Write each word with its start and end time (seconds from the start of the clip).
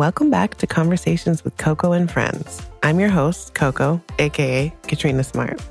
Welcome 0.00 0.30
back 0.30 0.54
to 0.54 0.66
Conversations 0.66 1.44
with 1.44 1.58
Coco 1.58 1.92
and 1.92 2.10
Friends. 2.10 2.66
I'm 2.82 2.98
your 2.98 3.10
host, 3.10 3.52
Coco, 3.52 4.00
aka 4.18 4.72
Katrina 4.84 5.22
Smart. 5.22 5.62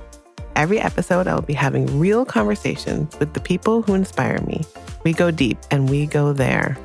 Every 0.56 0.80
episode, 0.80 1.28
I 1.28 1.34
will 1.34 1.42
be 1.42 1.54
having 1.54 1.98
real 1.98 2.26
conversations 2.26 3.18
with 3.18 3.34
the 3.34 3.40
people 3.40 3.82
who 3.82 3.96
inspire 3.96 4.40
me. 4.42 4.64
We 5.04 5.14
go 5.14 5.32
deep 5.32 5.58
and 5.72 5.90
we 5.90 6.06
go 6.06 6.32
there. 6.32 6.78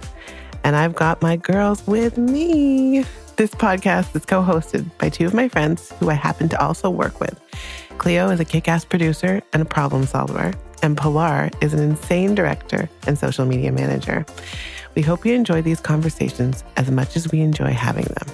And 0.65 0.75
I've 0.75 0.95
got 0.95 1.21
my 1.21 1.37
girls 1.37 1.87
with 1.87 2.17
me. 2.17 3.05
This 3.37 3.51
podcast 3.51 4.17
is 4.17 4.25
co 4.25 4.43
hosted 4.43 4.91
by 4.97 5.11
two 5.11 5.27
of 5.27 5.35
my 5.35 5.51
friends 5.51 5.93
who 6.01 6.09
I 6.09 6.15
happen 6.15 6.49
to 6.49 6.65
also 6.65 6.89
work 6.89 7.21
with. 7.21 7.39
Cleo 7.99 8.31
is 8.31 8.41
a 8.41 8.47
kick 8.47 8.69
ass 8.69 8.87
producer 8.87 9.43
and 9.53 9.61
a 9.61 9.67
problem 9.67 10.07
solver, 10.07 10.55
and 10.83 10.97
Pilar 10.97 11.51
is 11.61 11.75
an 11.75 11.81
insane 11.81 12.35
director 12.35 12.89
and 13.07 13.19
social 13.19 13.47
media 13.47 13.73
manager. 13.73 14.25
We 14.95 15.03
hope 15.03 15.27
you 15.27 15.35
enjoy 15.35 15.63
these 15.63 15.81
conversations 15.81 16.65
as 16.77 16.91
much 16.91 17.17
as 17.17 17.31
we 17.31 17.41
enjoy 17.41 17.73
having 17.73 18.05
them. 18.05 18.27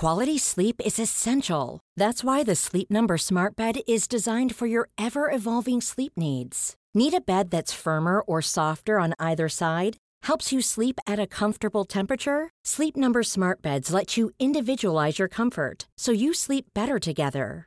Quality 0.00 0.38
sleep 0.38 0.80
is 0.82 0.98
essential. 0.98 1.80
That's 1.94 2.24
why 2.24 2.42
the 2.42 2.54
Sleep 2.54 2.90
Number 2.90 3.18
Smart 3.18 3.54
Bed 3.54 3.80
is 3.86 4.08
designed 4.08 4.54
for 4.54 4.66
your 4.66 4.88
ever 4.96 5.30
evolving 5.30 5.82
sleep 5.82 6.12
needs. 6.16 6.74
Need 6.94 7.12
a 7.12 7.20
bed 7.20 7.50
that's 7.50 7.74
firmer 7.74 8.20
or 8.20 8.40
softer 8.40 8.98
on 8.98 9.12
either 9.18 9.48
side? 9.48 9.98
Helps 10.22 10.52
you 10.52 10.62
sleep 10.62 10.98
at 11.06 11.18
a 11.20 11.26
comfortable 11.26 11.84
temperature? 11.84 12.48
Sleep 12.64 12.96
Number 12.96 13.22
Smart 13.22 13.60
Beds 13.60 13.92
let 13.92 14.16
you 14.16 14.30
individualize 14.38 15.18
your 15.18 15.28
comfort 15.28 15.86
so 15.98 16.12
you 16.12 16.32
sleep 16.32 16.64
better 16.74 16.98
together. 16.98 17.66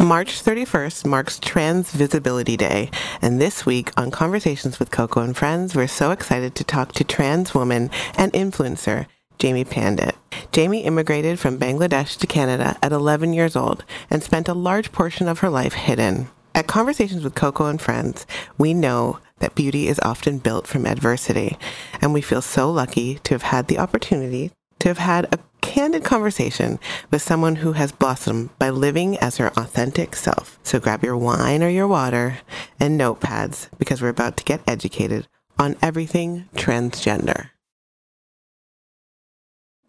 March 0.00 0.42
31st 0.42 1.04
marks 1.04 1.38
Trans 1.38 1.92
Visibility 1.92 2.56
Day, 2.56 2.90
and 3.20 3.38
this 3.38 3.66
week 3.66 3.92
on 3.98 4.10
Conversations 4.10 4.78
with 4.78 4.90
Coco 4.90 5.20
and 5.20 5.36
Friends, 5.36 5.76
we're 5.76 5.86
so 5.86 6.10
excited 6.10 6.54
to 6.54 6.64
talk 6.64 6.92
to 6.92 7.04
trans 7.04 7.54
woman 7.54 7.90
and 8.16 8.32
influencer 8.32 9.06
Jamie 9.38 9.64
Pandit. 9.64 10.16
Jamie 10.52 10.84
immigrated 10.84 11.38
from 11.38 11.58
Bangladesh 11.58 12.16
to 12.18 12.26
Canada 12.26 12.78
at 12.82 12.92
11 12.92 13.34
years 13.34 13.54
old 13.54 13.84
and 14.08 14.22
spent 14.22 14.48
a 14.48 14.54
large 14.54 14.90
portion 14.90 15.28
of 15.28 15.40
her 15.40 15.50
life 15.50 15.74
hidden. 15.74 16.30
At 16.54 16.66
Conversations 16.66 17.22
with 17.22 17.34
Coco 17.34 17.66
and 17.66 17.80
Friends, 17.80 18.26
we 18.56 18.72
know 18.72 19.18
that 19.40 19.54
beauty 19.54 19.86
is 19.86 20.00
often 20.02 20.38
built 20.38 20.66
from 20.66 20.86
adversity, 20.86 21.58
and 22.00 22.14
we 22.14 22.22
feel 22.22 22.40
so 22.40 22.70
lucky 22.70 23.16
to 23.24 23.34
have 23.34 23.42
had 23.42 23.66
the 23.66 23.78
opportunity 23.78 24.50
to 24.78 24.88
have 24.88 24.98
had 24.98 25.26
a 25.26 25.38
candid 25.60 26.04
conversation 26.04 26.78
with 27.10 27.22
someone 27.22 27.56
who 27.56 27.72
has 27.72 27.92
blossomed 27.92 28.50
by 28.58 28.70
living 28.70 29.16
as 29.18 29.36
her 29.36 29.48
authentic 29.56 30.16
self. 30.16 30.58
So 30.62 30.80
grab 30.80 31.04
your 31.04 31.16
wine 31.16 31.62
or 31.62 31.68
your 31.68 31.88
water 31.88 32.38
and 32.78 32.98
notepads 33.00 33.68
because 33.78 34.02
we're 34.02 34.08
about 34.08 34.36
to 34.38 34.44
get 34.44 34.60
educated 34.66 35.28
on 35.58 35.76
everything 35.82 36.48
transgender. 36.54 37.50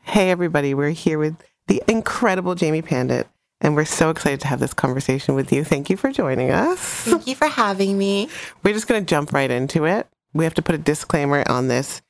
Hey, 0.04 0.30
everybody, 0.32 0.74
we're 0.74 0.90
here 0.90 1.18
with 1.18 1.38
the 1.68 1.82
incredible 1.88 2.56
Jamie 2.56 2.82
Pandit, 2.82 3.28
and 3.62 3.76
we're 3.76 3.86
so 3.86 4.10
excited 4.10 4.42
to 4.42 4.48
have 4.48 4.60
this 4.60 4.74
conversation 4.74 5.36
with 5.36 5.54
you. 5.54 5.64
Thank 5.64 5.90
you 5.90 5.96
for 5.96 6.12
joining 6.12 6.52
us. 6.52 6.80
Thank 6.80 7.28
you 7.28 7.36
for 7.36 7.48
having 7.48 7.98
me. 7.98 8.28
We're 8.64 8.74
just 8.74 8.88
going 8.88 9.02
to 9.02 9.10
jump 9.10 9.32
right 9.32 9.50
into 9.50 9.86
it. 9.86 10.08
We 10.34 10.44
have 10.44 10.56
to 10.56 10.62
put 10.62 10.76
a 10.76 10.80
disclaimer 10.80 11.44
on 11.48 11.68
this. 11.68 12.02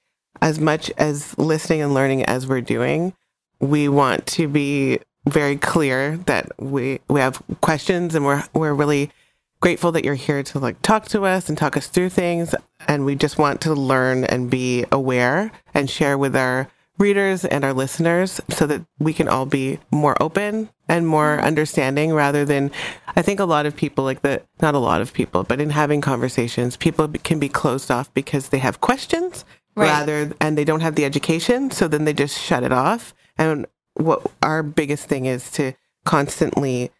As 0.42 0.60
much 0.60 0.90
as 0.98 1.38
listening 1.38 1.82
and 1.82 1.94
learning 1.94 2.24
as 2.26 2.48
we're 2.48 2.62
doing, 2.62 3.14
we 3.62 3.88
want 3.88 4.26
to 4.28 4.48
be 4.48 5.00
very 5.28 5.56
clear 5.56 6.18
that 6.26 6.52
we 6.60 7.00
we 7.08 7.20
have 7.20 7.42
questions 7.62 8.16
and 8.16 8.26
we're 8.26 8.44
we're 8.54 8.74
really 8.74 9.12
grateful 9.60 9.92
that 9.92 10.04
you're 10.04 10.16
here 10.16 10.42
to 10.42 10.58
like 10.58 10.82
talk 10.82 11.08
to 11.10 11.24
us 11.24 11.48
and 11.48 11.58
talk 11.58 11.78
us 11.78 11.88
through 11.88 12.10
things. 12.10 12.56
And 12.88 13.06
we 13.06 13.14
just 13.16 13.38
want 13.38 13.62
to 13.62 13.74
learn 13.76 14.24
and 14.26 14.50
be 14.50 14.86
aware 14.92 15.52
and 15.76 15.88
share 15.88 16.18
with 16.18 16.36
our 16.36 16.68
readers 16.98 17.46
and 17.46 17.64
our 17.64 17.74
listeners 17.74 18.42
so 18.50 18.66
that 18.68 18.82
we 19.00 19.14
can 19.14 19.28
all 19.28 19.46
be 19.46 19.80
more 19.92 20.22
open 20.22 20.70
and 20.90 21.08
more 21.08 21.40
understanding 21.40 22.14
rather 22.14 22.44
than 22.44 22.72
I 23.16 23.22
think 23.22 23.40
a 23.40 23.46
lot 23.46 23.66
of 23.68 23.76
people 23.76 24.04
like 24.04 24.22
that 24.24 24.46
not 24.62 24.76
a 24.76 24.80
lot 24.80 25.02
of 25.02 25.14
people 25.14 25.44
but 25.44 25.62
in 25.62 25.72
having 25.72 26.02
conversations 26.02 26.78
people 26.78 27.08
can 27.08 27.40
be 27.40 27.50
closed 27.50 27.90
off 27.90 28.14
because 28.14 28.50
they 28.50 28.60
have 28.60 28.82
questions 28.82 29.46
Right. 29.74 29.88
rather 29.88 30.32
and 30.42 30.58
they 30.58 30.66
don't 30.66 30.82
have 30.82 30.96
the 30.96 31.06
education. 31.06 31.72
So 31.72 31.88
then 31.88 32.04
they 32.04 32.12
just 32.12 32.38
shut 32.38 32.64
it 32.64 32.74
off 32.74 33.14
and 33.42 33.66
what 33.96 34.32
our 34.42 34.64
biggest 34.64 35.08
thing 35.08 35.26
is 35.26 35.52
to 35.52 35.74
constantly 36.06 36.92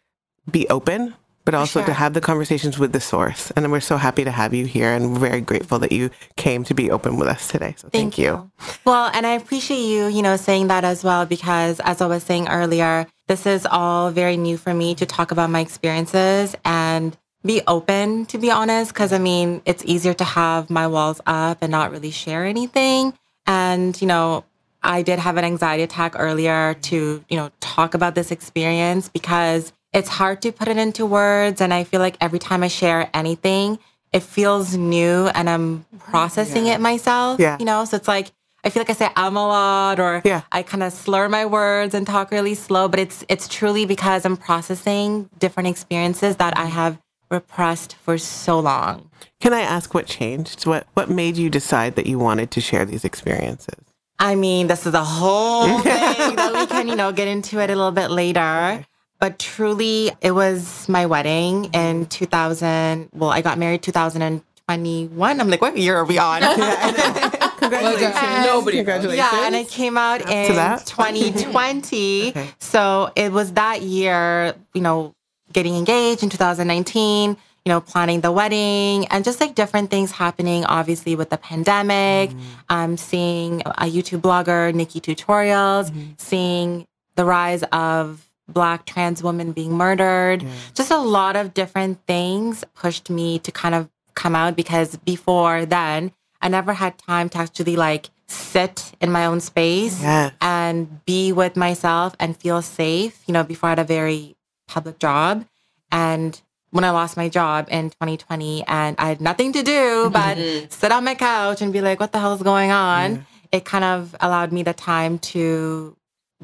be 0.50 0.68
open 0.68 1.14
but 1.44 1.54
also 1.54 1.84
to 1.84 1.92
have 1.92 2.14
the 2.14 2.20
conversations 2.20 2.78
with 2.78 2.92
the 2.92 3.00
source 3.00 3.50
and 3.52 3.70
we're 3.72 3.80
so 3.80 3.96
happy 3.96 4.22
to 4.22 4.30
have 4.30 4.54
you 4.54 4.64
here 4.64 4.92
and 4.92 5.18
very 5.18 5.40
grateful 5.40 5.78
that 5.78 5.90
you 5.90 6.10
came 6.36 6.62
to 6.62 6.74
be 6.74 6.90
open 6.90 7.16
with 7.16 7.26
us 7.26 7.48
today 7.48 7.74
so 7.76 7.88
thank, 7.88 8.16
you. 8.16 8.50
Well, 8.84 9.10
and 9.12 9.26
I 9.26 9.32
appreciate 9.32 9.80
you, 9.80 10.06
you 10.06 10.22
know, 10.22 10.36
saying 10.36 10.68
that 10.68 10.84
as 10.84 11.02
well 11.02 11.26
because 11.26 11.80
as 11.80 12.00
I 12.00 12.06
was 12.06 12.22
saying 12.22 12.48
earlier, 12.48 13.06
this 13.26 13.46
is 13.46 13.66
all 13.66 14.10
very 14.10 14.36
new 14.36 14.56
for 14.56 14.72
me 14.72 14.94
to 14.96 15.06
talk 15.06 15.32
about 15.32 15.50
my 15.50 15.60
experiences 15.60 16.54
and 16.64 17.16
be 17.44 17.60
open, 17.66 18.26
to 18.26 18.38
be 18.38 18.50
honest, 18.50 18.92
because 18.92 19.12
I 19.12 19.18
mean, 19.18 19.62
it's 19.64 19.84
easier 19.84 20.14
to 20.14 20.24
have 20.24 20.70
my 20.70 20.86
walls 20.86 21.20
up 21.26 21.58
and 21.60 21.72
not 21.72 21.90
really 21.90 22.12
share 22.12 22.44
anything. 22.44 23.14
And, 23.46 24.00
you 24.00 24.06
know, 24.06 24.44
I 24.82 25.02
did 25.02 25.18
have 25.18 25.36
an 25.36 25.44
anxiety 25.44 25.82
attack 25.82 26.14
earlier 26.18 26.74
to, 26.74 27.24
you 27.28 27.36
know, 27.36 27.50
talk 27.60 27.94
about 27.94 28.14
this 28.14 28.30
experience 28.30 29.08
because 29.08 29.72
it's 29.92 30.08
hard 30.08 30.42
to 30.42 30.52
put 30.52 30.68
it 30.68 30.76
into 30.76 31.06
words. 31.06 31.60
And 31.60 31.72
I 31.72 31.84
feel 31.84 32.00
like 32.00 32.16
every 32.20 32.38
time 32.38 32.62
I 32.62 32.68
share 32.68 33.08
anything, 33.14 33.78
it 34.12 34.22
feels 34.22 34.76
new 34.76 35.28
and 35.28 35.48
I'm 35.48 35.84
processing 35.98 36.66
it 36.66 36.80
myself. 36.80 37.40
Yeah. 37.40 37.56
You 37.58 37.64
know, 37.64 37.84
so 37.84 37.96
it's 37.96 38.08
like 38.08 38.32
I 38.64 38.70
feel 38.70 38.80
like 38.80 38.90
I 38.90 38.92
say 38.92 39.08
I'm 39.16 39.36
a 39.36 39.46
lot 39.46 39.98
or 39.98 40.22
Yeah. 40.24 40.42
I 40.52 40.62
kind 40.62 40.82
of 40.82 40.92
slur 40.92 41.28
my 41.28 41.46
words 41.46 41.94
and 41.94 42.06
talk 42.06 42.30
really 42.30 42.54
slow, 42.54 42.88
but 42.88 43.00
it's 43.00 43.24
it's 43.28 43.48
truly 43.48 43.86
because 43.86 44.24
I'm 44.24 44.36
processing 44.36 45.28
different 45.38 45.68
experiences 45.68 46.36
that 46.36 46.56
I 46.56 46.66
have 46.66 46.98
repressed 47.30 47.96
for 47.96 48.18
so 48.18 48.60
long. 48.60 49.10
Can 49.40 49.52
I 49.52 49.60
ask 49.60 49.94
what 49.94 50.06
changed? 50.06 50.66
What 50.66 50.86
what 50.94 51.10
made 51.10 51.36
you 51.36 51.50
decide 51.50 51.96
that 51.96 52.06
you 52.06 52.18
wanted 52.18 52.50
to 52.52 52.60
share 52.60 52.84
these 52.84 53.04
experiences? 53.04 53.91
I 54.22 54.36
mean, 54.36 54.68
this 54.68 54.86
is 54.86 54.94
a 54.94 55.02
whole 55.02 55.66
thing 55.80 56.36
that 56.36 56.52
we 56.54 56.66
can, 56.66 56.86
you 56.86 56.94
know, 56.94 57.10
get 57.10 57.26
into 57.26 57.58
it 57.58 57.70
a 57.70 57.74
little 57.74 57.90
bit 57.90 58.08
later. 58.10 58.86
But 59.18 59.40
truly, 59.40 60.12
it 60.20 60.30
was 60.30 60.88
my 60.88 61.06
wedding 61.06 61.66
in 61.74 62.06
2000. 62.06 63.08
Well, 63.12 63.30
I 63.30 63.40
got 63.40 63.58
married 63.58 63.82
2021. 63.82 65.40
I'm 65.40 65.48
like, 65.50 65.60
what 65.60 65.76
year 65.76 65.96
are 65.96 66.04
we 66.04 66.18
on? 66.18 66.40
Congratulations. 67.58 68.46
Nobody- 68.46 68.76
Congratulations. 68.78 69.16
Yeah, 69.32 69.46
and 69.46 69.54
it 69.56 69.68
came 69.68 69.98
out 69.98 70.20
in 70.22 70.54
that. 70.54 70.86
2020. 70.86 72.28
Okay. 72.30 72.48
So 72.60 73.10
it 73.16 73.32
was 73.32 73.52
that 73.54 73.82
year, 73.82 74.54
you 74.72 74.80
know, 74.82 75.14
getting 75.52 75.74
engaged 75.76 76.22
in 76.22 76.30
2019, 76.30 77.36
you 77.64 77.70
know, 77.70 77.80
planning 77.80 78.20
the 78.22 78.32
wedding 78.32 79.06
and 79.08 79.24
just 79.24 79.40
like 79.40 79.54
different 79.54 79.90
things 79.90 80.10
happening, 80.10 80.64
obviously, 80.64 81.14
with 81.16 81.30
the 81.30 81.36
pandemic. 81.38 82.30
Um, 82.68 82.96
seeing 82.96 83.60
a 83.62 83.84
YouTube 83.84 84.20
blogger, 84.20 84.72
Nikkie 84.72 85.00
Tutorials, 85.00 85.92
seeing 86.20 86.86
the 87.14 87.24
rise 87.24 87.62
of 87.72 88.28
Black 88.48 88.84
trans 88.86 89.22
women 89.22 89.52
being 89.52 89.72
murdered. 89.74 90.44
Just 90.74 90.90
a 90.90 90.98
lot 90.98 91.36
of 91.36 91.54
different 91.54 92.04
things 92.06 92.64
pushed 92.74 93.08
me 93.08 93.38
to 93.40 93.52
kind 93.52 93.74
of 93.74 93.88
come 94.14 94.34
out 94.34 94.56
because 94.56 94.96
before 94.96 95.64
then, 95.64 96.12
I 96.40 96.48
never 96.48 96.72
had 96.74 96.98
time 96.98 97.28
to 97.30 97.38
actually 97.38 97.76
like 97.76 98.10
sit 98.26 98.92
in 99.00 99.12
my 99.12 99.26
own 99.26 99.40
space 99.40 100.02
Yes. 100.02 100.32
and 100.40 101.04
be 101.04 101.32
with 101.32 101.56
myself 101.56 102.16
and 102.18 102.36
feel 102.36 102.60
safe. 102.62 103.22
You 103.26 103.34
know, 103.34 103.44
before 103.44 103.68
I 103.68 103.72
had 103.72 103.78
a 103.78 103.84
very 103.84 104.34
public 104.66 104.98
job. 104.98 105.46
And 105.92 106.40
when 106.72 106.84
I 106.84 106.90
lost 106.90 107.16
my 107.16 107.28
job 107.28 107.68
in 107.70 107.90
2020 107.90 108.64
and 108.66 108.96
I 108.98 109.08
had 109.08 109.20
nothing 109.20 109.52
to 109.52 109.62
do 109.62 110.10
but 110.12 110.36
sit 110.72 110.90
on 110.90 111.04
my 111.04 111.14
couch 111.14 111.60
and 111.62 111.72
be 111.72 111.80
like, 111.82 112.00
what 112.00 112.12
the 112.12 112.18
hell 112.18 112.34
is 112.34 112.42
going 112.42 112.70
on? 112.70 113.26
It 113.52 113.64
kind 113.66 113.84
of 113.84 114.16
allowed 114.20 114.52
me 114.52 114.62
the 114.62 114.72
time 114.72 115.18
to 115.20 115.96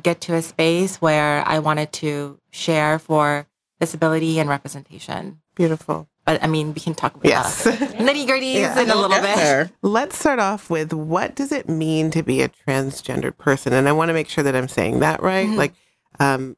get 0.03 0.21
to 0.23 0.35
a 0.35 0.43
space 0.43 0.97
where 1.01 1.43
I 1.49 1.59
wanted 1.61 1.93
to 1.95 2.39
share 2.51 2.99
for 2.99 3.47
disability 3.81 4.39
and 4.39 4.49
representation. 4.51 5.41
Beautiful. 5.55 6.07
But 6.27 6.43
I 6.43 6.47
mean, 6.47 6.75
we 6.75 6.81
can 6.81 6.95
talk 6.95 7.15
about 7.15 7.25
Yes. 7.27 7.65
nitty 7.67 8.27
gritties 8.27 8.55
Yeah. 8.57 8.79
in 8.81 8.91
a 8.91 8.95
little 8.95 9.09
bit. 9.09 9.35
There. 9.37 9.71
Let's 9.81 10.19
start 10.19 10.39
off 10.41 10.69
with 10.69 10.93
what 10.93 11.35
does 11.35 11.53
it 11.53 11.71
mean 11.71 12.11
to 12.11 12.23
be 12.23 12.43
a 12.43 12.51
transgendered 12.51 13.39
person? 13.39 13.73
And 13.73 13.89
I 13.89 13.93
want 13.93 14.11
to 14.11 14.13
make 14.13 14.29
sure 14.29 14.45
that 14.45 14.55
I'm 14.55 14.69
saying 14.69 15.01
that 15.01 15.23
right. 15.23 15.49
Like, 15.49 15.73
um, 16.21 16.57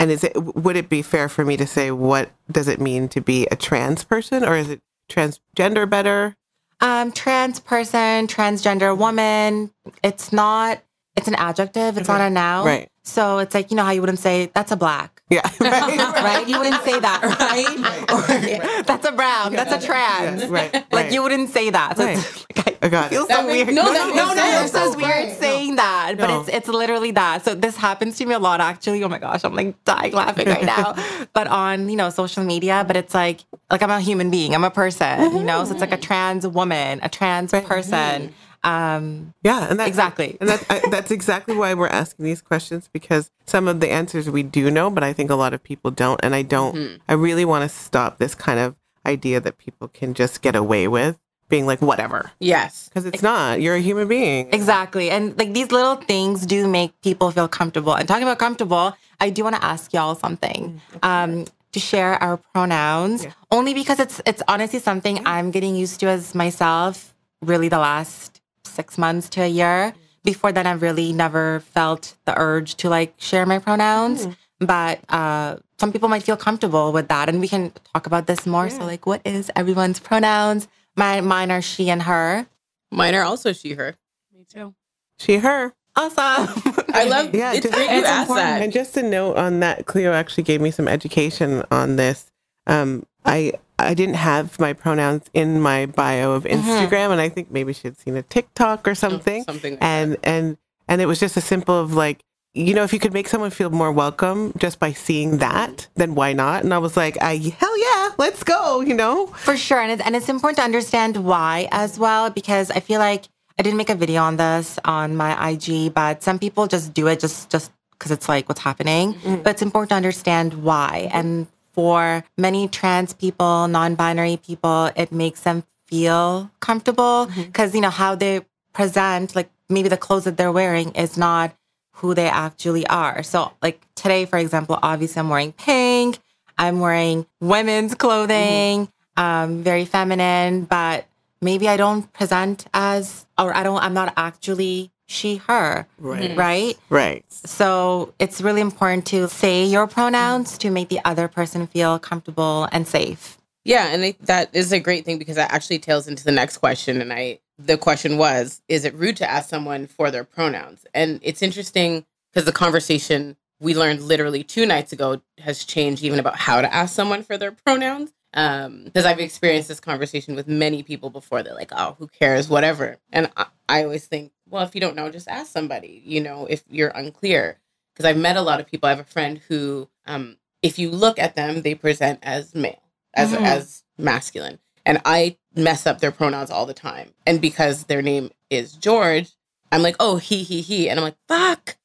and 0.00 0.10
is 0.10 0.24
it 0.24 0.56
would 0.56 0.76
it 0.76 0.88
be 0.88 1.02
fair 1.02 1.28
for 1.28 1.44
me 1.44 1.58
to 1.58 1.66
say 1.66 1.90
what 1.90 2.30
does 2.50 2.68
it 2.68 2.80
mean 2.80 3.06
to 3.10 3.20
be 3.20 3.46
a 3.50 3.56
trans 3.56 4.02
person, 4.02 4.42
or 4.42 4.56
is 4.56 4.70
it 4.70 4.80
transgender 5.10 5.88
better? 5.88 6.34
Um, 6.80 7.12
trans 7.12 7.60
person, 7.60 8.26
transgender 8.26 8.96
woman. 8.96 9.70
It's 10.02 10.32
not. 10.32 10.82
It's 11.16 11.28
an 11.28 11.34
adjective. 11.34 11.98
It's 11.98 12.08
not 12.08 12.22
a 12.22 12.30
noun. 12.30 12.64
Right. 12.64 12.88
So 13.02 13.38
it's 13.38 13.54
like 13.54 13.70
you 13.70 13.76
know 13.76 13.84
how 13.84 13.90
you 13.90 14.00
wouldn't 14.00 14.20
say 14.20 14.50
that's 14.54 14.72
a 14.72 14.76
black, 14.76 15.19
Yeah, 15.36 15.42
right, 15.60 15.96
right? 16.24 16.48
You 16.48 16.58
wouldn't 16.58 16.82
say 16.82 16.98
that, 16.98 17.22
right? 17.38 17.78
Or 18.10 18.82
that's 18.82 19.06
a 19.06 19.12
brown. 19.12 19.52
That's 19.52 19.72
a 19.84 19.86
trans. 19.86 20.46
right, 20.46 20.72
Like 20.74 20.92
right. 20.92 21.12
you 21.12 21.22
wouldn't 21.22 21.50
say 21.50 21.70
that. 21.70 21.96
So 21.96 22.04
Right. 22.04 22.18
it's 22.18 22.46
like, 22.56 22.78
I 22.82 22.86
I 22.86 22.88
got 22.88 23.10
feel 23.10 23.22
it. 23.24 23.28
so 23.30 23.36
That 23.36 23.46
makes- 23.46 23.66
weird. 23.66 23.76
no, 23.76 23.92
that 23.92 24.08
no, 24.14 24.26
makes 24.26 24.36
no. 24.36 24.64
It 24.64 24.70
feels 24.82 24.96
weird 24.96 25.08
Right. 25.28 25.38
saying 25.38 25.76
that, 25.76 26.14
but 26.18 26.26
No. 26.28 26.40
it's 26.40 26.48
it's 26.48 26.68
literally 26.68 27.12
that. 27.12 27.44
So 27.44 27.54
this 27.54 27.76
happens 27.76 28.16
to 28.18 28.26
me 28.26 28.34
a 28.34 28.40
lot, 28.40 28.60
actually. 28.60 29.04
Oh 29.04 29.08
my 29.08 29.18
gosh, 29.20 29.44
I'm 29.44 29.54
like 29.54 29.76
dying 29.84 30.12
laughing 30.14 30.48
right 30.48 30.64
now. 30.64 30.94
but 31.32 31.46
on 31.46 31.88
you 31.88 31.94
know 31.96 32.10
social 32.10 32.42
media, 32.42 32.82
but 32.84 32.96
it's 32.96 33.14
like 33.14 33.40
like 33.70 33.82
I'm 33.84 33.90
a 33.90 34.00
human 34.00 34.30
being. 34.30 34.52
I'm 34.56 34.64
a 34.64 34.70
person. 34.70 35.36
You 35.36 35.44
know, 35.44 35.64
so 35.64 35.70
it's 35.72 35.80
like 35.80 35.92
a 35.92 35.96
trans 35.96 36.44
woman, 36.44 36.98
a 37.04 37.08
trans 37.08 37.52
person. 37.52 38.34
Um, 38.62 39.34
Yeah, 39.42 39.66
and 39.70 39.78
that, 39.80 39.88
Exactly. 39.88 40.36
and 40.40 40.48
that, 40.48 40.64
I, 40.70 40.80
that's 40.90 41.10
exactly 41.10 41.56
why 41.56 41.74
we're 41.74 41.88
asking 41.88 42.24
these 42.24 42.42
questions 42.42 42.88
because 42.92 43.30
some 43.46 43.68
of 43.68 43.80
the 43.80 43.90
answers 43.90 44.28
we 44.28 44.42
do 44.42 44.70
know, 44.70 44.90
but 44.90 45.02
I 45.02 45.12
think 45.12 45.30
a 45.30 45.34
lot 45.34 45.54
of 45.54 45.62
people 45.62 45.90
don't. 45.90 46.20
And 46.22 46.34
I 46.34 46.42
don't. 46.42 46.74
Mm-hmm. 46.74 46.96
I 47.08 47.14
really 47.14 47.44
want 47.44 47.62
to 47.62 47.74
stop 47.74 48.18
this 48.18 48.34
kind 48.34 48.58
of 48.60 48.76
idea 49.06 49.40
that 49.40 49.56
people 49.58 49.88
can 49.88 50.12
just 50.14 50.42
get 50.42 50.54
away 50.54 50.86
with 50.86 51.18
being 51.48 51.66
like 51.66 51.80
whatever 51.82 52.30
Yes. 52.38 52.88
because 52.88 53.06
it's 53.06 53.22
not. 53.22 53.60
You're 53.60 53.74
a 53.74 53.80
human 53.80 54.06
being. 54.06 54.52
Exactly. 54.52 55.10
And 55.10 55.36
like 55.38 55.52
these 55.52 55.72
little 55.72 55.96
things 55.96 56.46
do 56.46 56.68
make 56.68 56.92
people 57.00 57.30
feel 57.32 57.48
comfortable. 57.48 57.94
And 57.94 58.06
talking 58.06 58.22
about 58.22 58.38
comfortable, 58.38 58.94
I 59.20 59.30
do 59.30 59.42
want 59.42 59.56
to 59.56 59.64
ask 59.64 59.92
y'all 59.92 60.14
something. 60.14 60.80
Um, 61.02 61.46
to 61.72 61.78
share 61.78 62.20
our 62.22 62.36
pronouns 62.36 63.26
only 63.52 63.74
because 63.74 64.00
it's 64.00 64.20
it's 64.26 64.42
honestly 64.48 64.80
something 64.80 65.24
I'm 65.24 65.52
getting 65.52 65.76
used 65.76 66.00
to 66.00 66.06
as 66.08 66.34
myself 66.34 67.14
really 67.42 67.68
the 67.68 67.78
last 67.78 68.39
six 68.70 68.96
months 68.98 69.28
to 69.30 69.42
a 69.42 69.48
year. 69.48 69.92
Before 70.24 70.52
then 70.52 70.66
I've 70.66 70.82
really 70.82 71.12
never 71.12 71.60
felt 71.60 72.14
the 72.26 72.34
urge 72.38 72.74
to 72.76 72.88
like 72.90 73.14
share 73.18 73.46
my 73.46 73.58
pronouns. 73.58 74.28
But 74.58 75.00
uh 75.08 75.56
some 75.78 75.92
people 75.92 76.08
might 76.10 76.22
feel 76.22 76.36
comfortable 76.36 76.92
with 76.92 77.08
that 77.08 77.28
and 77.30 77.40
we 77.40 77.48
can 77.48 77.72
talk 77.94 78.06
about 78.06 78.26
this 78.26 78.46
more. 78.46 78.68
So 78.70 78.84
like 78.84 79.06
what 79.06 79.22
is 79.24 79.50
everyone's 79.56 79.98
pronouns? 79.98 80.68
My 80.96 81.20
mine 81.22 81.50
are 81.50 81.62
she 81.62 81.88
and 81.90 82.02
her. 82.02 82.46
Mine 82.90 83.14
are 83.14 83.22
also 83.22 83.52
she, 83.52 83.72
her. 83.74 83.96
Me 84.36 84.44
too. 84.52 84.74
She, 85.18 85.36
her. 85.36 85.72
Awesome. 85.96 86.74
I 86.92 87.04
love 87.04 87.34
Yeah, 87.34 87.52
It's 87.52 87.62
just- 87.62 87.74
great 87.74 87.90
you 87.90 87.98
it's 88.00 88.08
asked 88.08 88.28
that. 88.34 88.60
And 88.62 88.72
just 88.72 88.96
a 88.96 89.02
note 89.02 89.36
on 89.36 89.60
that, 89.60 89.86
Cleo 89.86 90.12
actually 90.12 90.44
gave 90.44 90.60
me 90.60 90.70
some 90.70 90.88
education 90.88 91.62
on 91.70 91.96
this. 91.96 92.30
Um, 92.66 93.04
I 93.24 93.52
I 93.86 93.94
didn't 93.94 94.16
have 94.16 94.58
my 94.58 94.72
pronouns 94.72 95.24
in 95.34 95.60
my 95.60 95.86
bio 95.86 96.32
of 96.32 96.44
mm-hmm. 96.44 96.60
Instagram, 96.60 97.10
and 97.10 97.20
I 97.20 97.28
think 97.28 97.50
maybe 97.50 97.72
she 97.72 97.88
had 97.88 97.98
seen 97.98 98.16
a 98.16 98.22
TikTok 98.22 98.86
or 98.86 98.94
something. 98.94 99.44
something 99.44 99.74
like 99.74 99.82
and 99.82 100.16
and 100.22 100.56
and 100.88 101.00
it 101.00 101.06
was 101.06 101.20
just 101.20 101.36
a 101.36 101.40
simple 101.40 101.78
of 101.78 101.94
like, 101.94 102.24
you 102.52 102.74
know, 102.74 102.82
if 102.82 102.92
you 102.92 102.98
could 102.98 103.12
make 103.12 103.28
someone 103.28 103.50
feel 103.50 103.70
more 103.70 103.92
welcome 103.92 104.52
just 104.58 104.80
by 104.80 104.92
seeing 104.92 105.38
that, 105.38 105.70
mm-hmm. 105.70 105.92
then 105.94 106.14
why 106.14 106.32
not? 106.32 106.64
And 106.64 106.74
I 106.74 106.78
was 106.78 106.96
like, 106.96 107.16
I 107.22 107.36
hell 107.36 107.78
yeah, 107.78 108.10
let's 108.18 108.42
go. 108.42 108.80
You 108.80 108.94
know, 108.94 109.26
For 109.28 109.56
sure. 109.56 109.80
And 109.80 109.92
it's, 109.92 110.02
and 110.02 110.16
it's 110.16 110.28
important 110.28 110.58
to 110.58 110.64
understand 110.64 111.16
why 111.16 111.68
as 111.70 111.98
well, 111.98 112.30
because 112.30 112.70
I 112.70 112.80
feel 112.80 112.98
like 112.98 113.26
I 113.58 113.62
didn't 113.62 113.76
make 113.76 113.90
a 113.90 113.94
video 113.94 114.22
on 114.22 114.36
this 114.36 114.78
on 114.84 115.16
my 115.16 115.50
IG, 115.50 115.94
but 115.94 116.22
some 116.22 116.38
people 116.38 116.66
just 116.66 116.92
do 116.92 117.06
it 117.06 117.20
just, 117.20 117.50
just 117.50 117.70
because 117.92 118.10
it's 118.10 118.28
like 118.28 118.48
what's 118.48 118.60
happening. 118.60 119.14
Mm-hmm. 119.14 119.42
But 119.42 119.50
it's 119.50 119.62
important 119.62 119.90
to 119.90 119.94
understand 119.94 120.54
why. 120.54 121.10
And 121.12 121.46
for 121.72 122.24
many 122.36 122.68
trans 122.68 123.12
people, 123.12 123.68
non 123.68 123.94
binary 123.94 124.36
people, 124.36 124.90
it 124.96 125.12
makes 125.12 125.42
them 125.42 125.64
feel 125.86 126.50
comfortable 126.60 127.28
because, 127.36 127.74
you 127.74 127.80
know, 127.80 127.90
how 127.90 128.14
they 128.14 128.40
present, 128.72 129.34
like 129.34 129.50
maybe 129.68 129.88
the 129.88 129.96
clothes 129.96 130.24
that 130.24 130.36
they're 130.36 130.52
wearing 130.52 130.92
is 130.92 131.16
not 131.16 131.54
who 131.94 132.14
they 132.14 132.28
actually 132.28 132.86
are. 132.86 133.22
So, 133.22 133.52
like 133.60 133.80
today, 133.94 134.24
for 134.24 134.38
example, 134.38 134.78
obviously 134.82 135.20
I'm 135.20 135.28
wearing 135.28 135.52
pink. 135.52 136.18
I'm 136.60 136.78
wearing 136.80 137.26
women's 137.40 137.94
clothing, 137.94 138.88
um, 139.16 139.62
very 139.62 139.86
feminine, 139.86 140.64
but 140.64 141.06
maybe 141.40 141.68
I 141.68 141.78
don't 141.78 142.12
present 142.12 142.66
as, 142.74 143.26
or 143.38 143.56
I 143.56 143.62
don't, 143.62 143.82
I'm 143.82 143.94
not 143.94 144.12
actually 144.18 144.90
she, 145.10 145.36
her. 145.36 145.86
Right. 145.98 146.36
Right. 146.36 146.78
right? 146.88 147.24
So 147.30 148.14
it's 148.18 148.40
really 148.40 148.60
important 148.60 149.06
to 149.06 149.28
say 149.28 149.64
your 149.64 149.86
pronouns 149.86 150.56
to 150.58 150.70
make 150.70 150.88
the 150.88 151.00
other 151.04 151.28
person 151.28 151.66
feel 151.66 151.98
comfortable 151.98 152.68
and 152.72 152.86
safe. 152.86 153.38
Yeah, 153.64 153.88
and 153.88 154.02
I, 154.02 154.16
that 154.20 154.50
is 154.54 154.72
a 154.72 154.80
great 154.80 155.04
thing 155.04 155.18
because 155.18 155.36
that 155.36 155.52
actually 155.52 155.78
tails 155.78 156.08
into 156.08 156.24
the 156.24 156.32
next 156.32 156.58
question. 156.58 157.00
And 157.00 157.12
I, 157.12 157.40
the 157.58 157.76
question 157.76 158.16
was, 158.16 158.62
is 158.68 158.84
it 158.84 158.94
rude 158.94 159.16
to 159.18 159.30
ask 159.30 159.50
someone 159.50 159.86
for 159.86 160.10
their 160.10 160.24
pronouns? 160.24 160.86
And 160.94 161.20
it's 161.22 161.42
interesting 161.42 162.06
because 162.32 162.46
the 162.46 162.52
conversation 162.52 163.36
we 163.60 163.74
learned 163.74 164.00
literally 164.02 164.42
two 164.42 164.64
nights 164.64 164.92
ago 164.92 165.20
has 165.38 165.64
changed 165.64 166.02
even 166.02 166.18
about 166.18 166.36
how 166.36 166.62
to 166.62 166.74
ask 166.74 166.94
someone 166.94 167.22
for 167.22 167.36
their 167.36 167.52
pronouns. 167.52 168.10
Um, 168.32 168.84
because 168.84 169.04
I've 169.04 169.18
experienced 169.18 169.68
this 169.68 169.80
conversation 169.80 170.36
with 170.36 170.46
many 170.46 170.82
people 170.84 171.10
before. 171.10 171.42
They're 171.42 171.54
like, 171.54 171.72
"Oh, 171.76 171.96
who 171.98 172.06
cares? 172.06 172.48
Whatever." 172.48 172.98
And 173.12 173.28
I, 173.36 173.46
I 173.68 173.82
always 173.82 174.06
think, 174.06 174.30
well, 174.50 174.64
if 174.64 174.74
you 174.74 174.80
don't 174.80 174.96
know, 174.96 175.10
just 175.10 175.28
ask 175.28 175.50
somebody. 175.52 176.02
You 176.04 176.20
know, 176.20 176.46
if 176.46 176.62
you're 176.70 176.88
unclear, 176.90 177.58
because 177.94 178.08
I've 178.08 178.16
met 178.16 178.36
a 178.36 178.42
lot 178.42 178.60
of 178.60 178.66
people. 178.66 178.86
I 178.86 178.90
have 178.90 179.00
a 179.00 179.04
friend 179.04 179.40
who, 179.48 179.88
um, 180.06 180.36
if 180.62 180.78
you 180.78 180.90
look 180.90 181.18
at 181.18 181.34
them, 181.36 181.62
they 181.62 181.74
present 181.74 182.18
as 182.22 182.54
male, 182.54 182.82
as 183.14 183.32
Mhm. 183.32 183.42
as 183.44 183.82
masculine, 183.98 184.58
and 184.86 185.00
I 185.04 185.36
mess 185.54 185.86
up 185.86 186.00
their 186.00 186.10
pronouns 186.12 186.50
all 186.50 186.66
the 186.66 186.74
time. 186.74 187.12
And 187.26 187.40
because 187.40 187.84
their 187.84 188.02
name 188.02 188.30
is 188.50 188.72
George, 188.72 189.30
I'm 189.72 189.82
like, 189.82 189.96
oh, 190.00 190.16
he, 190.16 190.42
he, 190.42 190.60
he, 190.60 190.88
and 190.88 190.98
I'm 190.98 191.04
like, 191.04 191.16
fuck, 191.28 191.76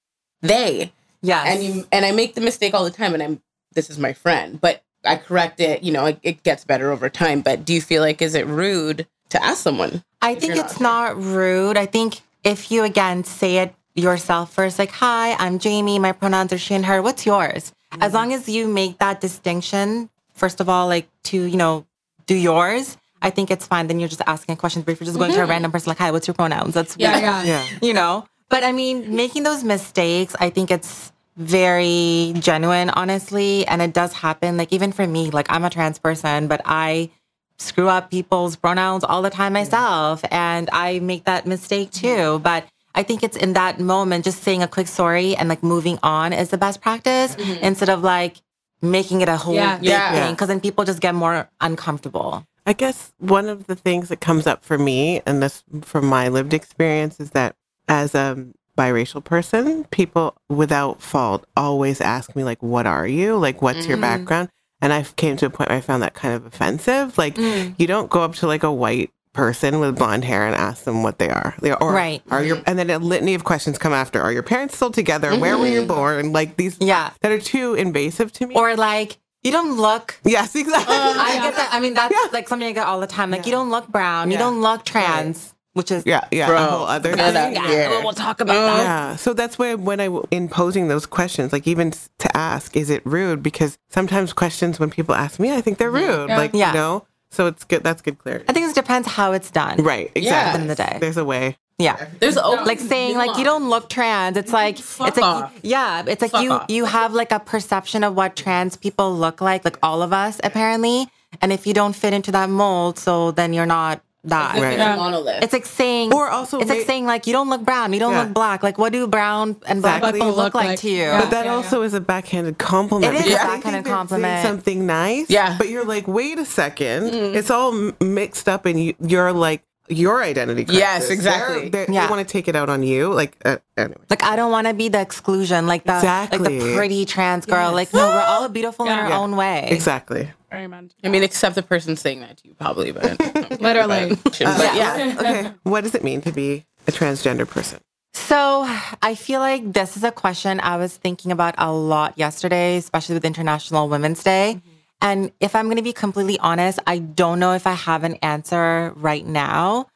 they, 0.41 0.91
Yeah. 1.21 1.43
and 1.45 1.63
you, 1.63 1.87
and 1.91 2.05
I 2.05 2.11
make 2.11 2.35
the 2.35 2.41
mistake 2.41 2.73
all 2.73 2.83
the 2.83 2.91
time, 2.91 3.13
and 3.13 3.21
I'm, 3.23 3.41
this 3.73 3.89
is 3.89 3.97
my 3.97 4.13
friend, 4.13 4.59
but 4.61 4.81
I 5.03 5.17
correct 5.17 5.59
it. 5.59 5.83
You 5.83 5.91
know, 5.91 6.05
it, 6.05 6.19
it 6.23 6.43
gets 6.43 6.63
better 6.63 6.91
over 6.91 7.09
time. 7.09 7.41
But 7.41 7.63
do 7.65 7.73
you 7.73 7.81
feel 7.81 8.01
like 8.01 8.21
is 8.23 8.33
it 8.33 8.47
rude 8.47 9.05
to 9.29 9.43
ask 9.43 9.61
someone? 9.61 10.03
I 10.21 10.33
think 10.33 10.55
it's 10.55 10.79
not 10.79 11.15
rude. 11.21 11.77
I 11.77 11.85
think 11.85 12.21
if 12.45 12.71
you 12.71 12.83
again 12.83 13.25
say 13.25 13.57
it 13.57 13.75
yourself 13.95 14.53
first, 14.53 14.79
like, 14.79 14.91
hi, 14.91 15.33
I'm 15.33 15.59
Jamie, 15.59 15.99
my 15.99 16.13
pronouns 16.13 16.53
are 16.53 16.57
she 16.57 16.73
and 16.75 16.85
her, 16.85 17.01
what's 17.01 17.25
yours? 17.25 17.73
As 17.91 17.99
mm-hmm. 17.99 18.15
long 18.15 18.33
as 18.33 18.47
you 18.47 18.67
make 18.67 18.99
that 18.99 19.19
distinction, 19.19 20.09
first 20.33 20.61
of 20.61 20.69
all, 20.69 20.87
like 20.87 21.09
to, 21.25 21.43
you 21.43 21.57
know, 21.57 21.85
do 22.27 22.35
yours, 22.35 22.97
I 23.21 23.29
think 23.31 23.51
it's 23.51 23.67
fine. 23.67 23.87
Then 23.87 23.99
you're 23.99 24.09
just 24.09 24.21
asking 24.27 24.53
a 24.53 24.57
question. 24.57 24.83
But 24.83 24.93
if 24.93 24.99
you're 25.01 25.05
just 25.05 25.17
going 25.17 25.33
to 25.33 25.41
a 25.41 25.45
random 25.45 25.71
person 25.71 25.89
like, 25.89 25.97
hi, 25.97 26.11
what's 26.11 26.27
your 26.27 26.33
pronouns? 26.35 26.73
That's 26.73 26.95
Yeah, 26.97 27.11
weird. 27.13 27.23
yeah. 27.23 27.43
Yeah. 27.43 27.65
you 27.81 27.93
know 27.93 28.27
but 28.49 28.63
i 28.63 28.71
mean 28.71 29.15
making 29.15 29.43
those 29.43 29.63
mistakes 29.63 30.35
i 30.39 30.49
think 30.49 30.71
it's 30.71 31.11
very 31.37 32.33
genuine 32.39 32.89
honestly 32.89 33.65
and 33.67 33.81
it 33.81 33.93
does 33.93 34.13
happen 34.13 34.55
like 34.57 34.71
even 34.71 34.91
for 34.91 35.05
me 35.05 35.29
like 35.31 35.47
i'm 35.49 35.65
a 35.65 35.69
trans 35.69 35.99
person 35.99 36.47
but 36.47 36.61
i 36.65 37.09
screw 37.57 37.87
up 37.87 38.11
people's 38.11 38.55
pronouns 38.55 39.03
all 39.03 39.21
the 39.21 39.29
time 39.29 39.53
myself 39.53 40.23
and 40.31 40.69
i 40.71 40.99
make 40.99 41.23
that 41.25 41.45
mistake 41.45 41.91
too 41.91 42.39
but 42.39 42.65
i 42.95 43.03
think 43.03 43.23
it's 43.23 43.37
in 43.37 43.53
that 43.53 43.79
moment 43.79 44.25
just 44.25 44.43
saying 44.43 44.61
a 44.61 44.67
quick 44.67 44.87
sorry 44.87 45.35
and 45.35 45.47
like 45.49 45.63
moving 45.63 45.97
on 46.03 46.33
is 46.33 46.49
the 46.49 46.57
best 46.57 46.81
practice 46.81 47.35
mm-hmm. 47.35 47.63
instead 47.63 47.89
of 47.89 48.01
like 48.03 48.37
making 48.81 49.21
it 49.21 49.29
a 49.29 49.37
whole 49.37 49.55
Yeah. 49.55 49.77
big 49.77 49.89
Yeah. 49.89 50.11
thing 50.11 50.33
because 50.33 50.49
then 50.49 50.59
people 50.59 50.83
just 50.83 50.99
get 50.99 51.15
more 51.15 51.49
uncomfortable 51.61 52.45
I 52.65 52.73
guess 52.73 53.13
one 53.19 53.47
of 53.47 53.67
the 53.67 53.75
things 53.75 54.09
that 54.09 54.21
comes 54.21 54.47
up 54.47 54.63
for 54.65 54.77
me, 54.77 55.21
and 55.25 55.41
this 55.41 55.63
from 55.83 56.07
my 56.07 56.29
lived 56.29 56.51
experience, 56.53 57.19
is 57.19 57.29
that 57.31 57.55
as 57.87 58.15
a 58.15 58.47
biracial 58.75 59.23
person, 59.23 59.83
people 59.85 60.35
without 60.49 60.99
fault 61.01 61.45
always 61.55 62.01
ask 62.01 62.35
me 62.35 62.43
like, 62.43 62.63
"What 62.63 62.87
are 62.87 63.05
you? 63.07 63.37
Like, 63.37 63.61
what's 63.61 63.85
your 63.85 63.97
mm-hmm. 63.97 64.01
background?" 64.01 64.49
And 64.85 64.93
I 64.93 65.01
came 65.01 65.35
to 65.37 65.47
a 65.47 65.49
point 65.49 65.71
where 65.71 65.79
I 65.79 65.81
found 65.81 66.03
that 66.03 66.13
kind 66.13 66.35
of 66.35 66.45
offensive. 66.45 67.17
Like, 67.17 67.37
mm. 67.37 67.73
you 67.79 67.87
don't 67.87 68.07
go 68.07 68.21
up 68.21 68.35
to 68.35 68.45
like 68.45 68.61
a 68.61 68.71
white 68.71 69.09
person 69.33 69.79
with 69.79 69.97
blonde 69.97 70.23
hair 70.23 70.45
and 70.45 70.55
ask 70.55 70.83
them 70.83 71.01
what 71.01 71.17
they 71.17 71.27
are. 71.27 71.55
They- 71.59 71.71
Right. 71.71 72.21
are 72.29 72.43
your 72.43 72.61
and 72.67 72.77
then 72.77 72.91
a 72.91 72.99
litany 72.99 73.33
of 73.33 73.43
questions 73.43 73.79
come 73.79 73.93
after. 73.93 74.21
Are 74.21 74.31
your 74.31 74.43
parents 74.43 74.75
still 74.75 74.91
together? 74.91 75.35
Where 75.35 75.57
were 75.57 75.65
you 75.65 75.79
mm-hmm. 75.79 75.87
born? 75.87 76.33
Like 76.33 76.57
these 76.57 76.77
Yeah. 76.79 77.09
that 77.21 77.31
are 77.31 77.39
too 77.39 77.73
invasive 77.73 78.31
to 78.33 78.45
me. 78.45 78.53
Or 78.53 78.75
like, 78.75 79.17
you 79.41 79.51
don't 79.51 79.75
look. 79.75 80.19
yes, 80.23 80.55
exactly. 80.63 80.95
I 80.95 81.39
get 81.41 81.55
that. 81.55 81.69
I 81.71 81.79
mean, 81.79 81.95
that's 81.95 82.13
like 82.31 82.47
something 82.47 82.67
I 82.67 82.71
get 82.71 82.85
all 82.85 82.99
the 82.99 83.07
time. 83.07 83.31
Like, 83.31 83.47
you 83.47 83.51
don't 83.51 83.71
look 83.71 83.87
brown. 83.87 84.29
You 84.29 84.37
don't 84.37 84.61
look 84.61 84.85
trans, 84.85 85.54
which 85.75 85.91
is 85.91 86.03
yeah, 86.05 86.25
yeah, 86.31 86.47
Bro, 86.47 86.57
a 86.57 86.65
whole 86.65 86.85
other 86.85 87.09
yeah, 87.11 87.31
thing. 87.31 87.53
that- 87.53 87.69
yeah. 87.69 88.03
We'll 88.03 88.13
talk 88.13 88.41
about 88.41 88.53
that. 88.53 88.83
Yeah. 88.83 89.15
So 89.17 89.33
that's 89.33 89.59
why 89.59 89.75
when 89.75 89.99
I 90.01 90.09
in 90.31 90.49
posing 90.49 90.87
those 90.87 91.05
questions, 91.05 91.53
like 91.53 91.67
even 91.67 91.91
to 91.91 92.35
ask, 92.35 92.75
is 92.75 92.89
it 92.89 93.05
rude? 93.05 93.43
Because 93.43 93.77
sometimes 93.89 94.33
questions 94.33 94.79
when 94.79 94.89
people 94.89 95.13
ask 95.13 95.39
me, 95.39 95.53
I 95.53 95.61
think 95.61 95.77
they're 95.77 95.91
rude. 95.91 96.29
Like 96.29 96.51
Yeah. 96.53 96.69
you 96.69 96.73
know. 96.73 97.05
So 97.31 97.47
it's 97.47 97.63
good. 97.65 97.83
That's 97.83 98.01
good 98.01 98.17
clarity. 98.17 98.45
I 98.47 98.53
think 98.53 98.69
it 98.69 98.75
depends 98.75 99.07
how 99.07 99.33
it's 99.33 99.51
done. 99.51 99.83
Right. 99.83 100.11
Exactly. 100.15 100.21
Yeah. 100.23 100.33
At 100.39 100.53
the 100.53 100.59
end 100.61 100.71
of 100.71 100.77
the 100.77 100.83
day. 100.83 100.97
There's 101.01 101.17
a 101.17 101.25
way. 101.25 101.57
Yeah. 101.77 102.07
There's 102.21 102.37
always 102.37 102.65
Like 102.65 102.79
saying 102.79 103.17
like 103.17 103.37
you 103.37 103.43
don't 103.43 103.69
look 103.69 103.89
trans. 103.89 104.37
It's 104.37 104.53
like 104.53 104.77
Fuck 104.77 105.09
it's 105.09 105.17
like 105.17 105.25
off. 105.25 105.59
yeah, 105.61 106.03
it's 106.07 106.21
like 106.21 106.31
Fuck 106.31 106.43
you 106.43 106.51
off. 106.53 106.65
you 106.69 106.85
have 106.85 107.11
like 107.13 107.33
a 107.33 107.39
perception 107.41 108.05
of 108.05 108.15
what 108.15 108.37
trans 108.37 108.77
people 108.77 109.13
look 109.13 109.41
like, 109.41 109.65
like 109.65 109.77
all 109.83 110.01
of 110.01 110.13
us 110.13 110.39
apparently. 110.41 111.07
And 111.41 111.51
if 111.51 111.67
you 111.67 111.73
don't 111.73 111.91
fit 111.93 112.13
into 112.13 112.31
that 112.31 112.49
mold, 112.49 112.97
so 112.97 113.31
then 113.31 113.51
you're 113.51 113.65
not 113.65 113.99
that. 114.29 114.59
Right. 114.59 114.79
a 114.79 114.95
monolith. 114.97 115.43
It's 115.43 115.53
like 115.53 115.65
saying 115.65 116.13
Or 116.13 116.29
also 116.29 116.59
it's 116.59 116.69
like 116.69 116.81
saying 116.85 117.05
like 117.05 117.27
you 117.27 117.33
don't 117.33 117.49
look 117.49 117.61
brown, 117.63 117.93
you 117.93 117.99
don't 117.99 118.13
Yeah. 118.13 118.23
look 118.23 118.33
black. 118.33 118.63
Like 118.63 118.77
what 118.77 118.91
do 118.93 119.07
brown 119.07 119.55
and 119.67 119.81
black 119.81 119.97
Exactly. 119.97 120.19
people 120.19 120.27
People 120.31 120.35
look 120.35 120.53
look 120.53 120.55
like, 120.55 120.67
like. 120.69 120.79
to 120.79 120.89
you? 120.89 120.97
Yeah. 120.97 121.21
But 121.21 121.31
that 121.31 121.47
also 121.47 121.81
is 121.81 121.93
a 121.93 122.01
backhanded 122.01 122.57
compliment. 122.57 123.13
It 123.13 123.17
is 123.17 123.21
a 123.21 123.29
because 123.29 123.39
they 123.39 123.45
backhanded 123.47 123.61
think 123.63 123.73
they're 123.73 123.81
saying 123.83 123.95
compliment. 123.97 124.43
Something 124.47 124.85
nice. 124.85 125.29
Yeah. 125.29 125.55
But 125.57 125.69
you're 125.69 125.85
like, 125.85 126.07
wait 126.07 126.37
a 126.39 126.43
2nd 126.43 127.11
Mm. 127.11 127.35
It's 127.35 127.49
all 127.51 127.91
mixed 127.99 128.47
up, 128.49 128.65
and 128.65 128.81
you, 128.83 128.93
you're 128.99 129.31
like 129.33 129.61
your 129.87 130.23
identity. 130.23 130.65
Crisis. 130.65 130.79
Yes, 130.79 131.09
exactly. 131.11 131.69
They're, 131.69 131.85
they're, 131.85 131.93
Yeah. 131.93 132.07
They 132.07 132.11
want 132.11 132.27
to 132.27 132.31
take 132.31 132.47
it 132.47 132.55
out 132.55 132.69
on 132.69 132.81
you. 132.81 133.13
Like 133.13 133.37
uh, 133.45 133.57
anyway. 133.77 133.97
Like 134.09 134.23
I 134.23 134.35
don't 134.35 134.51
want 134.51 134.65
to 134.67 134.73
be 134.73 134.89
the 134.89 134.99
exclusion, 134.99 135.67
like 135.67 135.83
the 135.83 135.93
like 135.93 136.31
the 136.31 136.73
pretty 136.75 137.05
trans 137.05 137.45
girl. 137.45 137.71
Like 137.71 137.93
no, 137.93 138.07
we're 138.07 138.19
all 138.21 138.49
beautiful 138.49 138.85
in 138.87 138.91
our 138.91 139.09
Yeah. 139.09 139.19
own 139.19 139.35
way. 139.35 139.67
Exactly. 139.69 140.31
Very 140.55 140.67
much. 140.67 140.91
I 141.03 141.09
mean, 141.09 141.23
except 141.23 141.55
the 141.55 141.63
person 141.63 141.95
saying 141.95 142.21
that 142.21 142.37
to 142.37 142.47
you, 142.47 142.53
probably, 142.53 142.91
but 142.91 143.19
Literally. 143.61 144.15
but 144.23 144.39
yeah. 144.39 145.15
Okay. 145.19 145.51
What 145.63 145.81
does 145.81 145.95
it 145.95 146.03
mean 146.03 146.21
to 146.21 146.31
be 146.31 146.65
a 146.87 146.91
transgender 146.91 147.47
person? 147.47 147.79
So 148.13 148.65
I 149.01 149.15
feel 149.15 149.41
like 149.41 149.73
this 149.73 149.97
is 149.97 150.03
a 150.03 150.11
question 150.11 150.59
I 150.61 150.77
was 150.77 150.95
thinking 150.95 151.31
about 151.31 151.55
a 151.57 151.71
lot 151.71 152.17
yesterday, 152.17 152.77
especially 152.77 153.15
with 153.15 153.25
International 153.25 153.89
Women's 153.89 154.23
Day. 154.23 154.55
Mm-hmm. 154.57 154.69
And 155.01 155.31
if 155.39 155.55
I'm 155.55 155.65
going 155.65 155.77
to 155.77 155.83
be 155.83 155.93
completely 155.93 156.39
honest, 156.39 156.79
I 156.87 156.99
don't 156.99 157.39
know 157.39 157.53
if 157.53 157.67
I 157.67 157.73
have 157.73 158.03
an 158.03 158.15
answer 158.15 158.93
right 158.95 159.25
now. 159.25 159.87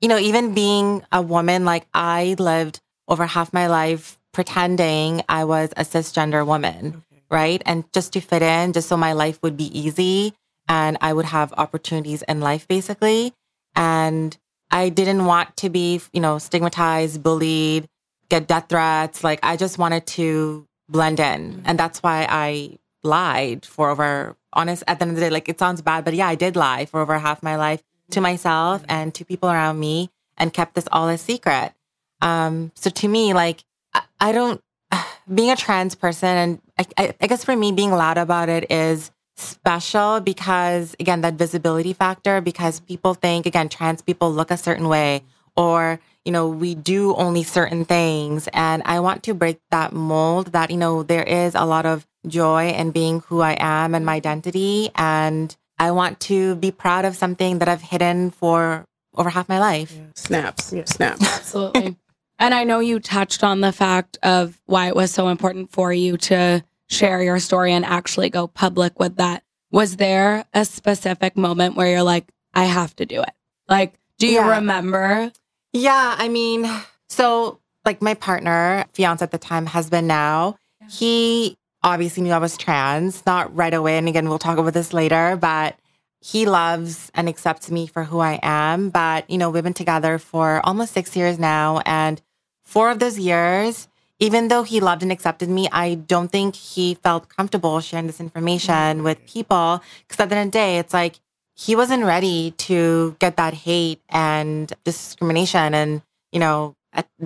You 0.00 0.08
know, 0.08 0.18
even 0.18 0.54
being 0.54 1.02
a 1.10 1.20
woman, 1.20 1.64
like 1.64 1.86
I 1.92 2.36
lived 2.38 2.80
over 3.08 3.26
half 3.26 3.52
my 3.52 3.66
life 3.66 4.18
pretending 4.32 5.22
I 5.28 5.44
was 5.44 5.70
a 5.76 5.84
cisgender 5.84 6.46
woman, 6.46 7.03
right? 7.30 7.62
And 7.66 7.84
just 7.92 8.12
to 8.14 8.20
fit 8.20 8.42
in, 8.42 8.72
just 8.72 8.88
so 8.88 8.96
my 8.96 9.12
life 9.12 9.38
would 9.42 9.56
be 9.56 9.76
easy 9.78 10.34
and 10.68 10.96
I 11.00 11.12
would 11.12 11.26
have 11.26 11.52
opportunities 11.56 12.22
in 12.22 12.40
life, 12.40 12.66
basically. 12.68 13.32
And 13.76 14.36
I 14.70 14.88
didn't 14.88 15.24
want 15.24 15.56
to 15.58 15.68
be, 15.68 16.00
you 16.12 16.20
know, 16.20 16.38
stigmatized, 16.38 17.22
bullied, 17.22 17.88
get 18.28 18.46
death 18.46 18.66
threats. 18.68 19.22
Like 19.22 19.40
I 19.42 19.56
just 19.56 19.78
wanted 19.78 20.06
to 20.06 20.66
blend 20.88 21.20
in. 21.20 21.62
And 21.64 21.78
that's 21.78 22.02
why 22.02 22.26
I 22.28 22.78
lied 23.02 23.66
for 23.66 23.90
over 23.90 24.36
honest 24.52 24.82
at 24.86 24.98
the 24.98 25.02
end 25.02 25.10
of 25.10 25.16
the 25.16 25.22
day, 25.22 25.30
like 25.30 25.48
it 25.48 25.58
sounds 25.58 25.82
bad, 25.82 26.04
but 26.04 26.14
yeah, 26.14 26.28
I 26.28 26.34
did 26.34 26.56
lie 26.56 26.86
for 26.86 27.00
over 27.00 27.18
half 27.18 27.42
my 27.42 27.56
life 27.56 27.82
to 28.10 28.20
myself 28.20 28.82
and 28.88 29.14
to 29.14 29.24
people 29.24 29.50
around 29.50 29.78
me 29.78 30.10
and 30.36 30.52
kept 30.52 30.74
this 30.74 30.88
all 30.90 31.08
a 31.08 31.18
secret. 31.18 31.72
Um, 32.20 32.72
so 32.74 32.90
to 32.90 33.08
me, 33.08 33.34
like 33.34 33.64
I, 33.92 34.02
I 34.20 34.32
don't 34.32 34.60
being 35.34 35.50
a 35.50 35.56
trans 35.56 35.94
person 35.94 36.28
and 36.28 36.60
I, 36.78 36.86
I, 36.96 37.14
I 37.20 37.26
guess 37.26 37.44
for 37.44 37.54
me 37.56 37.72
being 37.72 37.90
loud 37.92 38.18
about 38.18 38.48
it 38.48 38.70
is 38.70 39.10
special 39.36 40.20
because 40.20 40.94
again 41.00 41.20
that 41.22 41.34
visibility 41.34 41.92
factor 41.92 42.40
because 42.40 42.78
people 42.80 43.14
think 43.14 43.46
again 43.46 43.68
trans 43.68 44.00
people 44.00 44.32
look 44.32 44.52
a 44.52 44.56
certain 44.56 44.88
way 44.88 45.24
or 45.56 45.98
you 46.24 46.30
know 46.30 46.48
we 46.48 46.76
do 46.76 47.14
only 47.16 47.42
certain 47.42 47.84
things 47.84 48.48
and 48.52 48.80
i 48.86 49.00
want 49.00 49.24
to 49.24 49.34
break 49.34 49.58
that 49.72 49.92
mold 49.92 50.52
that 50.52 50.70
you 50.70 50.76
know 50.76 51.02
there 51.02 51.24
is 51.24 51.56
a 51.56 51.64
lot 51.64 51.84
of 51.84 52.06
joy 52.28 52.68
in 52.70 52.92
being 52.92 53.20
who 53.26 53.40
i 53.40 53.56
am 53.58 53.92
and 53.92 54.06
my 54.06 54.14
identity 54.14 54.88
and 54.94 55.56
i 55.80 55.90
want 55.90 56.20
to 56.20 56.54
be 56.56 56.70
proud 56.70 57.04
of 57.04 57.16
something 57.16 57.58
that 57.58 57.68
i've 57.68 57.82
hidden 57.82 58.30
for 58.30 58.84
over 59.16 59.30
half 59.30 59.48
my 59.48 59.58
life 59.58 59.98
Snaps. 60.14 60.72
Snaps. 60.86 61.22
Absolutely. 61.54 61.96
And 62.38 62.54
I 62.54 62.64
know 62.64 62.80
you 62.80 63.00
touched 63.00 63.42
on 63.44 63.60
the 63.60 63.72
fact 63.72 64.18
of 64.22 64.60
why 64.66 64.88
it 64.88 64.96
was 64.96 65.10
so 65.10 65.28
important 65.28 65.70
for 65.72 65.92
you 65.92 66.16
to 66.18 66.64
share 66.88 67.22
your 67.22 67.38
story 67.38 67.72
and 67.72 67.84
actually 67.84 68.30
go 68.30 68.46
public 68.46 68.98
with 68.98 69.16
that. 69.16 69.42
Was 69.70 69.96
there 69.96 70.44
a 70.52 70.64
specific 70.64 71.36
moment 71.36 71.76
where 71.76 71.88
you're 71.90 72.02
like, 72.02 72.26
I 72.52 72.64
have 72.64 72.94
to 72.96 73.06
do 73.06 73.20
it? 73.22 73.30
Like, 73.68 73.94
do 74.18 74.26
you 74.26 74.34
Yeah. 74.40 74.56
remember? 74.58 75.32
Yeah, 75.72 76.14
I 76.18 76.28
mean, 76.28 76.68
so 77.08 77.58
like 77.84 78.00
my 78.00 78.14
partner, 78.14 78.84
fiance 78.92 79.22
at 79.22 79.30
the 79.32 79.38
time, 79.38 79.66
husband 79.66 80.06
now, 80.06 80.56
he 80.88 81.56
obviously 81.82 82.22
knew 82.22 82.30
I 82.32 82.38
was 82.38 82.56
trans, 82.56 83.24
not 83.26 83.54
right 83.54 83.74
away. 83.74 83.98
And 83.98 84.08
again, 84.08 84.28
we'll 84.28 84.38
talk 84.38 84.58
about 84.58 84.72
this 84.74 84.92
later, 84.92 85.36
but 85.36 85.76
he 86.24 86.46
loves 86.46 87.10
and 87.14 87.28
accepts 87.28 87.70
me 87.70 87.86
for 87.86 88.04
who 88.04 88.18
I 88.18 88.40
am. 88.42 88.88
But, 88.88 89.28
you 89.28 89.36
know, 89.36 89.50
we've 89.50 89.62
been 89.62 89.74
together 89.74 90.18
for 90.18 90.62
almost 90.64 90.94
six 90.94 91.14
years 91.14 91.38
now. 91.38 91.82
And 91.84 92.22
four 92.62 92.90
of 92.90 92.98
those 92.98 93.18
years, 93.18 93.88
even 94.20 94.48
though 94.48 94.62
he 94.62 94.80
loved 94.80 95.02
and 95.02 95.12
accepted 95.12 95.50
me, 95.50 95.68
I 95.70 95.96
don't 95.96 96.32
think 96.32 96.56
he 96.56 96.94
felt 96.94 97.28
comfortable 97.28 97.78
sharing 97.80 98.06
this 98.06 98.20
information 98.20 99.02
with 99.02 99.26
people. 99.26 99.82
Because 100.08 100.18
at 100.18 100.30
the 100.30 100.36
end 100.36 100.48
of 100.48 100.52
the 100.52 100.58
day, 100.58 100.78
it's 100.78 100.94
like, 100.94 101.20
he 101.56 101.76
wasn't 101.76 102.04
ready 102.04 102.52
to 102.52 103.16
get 103.18 103.36
that 103.36 103.52
hate 103.52 104.00
and 104.08 104.72
discrimination 104.82 105.74
and, 105.74 106.00
you 106.32 106.40
know, 106.40 106.74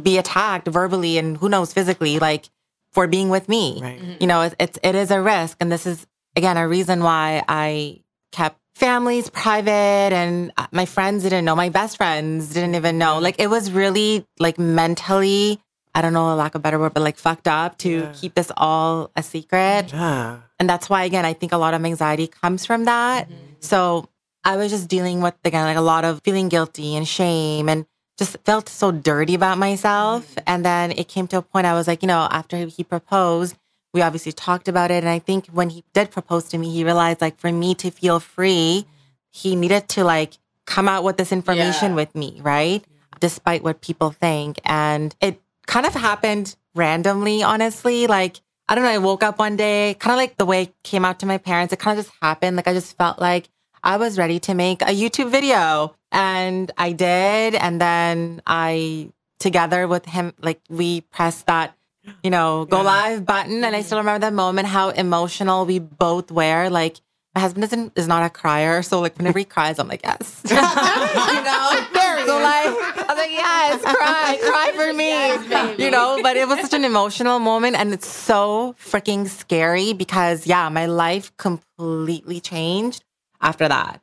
be 0.03 0.19
attacked 0.19 0.67
verbally 0.67 1.19
and 1.19 1.37
who 1.37 1.49
knows 1.49 1.73
physically, 1.73 2.19
like 2.19 2.51
for 2.91 3.07
being 3.07 3.29
with 3.29 3.49
me. 3.49 3.79
Right. 3.81 4.01
Mm-hmm. 4.01 4.15
You 4.21 4.27
know, 4.27 4.43
it, 4.43 4.55
it's, 4.59 4.79
it 4.83 4.97
is 4.97 5.13
a 5.13 5.23
risk. 5.23 5.57
And 5.61 5.71
this 5.71 5.87
is, 5.87 6.05
again, 6.35 6.57
a 6.57 6.67
reason 6.67 7.05
why 7.05 7.45
I 7.49 8.01
kept 8.33 8.59
families 8.79 9.29
private 9.31 10.13
and 10.15 10.53
uh, 10.57 10.67
my 10.71 10.87
friends 10.87 11.25
didn't 11.25 11.45
know. 11.45 11.57
My 11.57 11.69
best 11.69 11.97
friends 11.97 12.55
didn't 12.55 12.75
even 12.77 12.97
know. 12.97 13.15
Mm-hmm. 13.15 13.25
Like 13.25 13.41
it 13.41 13.51
was 13.51 13.73
really 13.73 14.25
like 14.39 14.59
mentally, 14.59 15.61
I 15.95 16.01
don't 16.03 16.13
know 16.13 16.33
a 16.33 16.37
lack 16.37 16.55
of 16.55 16.61
a 16.61 16.63
better 16.63 16.79
word, 16.79 16.95
but 16.95 17.03
like 17.03 17.17
fucked 17.17 17.49
up 17.49 17.77
to 17.79 17.91
Yeah. 17.91 18.13
keep 18.15 18.35
this 18.35 18.53
all 18.57 19.11
a 19.17 19.23
secret. 19.23 19.93
Yeah. 19.93 20.39
And 20.61 20.69
that's 20.71 20.89
why, 20.89 21.05
again, 21.05 21.25
I 21.25 21.33
think 21.33 21.53
a 21.53 21.57
lot 21.59 21.75
of 21.75 21.85
anxiety 21.85 22.29
comes 22.29 22.65
from 22.67 22.85
that. 22.85 23.29
Mm-hmm. 23.29 23.43
So 23.61 24.09
I 24.45 24.57
was 24.57 24.71
just 24.71 24.89
dealing 24.89 25.23
with, 25.23 25.35
again, 25.45 25.65
like 25.65 25.77
a 25.77 25.81
lot 25.81 26.05
of 26.05 26.21
feeling 26.23 26.49
guilty 26.49 26.95
and 26.97 27.07
shame 27.07 27.69
and 27.69 27.85
just 28.17 28.37
felt 28.45 28.69
so 28.69 28.91
dirty 28.93 29.35
about 29.35 29.59
myself. 29.59 30.23
Mm-hmm. 30.31 30.45
And 30.47 30.65
then 30.65 30.91
it 30.93 31.09
came 31.09 31.27
to 31.29 31.39
a 31.39 31.43
point 31.43 31.67
I 31.67 31.75
was 31.75 31.87
like, 31.89 32.03
you 32.03 32.09
know, 32.09 32.29
after 32.31 32.57
he 32.67 32.85
proposed, 32.85 33.57
we 33.95 34.03
obviously 34.03 34.33
talked 34.33 34.69
about 34.69 34.91
it. 34.91 35.03
And 35.05 35.09
I 35.09 35.19
think 35.19 35.47
when 35.49 35.71
he 35.71 35.85
did 35.95 36.11
propose 36.11 36.45
to 36.51 36.59
me, 36.59 36.71
he 36.71 36.85
realized 36.85 37.21
like 37.21 37.39
for 37.39 37.51
me 37.53 37.75
to 37.77 37.91
feel 37.91 38.21
free, 38.21 38.87
he 39.31 39.57
needed 39.57 39.89
to 39.91 40.05
like 40.05 40.39
come 40.67 40.89
out 40.89 41.05
with 41.05 41.17
this 41.17 41.33
information 41.33 41.91
Yeah. 41.91 41.95
with 41.97 42.15
me, 42.15 42.39
right? 42.43 42.85
Despite 43.21 43.63
what 43.63 43.81
people 43.81 44.11
think. 44.11 44.61
And 44.65 45.15
it 45.21 45.41
kind 45.67 45.87
of 45.87 45.95
happened 45.95 46.55
randomly, 46.75 47.43
honestly. 47.43 48.07
Like, 48.07 48.41
I 48.69 48.75
don't 48.75 48.85
know, 48.85 48.91
I 48.91 48.99
woke 48.99 49.23
up 49.23 49.39
one 49.39 49.57
day, 49.57 49.95
kind 49.99 50.13
of 50.13 50.19
like 50.19 50.37
the 50.37 50.45
way 50.45 50.63
it 50.65 50.75
came 50.83 51.05
out 51.05 51.19
to 51.21 51.27
my 51.27 51.39
parents. 51.39 51.73
It 51.73 51.79
kind 51.79 51.99
of 51.99 52.05
just 52.05 52.15
happened. 52.21 52.57
Like, 52.57 52.69
I 52.69 52.75
just 52.75 52.97
felt 52.99 53.19
like 53.19 53.49
I 53.83 53.97
was 53.97 54.19
ready 54.19 54.39
to 54.41 54.53
make 54.55 54.83
a 54.83 54.87
YouTube 54.87 55.31
video. 55.31 55.95
And 56.13 56.71
I 56.77 56.93
did. 56.93 57.55
And 57.55 57.81
then 57.81 58.43
I, 58.47 59.11
together 59.39 59.89
with 59.89 60.05
him, 60.05 60.35
like, 60.41 60.61
we 60.69 61.01
pressed 61.01 61.47
that, 61.47 61.75
you 62.23 62.31
know, 62.31 62.65
go 62.65 62.83
live 62.83 63.25
button. 63.25 63.65
And 63.65 63.75
I 63.75 63.83
still 63.83 63.99
remember 63.99 64.21
that 64.21 64.33
moment, 64.33 64.69
how 64.69 64.91
emotional 64.91 65.67
we 65.67 65.79
both 65.79 66.31
were. 66.31 66.69
Like, 66.69 67.01
my 67.35 67.41
husband 67.41 67.65
isn't, 67.65 67.93
is 67.97 68.09
not 68.09 68.25
a 68.25 68.31
crier. 68.31 68.83
So, 68.83 69.01
like, 69.01 69.17
whenever 69.17 69.39
he 69.39 69.45
cries, 69.45 69.79
I'm 69.79 69.89
like, 69.89 70.03
yes. 70.05 70.43
you 70.49 70.57
know? 70.57 71.85
So, 72.27 72.37
like, 72.37 72.67
I 72.67 73.05
was 73.09 73.17
like, 73.17 73.31
yes, 73.31 73.83
cry, 73.83 74.39
cry 74.43 74.73
for 74.75 74.93
me. 74.93 75.85
you 75.85 75.91
know, 75.91 76.19
but 76.23 76.37
it 76.37 76.49
was 76.49 76.61
such 76.61 76.75
an 76.75 76.85
emotional 76.85 77.39
moment. 77.39 77.77
And 77.77 77.93
it's 77.93 78.09
so 78.09 78.75
freaking 78.79 79.29
scary 79.29 79.93
because, 79.93 80.47
yeah, 80.47 80.69
my 80.69 80.87
life 80.87 81.35
completely 81.37 82.41
changed 82.41 83.05
after 83.41 83.69
that. 83.69 84.03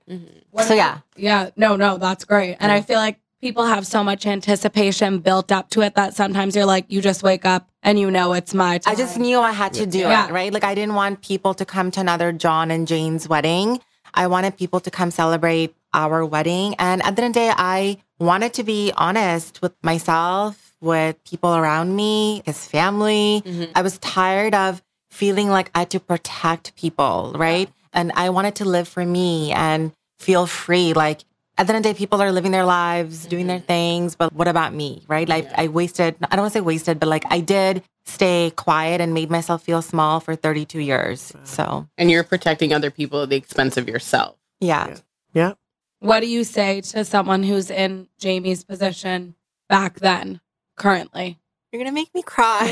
So, 0.64 0.74
yeah. 0.74 1.00
Yeah, 1.18 1.50
no, 1.56 1.76
no, 1.76 1.98
that's 1.98 2.24
great. 2.26 2.56
And 2.60 2.72
I 2.72 2.82
feel 2.82 2.98
like 2.98 3.20
people 3.46 3.66
have 3.66 3.86
so 3.86 4.04
much 4.04 4.26
anticipation 4.26 5.20
built 5.20 5.52
up 5.52 5.70
to 5.70 5.82
it 5.82 5.94
that 5.94 6.16
sometimes 6.16 6.56
you're 6.56 6.66
like, 6.66 6.84
you 6.90 7.00
just 7.00 7.22
wake 7.22 7.46
up 7.46 7.70
and 7.84 8.00
you 8.00 8.10
know 8.10 8.34
it's 8.34 8.56
my 8.56 8.80
time. 8.80 8.92
I 8.92 8.96
just 8.96 9.20
knew 9.20 9.40
I 9.40 9.52
had 9.52 9.72
to 9.76 9.86
do 9.86 10.00
Yeah. 10.00 10.26
it, 10.28 10.32
right? 10.32 10.52
Like 10.52 10.64
I 10.64 10.74
didn't 10.74 10.96
want 10.96 11.22
people 11.22 11.54
to 11.54 11.64
come 11.64 11.92
to 11.92 12.00
another 12.00 12.32
John 12.32 12.72
and 12.72 12.88
Jane's 12.88 13.30
wedding. 13.30 13.80
I 14.16 14.26
wanted 14.26 14.58
people 14.58 14.80
to 14.80 14.90
come 14.90 15.12
celebrate 15.12 15.76
our 15.94 16.26
wedding. 16.26 16.74
And 16.80 17.04
at 17.06 17.16
the 17.16 17.22
end 17.22 17.30
of 17.30 17.34
the 17.36 17.40
day, 17.48 17.54
I 17.56 17.98
wanted 18.20 18.52
to 18.56 18.64
be 18.64 18.92
honest 18.98 19.62
with 19.62 19.74
myself, 19.84 20.74
with 20.82 21.24
people 21.24 21.56
around 21.56 21.96
me, 21.96 22.42
his 22.48 22.66
family. 22.66 23.44
Mhm. 23.46 23.70
I 23.76 23.84
was 23.84 24.00
tired 24.00 24.56
of 24.56 24.82
feeling 25.12 25.50
like 25.52 25.70
I 25.76 25.80
had 25.80 25.92
to 25.92 26.00
protect 26.00 26.76
people, 26.76 27.32
right? 27.36 27.70
And 27.94 28.12
I 28.16 28.32
wanted 28.32 28.56
to 28.56 28.66
live 28.66 28.88
for 28.88 29.06
me 29.06 29.52
and 29.52 29.92
feel 30.18 30.48
free. 30.48 30.94
Like 30.94 31.26
at 31.58 31.68
the 31.68 31.74
end 31.74 31.86
of 31.86 31.90
the 31.90 31.94
day, 31.94 31.98
people 31.98 32.22
are 32.22 32.32
living 32.32 32.52
their 32.52 32.66
lives, 32.66 33.26
doing 33.26 33.48
their 33.48 33.58
mm-hmm. 33.58 33.66
things, 33.66 34.16
but 34.16 34.34
what 34.34 34.48
about 34.48 34.74
me, 34.74 35.04
right? 35.08 35.28
Like 35.28 35.46
Yeah. 35.46 35.62
I 35.62 35.68
wasted, 35.68 36.16
I 36.22 36.36
don't 36.36 36.44
want 36.44 36.54
to 36.54 36.58
say 36.60 36.62
wasted, 36.62 37.00
but 37.00 37.08
like 37.08 37.24
I 37.30 37.40
did 37.40 37.84
stay 38.06 38.52
quiet 38.56 39.02
and 39.02 39.14
made 39.14 39.32
myself 39.32 39.64
feel 39.64 39.82
small 39.82 40.20
for 40.20 40.36
32 40.36 40.80
years. 40.80 41.34
So 41.44 41.88
And 41.98 42.12
you're 42.12 42.24
protecting 42.24 42.74
other 42.74 42.92
people 42.92 43.24
at 43.24 43.30
the 43.30 43.36
expense 43.36 43.78
of 43.78 43.88
yourself. 43.88 44.36
yeah. 44.60 44.88
Yeah. 44.88 44.96
Yeah. 45.34 45.54
What 46.00 46.20
do 46.20 46.28
you 46.28 46.44
say 46.44 46.82
to 46.82 47.04
someone 47.04 47.42
who's 47.44 47.72
in 47.72 48.08
Jamie's 48.20 48.64
position 48.64 49.36
back 49.70 50.00
then, 50.00 50.40
currently? 50.78 51.40
You're 51.72 51.82
going 51.82 51.92
to 51.92 51.96
make 51.96 52.14
me 52.14 52.22
cry. 52.22 52.70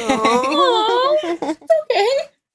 okay. 1.23 2.07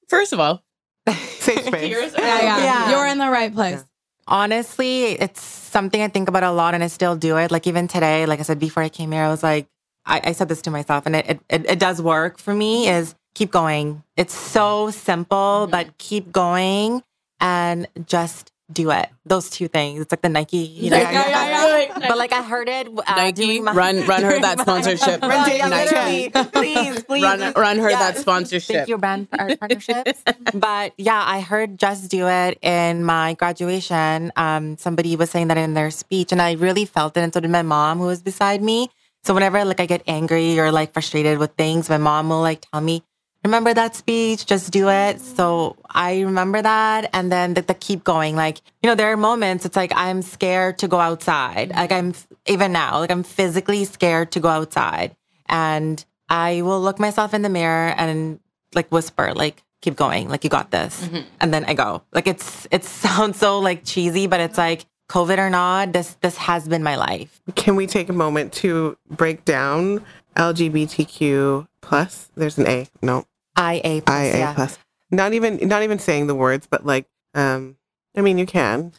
First 0.07 0.31
of 0.31 0.39
all, 0.39 0.63
Safe 1.09 1.65
space. 1.65 1.87
here's 1.87 2.13
Yeah, 2.13 2.41
yeah. 2.41 2.57
Yeah. 2.57 2.91
You're 2.91 3.07
in 3.07 3.17
the 3.17 3.29
right 3.29 3.53
place. 3.53 3.83
Honestly, 4.29 5.19
it's 5.19 5.41
something 5.41 6.01
I 6.01 6.07
think 6.07 6.29
about 6.29 6.43
a 6.43 6.51
lot 6.51 6.75
and 6.75 6.83
I 6.83 6.87
still 6.87 7.15
do 7.15 7.37
it. 7.37 7.49
Like 7.49 7.65
even 7.65 7.87
today, 7.87 8.27
like 8.27 8.39
I 8.39 8.43
said 8.43 8.59
before 8.59 8.83
I 8.83 8.89
came 8.89 9.11
here, 9.11 9.23
I 9.23 9.29
was 9.29 9.41
like, 9.41 9.67
I, 10.05 10.21
I 10.23 10.31
said 10.33 10.49
this 10.49 10.61
to 10.63 10.71
myself 10.71 11.07
and 11.07 11.15
it, 11.15 11.39
it, 11.49 11.65
it 11.65 11.79
does 11.79 11.99
work 11.99 12.37
for 12.37 12.53
me 12.53 12.87
is 12.87 13.15
keep 13.33 13.51
going. 13.51 14.03
It's 14.15 14.35
so 14.35 14.91
simple, 14.91 15.63
mm-hmm. 15.63 15.71
but 15.71 15.97
keep 15.97 16.31
going 16.31 17.01
and 17.39 17.87
just 18.05 18.51
do 18.71 18.91
it. 18.91 19.09
Those 19.25 19.49
two 19.49 19.67
things. 19.67 20.01
It's 20.01 20.11
like 20.11 20.21
the 20.21 20.29
Nike, 20.29 20.57
you 20.57 20.89
know. 20.91 20.97
Yeah, 20.97 21.11
yeah, 21.11 21.87
yeah. 21.97 22.07
But 22.07 22.17
like 22.17 22.31
I 22.33 22.43
heard 22.43 22.69
it. 22.69 22.87
Uh, 22.87 23.01
Nike, 23.15 23.59
my- 23.59 23.73
run- 23.73 24.05
run 24.05 24.23
her 24.23 24.29
doing 24.31 24.41
that 24.43 24.57
my- 24.59 24.63
sponsorship. 24.63 25.21
Run, 25.23 25.49
yeah, 25.51 25.67
Nike. 25.67 26.29
literally. 26.31 26.49
Please, 26.51 27.03
please. 27.07 27.23
Run, 27.23 27.53
run 27.53 27.77
her 27.79 27.89
Yeah. 27.89 27.99
that 27.99 28.17
sponsorship. 28.17 28.75
Thank 28.75 28.89
you, 28.89 28.97
brand 28.97 29.27
our 29.37 29.55
partnerships. 29.57 30.21
but 30.53 30.93
yeah, 30.97 31.23
I 31.25 31.41
heard 31.41 31.77
Just 31.79 32.09
Do 32.11 32.27
It 32.27 32.59
in 32.61 33.03
my 33.03 33.33
graduation. 33.35 34.31
Um, 34.35 34.77
somebody 34.77 35.15
was 35.15 35.29
saying 35.29 35.47
that 35.49 35.57
in 35.57 35.73
their 35.73 35.91
speech, 35.91 36.31
and 36.31 36.41
I 36.41 36.53
really 36.53 36.85
felt 36.85 37.17
it. 37.17 37.21
And 37.21 37.33
so 37.33 37.39
did 37.39 37.51
my 37.51 37.61
mom, 37.63 37.97
who 37.99 38.05
was 38.05 38.21
beside 38.21 38.61
me. 38.61 38.89
So 39.23 39.33
whenever 39.33 39.65
like 39.65 39.79
I 39.81 39.85
get 39.85 40.01
angry 40.07 40.57
or 40.59 40.71
like 40.71 40.93
frustrated 40.93 41.39
with 41.39 41.51
things, 41.55 41.89
my 41.89 41.97
mom 41.97 42.29
will 42.29 42.39
like 42.41 42.65
tell 42.71 42.79
me, 42.81 43.03
"Remember 43.43 43.73
that 43.73 43.95
speech? 43.95 44.45
Just 44.45 44.71
do 44.71 44.89
it." 44.89 45.21
So 45.21 45.77
I 45.89 46.21
remember 46.21 46.61
that, 46.61 47.09
and 47.13 47.31
then 47.31 47.53
the, 47.53 47.61
the 47.61 47.73
keep 47.73 48.03
going. 48.03 48.35
Like 48.35 48.61
you 48.81 48.89
know, 48.89 48.95
there 48.95 49.11
are 49.11 49.17
moments 49.17 49.65
it's 49.65 49.75
like 49.75 49.91
I'm 49.95 50.21
scared 50.21 50.79
to 50.79 50.87
go 50.87 50.99
outside. 50.99 51.69
Like 51.69 51.91
I'm 51.91 52.13
even 52.47 52.71
now, 52.71 52.99
like 52.99 53.11
I'm 53.11 53.23
physically 53.23 53.85
scared 53.85 54.31
to 54.33 54.39
go 54.39 54.49
outside, 54.49 55.15
and 55.47 56.03
I 56.29 56.61
will 56.61 56.81
look 56.81 56.99
myself 56.99 57.33
in 57.33 57.41
the 57.41 57.49
mirror 57.49 57.93
and 57.97 58.39
like 58.75 58.91
whisper, 58.91 59.33
like 59.33 59.63
keep 59.81 59.95
going, 59.95 60.29
like 60.29 60.43
you 60.43 60.49
got 60.49 60.71
this, 60.71 61.01
mm-hmm. 61.03 61.27
and 61.39 61.53
then 61.53 61.65
I 61.65 61.73
go. 61.73 62.03
Like 62.11 62.27
it's 62.27 62.67
it 62.71 62.83
sounds 63.03 63.37
so 63.37 63.59
like 63.59 63.83
cheesy, 63.85 64.27
but 64.27 64.39
it's 64.39 64.57
like 64.57 64.85
COVID 65.09 65.39
or 65.39 65.49
not, 65.49 65.91
this 65.91 66.15
this 66.21 66.37
has 66.37 66.67
been 66.67 66.83
my 66.83 66.95
life. 66.95 67.41
Can 67.55 67.75
we 67.75 67.87
take 67.87 68.09
a 68.09 68.13
moment 68.13 68.53
to 68.53 68.95
break 69.09 69.43
down 69.43 70.05
LGBTQ 70.35 71.67
plus? 71.81 72.29
There's 72.35 72.57
an 72.57 72.67
A. 72.67 72.87
No, 73.01 73.25
IA 73.59 74.01
plus, 74.01 74.25
IA 74.25 74.37
yeah. 74.37 74.53
plus. 74.53 74.79
Not 75.11 75.33
even 75.33 75.67
not 75.67 75.83
even 75.83 75.99
saying 75.99 76.27
the 76.27 76.35
words, 76.35 76.67
but 76.69 76.85
like, 76.85 77.07
um, 77.33 77.75
I 78.15 78.21
mean, 78.21 78.37
you 78.37 78.45
can. 78.45 78.93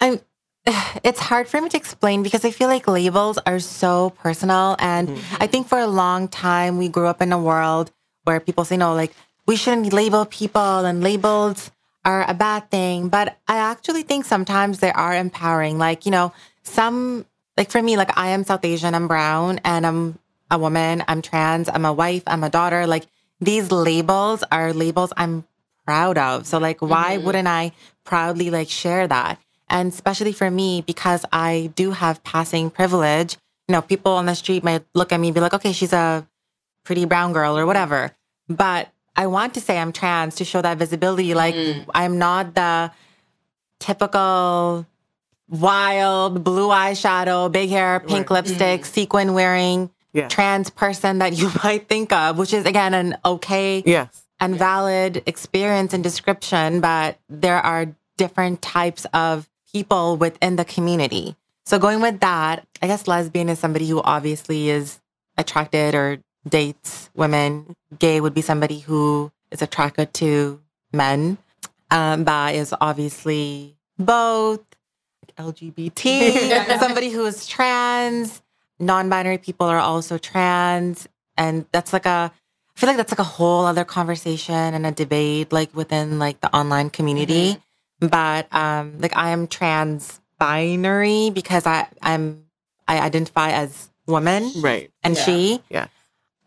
I'm 0.00 0.20
it's 1.04 1.20
hard 1.20 1.48
for 1.48 1.60
me 1.60 1.68
to 1.68 1.76
explain 1.76 2.22
because 2.22 2.44
I 2.44 2.50
feel 2.50 2.68
like 2.68 2.88
labels 2.88 3.38
are 3.46 3.60
so 3.60 4.10
personal. 4.10 4.76
And 4.78 5.18
I 5.38 5.46
think 5.46 5.68
for 5.68 5.78
a 5.78 5.86
long 5.86 6.28
time, 6.28 6.78
we 6.78 6.88
grew 6.88 7.06
up 7.06 7.20
in 7.20 7.32
a 7.32 7.38
world 7.38 7.90
where 8.24 8.40
people 8.40 8.64
say, 8.64 8.76
no, 8.76 8.94
like, 8.94 9.12
we 9.46 9.56
shouldn't 9.56 9.92
label 9.92 10.24
people 10.24 10.84
and 10.84 11.02
labels 11.02 11.70
are 12.04 12.28
a 12.28 12.34
bad 12.34 12.70
thing. 12.70 13.08
But 13.08 13.36
I 13.46 13.56
actually 13.58 14.02
think 14.02 14.24
sometimes 14.24 14.78
they 14.78 14.92
are 14.92 15.14
empowering. 15.14 15.78
Like, 15.78 16.06
you 16.06 16.12
know, 16.12 16.32
some, 16.62 17.26
like 17.56 17.70
for 17.70 17.82
me, 17.82 17.96
like 17.96 18.16
I 18.16 18.28
am 18.28 18.44
South 18.44 18.64
Asian, 18.64 18.94
I'm 18.94 19.06
brown, 19.06 19.60
and 19.64 19.86
I'm 19.86 20.18
a 20.50 20.58
woman, 20.58 21.04
I'm 21.06 21.20
trans, 21.20 21.68
I'm 21.68 21.84
a 21.84 21.92
wife, 21.92 22.22
I'm 22.26 22.42
a 22.42 22.50
daughter. 22.50 22.86
Like 22.86 23.04
these 23.40 23.70
labels 23.70 24.44
are 24.50 24.72
labels 24.72 25.12
I'm 25.16 25.44
proud 25.84 26.18
of. 26.18 26.46
So 26.46 26.58
like 26.58 26.80
why 26.80 27.16
mm-hmm. 27.16 27.26
wouldn't 27.26 27.48
I 27.48 27.72
proudly 28.04 28.50
like 28.50 28.68
share 28.68 29.06
that? 29.06 29.38
And 29.68 29.92
especially 29.92 30.32
for 30.32 30.50
me, 30.50 30.82
because 30.82 31.24
I 31.32 31.70
do 31.74 31.90
have 31.90 32.22
passing 32.22 32.70
privilege, 32.70 33.36
you 33.68 33.72
know, 33.72 33.82
people 33.82 34.12
on 34.12 34.26
the 34.26 34.34
street 34.34 34.62
might 34.62 34.84
look 34.94 35.12
at 35.12 35.18
me 35.18 35.28
and 35.28 35.34
be 35.34 35.40
like, 35.40 35.54
okay, 35.54 35.72
she's 35.72 35.92
a 35.92 36.26
pretty 36.84 37.06
brown 37.06 37.32
girl 37.32 37.58
or 37.58 37.66
whatever. 37.66 38.12
But 38.48 38.88
I 39.16 39.26
want 39.26 39.54
to 39.54 39.60
say 39.60 39.78
I'm 39.78 39.92
trans 39.92 40.36
to 40.36 40.44
show 40.44 40.60
that 40.60 40.78
visibility. 40.78 41.34
Like 41.34 41.54
mm. 41.54 41.84
I'm 41.94 42.18
not 42.18 42.54
the 42.54 42.92
typical 43.80 44.86
wild 45.48 46.44
blue 46.44 46.68
eyeshadow, 46.68 47.50
big 47.50 47.70
hair, 47.70 48.00
pink 48.00 48.26
mm-hmm. 48.26 48.34
lipstick, 48.34 48.84
sequin 48.84 49.34
wearing 49.34 49.90
Yeah. 50.14 50.28
trans 50.28 50.70
person 50.70 51.18
that 51.18 51.34
you 51.36 51.50
might 51.64 51.88
think 51.88 52.12
of, 52.12 52.38
which 52.38 52.54
is 52.54 52.64
again 52.64 52.94
an 52.94 53.16
okay 53.24 53.82
Yes. 53.84 54.24
and 54.40 54.56
valid 54.56 55.22
experience 55.26 55.92
and 55.92 56.02
description, 56.02 56.80
but 56.80 57.18
there 57.28 57.58
are 57.58 57.94
different 58.16 58.62
types 58.62 59.06
of 59.12 59.48
people 59.72 60.16
within 60.16 60.54
the 60.56 60.64
community. 60.64 61.34
So 61.66 61.78
going 61.78 62.00
with 62.00 62.20
that, 62.20 62.64
I 62.80 62.86
guess 62.86 63.08
lesbian 63.08 63.48
is 63.48 63.58
somebody 63.58 63.88
who 63.88 64.00
obviously 64.02 64.70
is 64.70 65.00
attracted 65.36 65.94
or 65.96 66.18
dates 66.48 67.10
women. 67.16 67.74
Gay 67.98 68.20
would 68.20 68.34
be 68.34 68.42
somebody 68.42 68.78
who 68.80 69.32
is 69.50 69.62
attracted 69.62 70.14
to 70.14 70.60
men. 70.92 71.38
Um, 71.90 72.22
bi 72.24 72.52
is 72.52 72.72
obviously 72.80 73.76
both. 73.98 74.60
LGBT, 75.38 76.78
somebody 76.78 77.10
who 77.10 77.24
is 77.26 77.46
trans. 77.46 78.40
Non-binary 78.80 79.38
people 79.38 79.66
are 79.66 79.78
also 79.78 80.18
trans, 80.18 81.08
and 81.36 81.66
that's 81.72 81.92
like 81.92 82.06
a. 82.06 82.32
I 82.76 82.80
feel 82.80 82.88
like 82.88 82.96
that's 82.96 83.12
like 83.12 83.20
a 83.20 83.24
whole 83.24 83.66
other 83.66 83.84
conversation 83.84 84.74
and 84.74 84.84
a 84.84 84.90
debate, 84.90 85.52
like 85.52 85.74
within 85.76 86.18
like 86.18 86.40
the 86.40 86.52
online 86.54 86.90
community. 86.90 87.56
But 88.00 88.52
um, 88.52 88.98
like 88.98 89.16
I 89.16 89.30
am 89.30 89.46
trans 89.46 90.20
binary 90.38 91.30
because 91.30 91.66
I 91.66 91.86
I'm 92.02 92.46
I 92.88 92.98
identify 92.98 93.52
as 93.52 93.90
woman 94.06 94.50
Right. 94.56 94.90
and 95.04 95.14
Yeah. 95.16 95.24
she. 95.24 95.60
Yeah. 95.70 95.86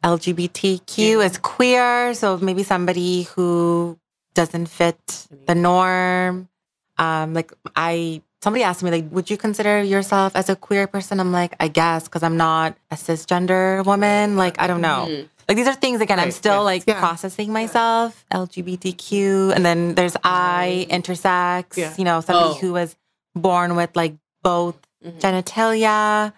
LGBTQ 0.04 1.24
is 1.26 1.38
queer, 1.38 2.14
so 2.14 2.38
maybe 2.38 2.64
somebody 2.64 3.24
who 3.24 3.98
doesn't 4.34 4.68
fit 4.68 5.28
the 5.48 5.56
norm. 5.56 6.50
Um, 6.98 7.34
like 7.34 7.52
I, 7.76 8.22
somebody 8.48 8.64
asked 8.64 8.82
me, 8.82 8.90
like, 8.90 9.12
would 9.12 9.30
you 9.30 9.36
consider 9.36 9.84
yourself 9.84 10.34
as 10.34 10.48
a 10.48 10.56
queer 10.56 10.88
person? 10.88 11.20
I'm 11.20 11.34
like, 11.34 11.54
I 11.60 11.68
guess, 11.68 12.06
because 12.06 12.24
I'm 12.24 12.38
not 12.38 12.78
a 12.90 12.96
cisgender 12.96 13.86
woman. 13.86 14.38
Like, 14.38 14.56
I 14.58 14.68
don't 14.68 14.80
know. 14.80 15.06
Mhm. 15.10 15.28
Like 15.50 15.58
these 15.58 15.68
are 15.68 15.76
things 15.76 16.00
again. 16.00 16.18
I'm 16.18 16.32
still 16.32 16.54
yeah. 16.64 16.72
like 16.72 16.84
Yeah. 16.88 16.98
processing 17.00 17.52
myself. 17.52 18.24
LGBTQ, 18.34 19.52
and 19.54 19.66
then 19.66 19.96
there's 19.96 20.16
I, 20.24 20.88
intersex. 20.90 21.76
Yeah. 21.76 21.94
You 21.98 22.06
know, 22.06 22.22
somebody 22.22 22.52
Oh. 22.56 22.62
who 22.62 22.72
was 22.72 22.96
born 23.36 23.76
with 23.76 23.92
like 24.02 24.16
both 24.44 24.78
Mhm. 25.06 25.20
genitalia, 25.20 26.32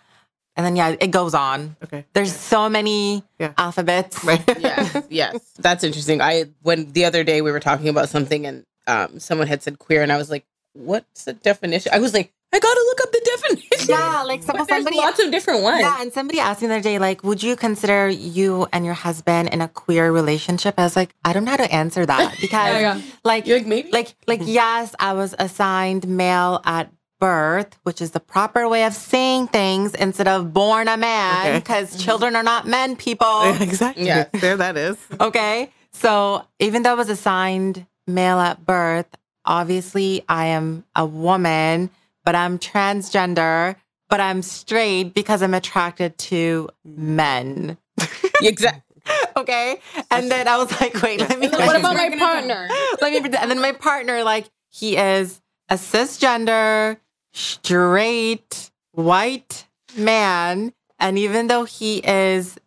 and 0.55 0.65
then 0.65 0.75
yeah, 0.75 0.95
it 0.99 1.11
goes 1.11 1.35
on. 1.35 1.75
Okay. 1.83 2.05
There's 2.13 2.35
so 2.35 2.69
many 2.69 3.23
Yeah. 3.37 3.53
alphabets. 3.57 4.23
Right. 4.23 4.41
yes, 4.59 4.97
yes, 5.09 5.35
that's 5.59 5.83
interesting. 5.83 6.21
I 6.21 6.45
when 6.63 6.91
the 6.93 7.05
other 7.05 7.23
day 7.23 7.41
we 7.41 7.51
were 7.51 7.59
talking 7.69 7.87
about 7.87 8.09
something 8.09 8.47
and 8.47 8.65
um, 8.87 9.19
someone 9.19 9.45
had 9.47 9.61
said 9.61 9.77
queer, 9.77 10.01
and 10.01 10.11
I 10.11 10.17
was 10.17 10.29
like, 10.31 10.45
"What's 10.79 11.25
the 11.25 11.33
definition?" 11.33 11.91
I 11.93 11.99
was 11.99 12.13
like, 12.13 12.31
"I 12.53 12.59
gotta 12.59 12.79
look 12.79 13.01
up 13.01 13.11
the 13.11 13.21
definition." 13.37 13.89
Yeah, 13.89 14.23
like 14.23 14.43
some, 14.43 14.55
there's 14.55 14.67
somebody. 14.67 14.97
lots 14.97 15.19
of 15.23 15.31
different 15.31 15.61
ones. 15.63 15.81
Yeah, 15.81 16.01
and 16.01 16.11
somebody 16.13 16.39
asked 16.39 16.61
me 16.61 16.67
the 16.67 16.75
other 16.75 16.83
day, 16.83 16.99
like, 16.99 17.23
would 17.23 17.41
you 17.41 17.55
consider 17.55 18.07
you 18.09 18.67
and 18.71 18.85
your 18.85 18.93
husband 18.93 19.49
in 19.49 19.61
a 19.61 19.67
queer 19.67 20.11
relationship? 20.11 20.75
I 20.77 20.83
was 20.83 20.95
like, 20.95 21.13
I 21.25 21.33
don't 21.33 21.43
know 21.45 21.51
how 21.51 21.57
to 21.57 21.71
answer 21.71 22.05
that 22.05 22.37
because, 22.41 22.73
Yeah, 22.81 22.95
yeah. 22.97 23.01
like, 23.23 23.47
You're 23.47 23.59
like 23.59 23.67
maybe. 23.67 23.91
like, 23.91 24.15
like, 24.27 24.41
mm-hmm. 24.41 24.49
yes, 24.49 24.93
I 24.99 25.13
was 25.13 25.33
assigned 25.39 26.07
male 26.07 26.61
at 26.65 26.91
birth, 27.19 27.77
which 27.83 28.01
is 28.01 28.11
the 28.11 28.19
proper 28.19 28.67
way 28.69 28.85
of 28.85 28.93
saying 28.93 29.47
things 29.47 29.93
instead 29.95 30.27
of 30.27 30.53
born 30.53 30.87
a 30.87 30.97
man, 30.97 31.47
Okay. 31.47 31.59
because 31.59 31.89
mm-hmm. 31.91 31.99
children 32.05 32.35
are 32.35 32.43
not 32.43 32.67
men, 32.67 32.95
people. 32.95 33.43
exactly. 33.59 34.05
Yeah. 34.05 34.25
There 34.33 34.55
that 34.57 34.77
is. 34.77 34.97
Okay. 35.19 35.71
So 35.91 36.45
even 36.59 36.83
though 36.83 36.91
I 36.91 36.95
was 36.95 37.09
assigned 37.09 37.85
male 38.07 38.39
at 38.39 38.65
birth, 38.65 39.07
obviously 39.49 40.23
I 40.29 40.45
am 40.45 40.85
a 40.95 41.05
woman, 41.05 41.89
but 42.23 42.35
I'm 42.35 42.59
transgender, 42.59 43.75
but 44.07 44.21
I'm 44.21 44.41
straight 44.41 45.13
because 45.13 45.41
I'm 45.41 45.53
attracted 45.53 46.17
to 46.19 46.69
men. 46.85 47.77
exactly. 48.41 48.83
Okay. 49.35 49.79
And 50.11 50.29
then 50.29 50.47
I 50.47 50.57
was 50.57 50.69
like, 50.79 51.01
wait, 51.01 51.19
let 51.19 51.39
me. 51.39 51.47
What 51.47 51.79
about 51.79 51.95
my 51.95 52.15
partner? 52.15 52.67
let 53.01 53.11
me. 53.11 53.37
And 53.39 53.49
then 53.49 53.59
my 53.59 53.71
partner, 53.71 54.23
like, 54.23 54.45
he 54.69 54.97
is 54.97 55.41
a 55.67 55.75
cisgender, 55.75 56.97
straight 57.33 58.69
white 58.91 59.65
man. 59.97 60.73
And 60.99 61.17
even 61.17 61.47
though 61.47 61.63
he 61.63 61.99
is 61.99 62.57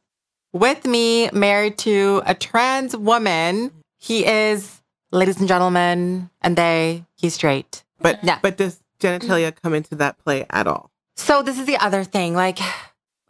with 0.53 0.85
me, 0.85 1.31
married 1.33 1.79
to 1.79 2.23
a 2.27 2.35
trans 2.35 2.97
woman, 2.97 3.71
he 3.99 4.27
is, 4.27 4.82
ladies 5.13 5.39
and 5.39 5.49
gentlemen, 5.49 6.31
and 6.41 6.57
they, 6.57 7.05
he's 7.17 7.35
straight. 7.35 7.85
But 8.01 8.19
Yeah. 8.25 8.39
but 8.43 8.57
does 8.57 8.81
genitalia 9.01 9.55
come 9.63 9.75
into 9.75 9.95
that 9.97 10.19
play 10.19 10.47
at 10.51 10.67
all? 10.67 10.91
So 11.17 11.43
this 11.43 11.59
is 11.59 11.67
the 11.67 11.77
other 11.77 12.03
thing. 12.05 12.35
Like 12.35 12.59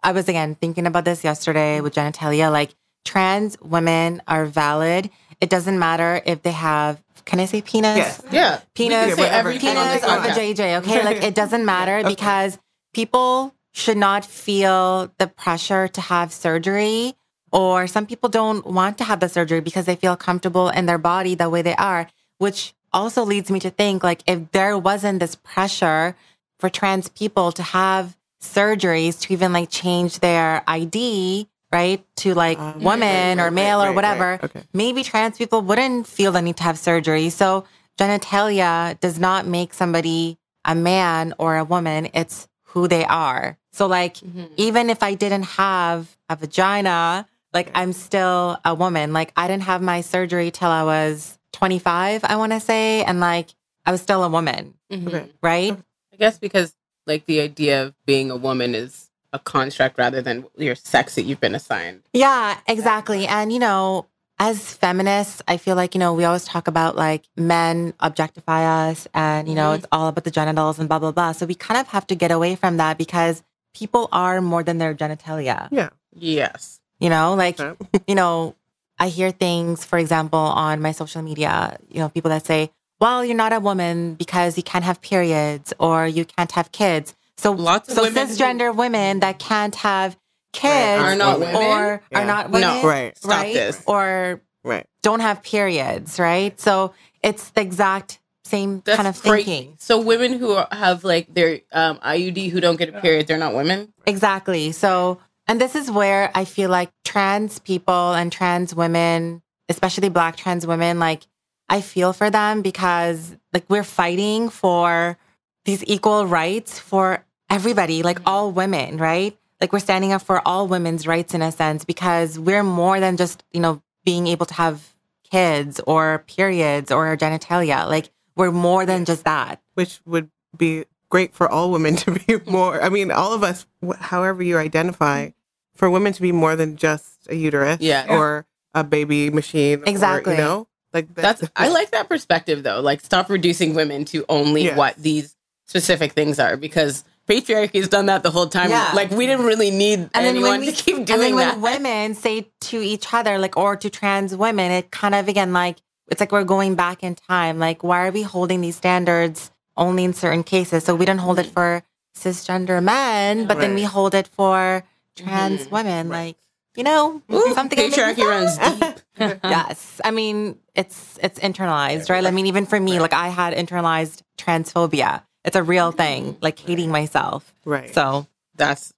I 0.03 0.13
was 0.13 0.29
again 0.29 0.55
thinking 0.55 0.87
about 0.87 1.05
this 1.05 1.25
yesterday 1.25 1.81
with 1.81 1.95
genitalia. 1.95 2.51
Like 2.51 2.75
trans 3.05 3.61
women 3.61 4.23
are 4.29 4.47
valid. 4.47 5.11
It 5.41 5.51
doesn't 5.51 5.79
matter 5.79 6.23
if 6.25 6.43
they 6.43 6.53
have 6.53 7.03
can 7.25 7.39
I 7.39 7.45
say 7.45 7.63
penis? 7.63 7.97
Yes. 7.97 8.23
Yeah. 8.33 8.59
We 8.79 8.89
Penis, 8.89 9.07
can 9.09 9.17
say 9.17 9.23
whatever. 9.23 9.51
on 9.53 9.59
penis 9.59 9.93
this 9.93 10.03
or 10.05 10.07
podcast. 10.09 10.55
vajayjay, 10.57 10.79
okay? 10.81 11.05
Like 11.05 11.23
it 11.23 11.35
doesn't 11.43 11.65
matter 11.65 11.99
Okay. 11.99 12.09
because 12.09 12.59
people 12.95 13.55
should 13.75 13.97
not 13.97 14.25
feel 14.25 15.13
the 15.19 15.27
pressure 15.29 15.87
to 15.89 16.01
have 16.01 16.33
surgery 16.33 17.15
or 17.53 17.87
some 17.87 18.07
people 18.07 18.29
don't 18.29 18.67
want 18.67 18.99
to 18.99 19.05
have 19.05 19.21
the 19.21 19.29
surgery 19.29 19.61
because 19.61 19.85
they 19.87 19.97
feel 19.97 20.17
comfortable 20.17 20.69
in 20.71 20.87
their 20.87 20.99
body 20.99 21.35
the 21.35 21.49
way 21.51 21.63
they 21.63 21.77
are, 21.77 22.09
which 22.39 22.75
also 22.93 23.23
leads 23.25 23.51
me 23.51 23.61
to 23.61 23.71
think 23.71 24.03
like 24.03 24.23
if 24.27 24.51
there 24.53 24.77
wasn't 24.77 25.21
this 25.21 25.35
pressure 25.37 26.17
for 26.59 26.69
trans 26.71 27.09
people 27.09 27.53
to 27.53 27.63
have 27.63 28.17
surgeries 28.43 29.21
to 29.21 29.33
even 29.33 29.53
like 29.53 29.71
change 29.71 30.19
their 30.21 30.63
ID, 30.67 31.49
right? 31.71 32.05
To 32.17 32.35
like 32.35 32.59
Um, 32.59 32.81
woman 32.81 33.39
right, 33.39 33.45
or 33.47 33.51
male 33.51 33.81
right, 33.81 33.89
or 33.89 33.93
whatever 33.93 34.31
right. 34.33 34.45
Okay. 34.45 34.63
maybe 34.73 35.03
trans 35.05 35.39
people 35.39 35.63
wouldn't 35.63 36.07
feel 36.07 36.33
the 36.33 36.43
need 36.43 36.57
to 36.59 36.63
have 36.65 36.79
surgery. 36.79 37.31
So 37.31 37.65
genitalia 37.99 38.99
does 39.01 39.19
not 39.19 39.47
make 39.47 39.73
somebody 39.75 40.39
a 40.65 40.75
man 40.75 41.35
or 41.39 41.57
a 41.57 41.65
woman. 41.65 42.09
It's 42.15 42.49
who 42.65 42.89
they 42.89 43.05
are. 43.05 43.59
So 43.73 43.87
like, 43.87 44.17
even 44.57 44.91
if 44.91 45.03
I 45.03 45.15
didn't 45.15 45.45
have 45.45 46.17
a 46.29 46.37
vagina, 46.37 47.27
like 47.53 47.71
I'm 47.75 47.93
still 47.93 48.59
a 48.65 48.75
woman. 48.75 49.13
Like 49.13 49.33
I 49.37 49.47
didn't 49.49 49.65
have 49.65 49.83
my 49.83 50.01
surgery 50.01 50.51
till 50.51 50.71
I 50.71 50.83
was 50.85 51.39
25, 51.53 52.25
I 52.25 52.37
want 52.37 52.53
to 52.53 52.61
say. 52.61 53.05
And 53.05 53.21
like, 53.21 53.49
I 53.85 53.93
was 53.93 54.01
still 54.01 54.25
a 54.25 54.29
woman, 54.29 54.75
Mhm. 54.91 55.31
Right? 55.43 55.77
I 56.13 56.17
guess 56.17 56.39
because 56.39 56.75
like 57.07 57.27
the 57.27 57.41
idea 57.41 57.83
of 57.85 57.95
being 58.07 58.31
a 58.31 58.37
woman 58.37 58.75
is 58.75 59.11
a 59.33 59.39
construct 59.39 59.99
rather 59.99 60.21
than 60.23 60.45
your 60.57 60.75
sex 60.75 61.15
that 61.17 61.23
you've 61.23 61.41
been 61.41 61.55
assigned. 61.55 62.03
Yeah, 62.13 62.59
exactly. 62.69 63.27
And, 63.27 63.53
you 63.53 63.59
know, 63.59 64.07
as 64.39 64.75
feminists, 64.75 65.41
I 65.49 65.57
feel 65.57 65.75
like, 65.75 65.95
you 65.95 65.99
know, 65.99 66.13
we 66.15 66.25
always 66.25 66.45
talk 66.45 66.69
about 66.69 66.97
like 66.97 67.25
men 67.37 67.95
objectify 68.01 68.91
us 68.91 69.09
and, 69.15 69.49
you 69.49 69.55
know, 69.55 69.73
it's 69.73 69.87
all 69.93 70.09
about 70.09 70.25
the 70.25 70.31
genitals 70.31 70.79
and 70.79 70.89
blah, 70.89 70.99
blah, 70.99 71.13
blah. 71.13 71.33
So 71.33 71.47
we 71.47 71.55
kind 71.55 71.81
of 71.81 71.89
have 71.89 72.07
to 72.09 72.15
get 72.15 72.31
away 72.31 72.57
from 72.57 72.77
that 72.77 72.99
because 72.99 73.43
people 73.75 74.09
are 74.13 74.41
more 74.41 74.63
than 74.63 74.79
their 74.79 74.95
genitalia, 74.95 75.69
Yeah. 75.71 75.91
Yes. 76.15 76.79
You 77.03 77.11
know, 77.11 77.35
like, 77.35 77.59
Okay. 77.61 77.77
you 78.07 78.15
know, 78.15 78.55
I 78.99 79.09
hear 79.09 79.31
things, 79.33 79.85
for 79.85 79.99
example, 79.99 80.39
on 80.39 80.81
my 80.81 80.93
social 80.93 81.23
media, 81.23 81.77
you 81.91 81.99
know, 82.01 82.09
people 82.09 82.29
that 82.31 82.47
say, 82.47 82.71
well, 83.01 83.25
you're 83.25 83.37
not 83.37 83.53
a 83.53 83.59
woman 83.59 84.15
because 84.15 84.57
you 84.57 84.63
can't 84.63 84.85
have 84.85 85.01
periods 85.03 85.75
or 85.81 86.07
you 86.07 86.25
can't 86.25 86.53
have 86.53 86.71
kids. 86.71 87.15
So 87.37 87.51
Lots 87.51 87.89
of 87.89 87.95
so 87.97 88.03
women 88.05 88.29
who- 88.29 88.33
cisgender 88.35 88.75
women 88.75 89.21
that 89.21 89.41
can't 89.41 89.75
have 89.75 90.17
kids 90.53 91.03
Are 91.03 91.17
not 91.17 91.41
women. 91.41 91.57
or 91.57 92.03
Yeah. 92.13 92.19
are 92.21 92.25
not 92.25 92.51
No. 92.51 92.59
women, 92.61 92.87
Right. 92.87 93.19
Stop 93.19 93.31
right? 93.31 93.55
this. 93.55 93.83
Or 93.87 94.41
Right. 94.63 94.87
don't 95.03 95.21
have 95.21 95.43
periods, 95.43 96.21
right? 96.21 96.61
So 96.61 96.93
it's 97.23 97.51
the 97.51 97.63
exact 97.63 98.21
same 98.45 98.83
That's 98.85 98.97
kind 98.97 99.09
of 99.09 99.21
crazy. 99.21 99.45
thinking. 99.45 99.77
So 99.81 99.99
women 99.99 100.35
who 100.39 100.61
have 100.71 101.03
like 101.03 101.33
their 101.35 101.61
um, 101.73 101.99
IUD 102.05 102.51
who 102.51 102.61
don't 102.61 102.77
get 102.77 102.89
a 102.95 103.01
period, 103.01 103.27
they're 103.27 103.39
not 103.39 103.55
women. 103.55 103.93
Exactly. 104.07 104.71
So, 104.73 105.19
and 105.47 105.61
this 105.61 105.75
is 105.75 105.91
where 105.91 106.31
I 106.35 106.45
feel 106.45 106.71
like 106.71 106.91
trans 107.05 107.59
people 107.59 108.13
and 108.13 108.31
trans 108.31 108.75
women, 108.75 109.43
especially 109.69 110.09
black 110.09 110.37
trans 110.37 110.67
women, 110.67 110.99
like 110.99 111.27
I 111.69 111.81
feel 111.81 112.13
for 112.13 112.31
them 112.31 112.63
because 112.63 113.37
like 113.53 113.65
we're 113.69 113.85
fighting 113.85 114.49
for 114.49 115.19
these 115.65 115.85
equal 115.87 116.27
rights 116.27 116.79
for 116.79 117.25
everybody, 117.51 118.03
like 118.03 118.19
mm-hmm. 118.19 118.29
all 118.29 118.53
women, 118.53 118.97
right? 118.99 119.37
Like 119.61 119.73
we're 119.73 119.79
standing 119.79 120.13
up 120.13 120.23
for 120.23 120.47
all 120.47 120.67
women's 120.67 121.07
rights 121.07 121.35
in 121.35 121.43
a 121.43 121.53
sense 121.53 121.85
because 121.85 122.39
we're 122.39 122.65
more 122.65 122.99
than 122.99 123.17
just, 123.17 123.45
you 123.53 123.61
know, 123.61 123.83
being 124.05 124.27
able 124.27 124.47
to 124.47 124.55
have 124.55 124.95
kids 125.31 125.81
or 125.87 126.25
periods 126.27 126.91
or 126.91 127.17
genitalia. 127.17 127.89
Like 127.89 128.11
we're 128.37 128.51
more 128.51 128.85
than 128.87 129.05
just 129.05 129.25
that. 129.25 129.61
Which 129.75 130.01
would 130.05 130.31
be 130.57 130.85
great 131.13 131.35
for 131.35 131.47
all 131.49 131.71
women 131.71 131.95
to 132.03 132.11
be 132.13 132.39
more. 132.51 132.83
I 132.83 132.89
mean, 132.89 133.11
all 133.13 133.35
of 133.35 133.43
us, 133.45 133.67
however 133.99 134.43
you 134.43 134.57
identify, 134.57 135.29
for 135.77 135.91
women 135.91 136.13
to 136.15 136.23
be 136.23 136.33
more 136.33 136.57
than 136.57 136.77
just 136.77 137.07
a 137.29 137.35
uterus 137.37 137.79
Yeah. 137.81 138.07
or 138.09 138.47
a 138.75 138.83
baby 138.83 139.29
machine. 139.31 139.81
or, 139.81 139.85
Exactly. 139.85 140.33
you 140.35 140.39
know, 140.39 140.67
like 140.95 141.15
That's 141.15 141.43
I 141.55 141.69
like 141.79 141.91
that 141.93 142.09
perspective 142.09 142.63
though. 142.63 142.81
Like 142.81 143.01
stop 143.03 143.29
reducing 143.29 143.75
women 143.75 144.05
to 144.07 144.25
only 144.29 144.65
Yes. 144.65 144.77
what 144.79 144.97
these 144.97 145.37
specific 145.67 146.13
things 146.13 146.39
are 146.39 146.57
because 146.57 147.05
patriarchy 147.29 147.77
has 147.77 147.89
done 147.89 148.07
that 148.07 148.23
the 148.23 148.31
whole 148.31 148.49
time. 148.49 148.71
Yeah. 148.71 148.93
Like 148.95 149.11
we 149.11 149.27
didn't 149.27 149.45
really 149.45 149.71
need 149.71 150.09
anyone 150.15 150.63
to 150.63 150.73
keep 150.73 150.97
and 150.97 151.07
doing 151.07 151.37
then 151.37 151.61
that. 151.61 151.61
women 151.61 152.15
say 152.15 152.49
to 152.73 152.79
each 152.81 153.13
other, 153.13 153.39
like, 153.39 153.57
or 153.57 153.77
to 153.77 153.89
trans 153.91 154.35
women, 154.35 154.73
it 154.73 154.91
kind 154.91 155.15
of 155.15 155.29
again 155.29 155.53
like 155.53 155.77
it's 156.09 156.21
like 156.21 156.33
we're 156.33 156.45
going 156.45 156.75
back 156.75 157.03
in 157.03 157.15
time. 157.15 157.59
Like, 157.59 157.83
why 157.85 158.07
are 158.07 158.11
we 158.11 158.23
holding 158.23 158.61
these 158.63 158.77
standards 158.77 159.51
only 159.83 160.05
in 160.05 160.13
certain 160.15 160.45
cases? 160.45 160.85
So 160.87 160.95
we 160.95 161.05
don't 161.05 161.19
hold 161.27 161.39
it 161.39 161.47
for 161.57 161.83
cisgender 162.17 162.83
men, 162.83 163.47
but 163.47 163.59
then 163.61 163.75
we 163.75 163.83
hold 163.85 164.15
it 164.15 164.29
for 164.29 164.85
trans 165.17 165.67
Mhm. 165.67 165.71
women. 165.77 166.09
Like, 166.09 166.37
you 166.79 166.85
know, 166.85 167.21
Ooh, 167.33 167.55
something 167.55 167.79
that 167.79 167.93
patriarchy 167.93 168.25
runs 168.35 168.53
deep. 168.57 168.95
yes, 169.57 170.01
I 170.05 170.11
mean 170.11 170.57
it's 170.75 171.19
it's 171.23 171.39
internalized, 171.41 172.09
right? 172.09 172.25
I 172.25 172.31
mean, 172.31 172.47
even 172.47 172.65
for 172.67 172.79
me, 172.81 172.99
like 173.01 173.13
I 173.13 173.29
had 173.29 173.55
internalized 173.55 174.23
transphobia. 174.39 175.23
It's 175.45 175.57
a 175.57 175.63
real 175.63 175.91
thing, 175.93 176.37
like 176.41 176.59
hating 176.59 176.91
myself. 176.91 177.53
right. 177.65 177.93
So 177.93 178.27
That's 178.55 178.93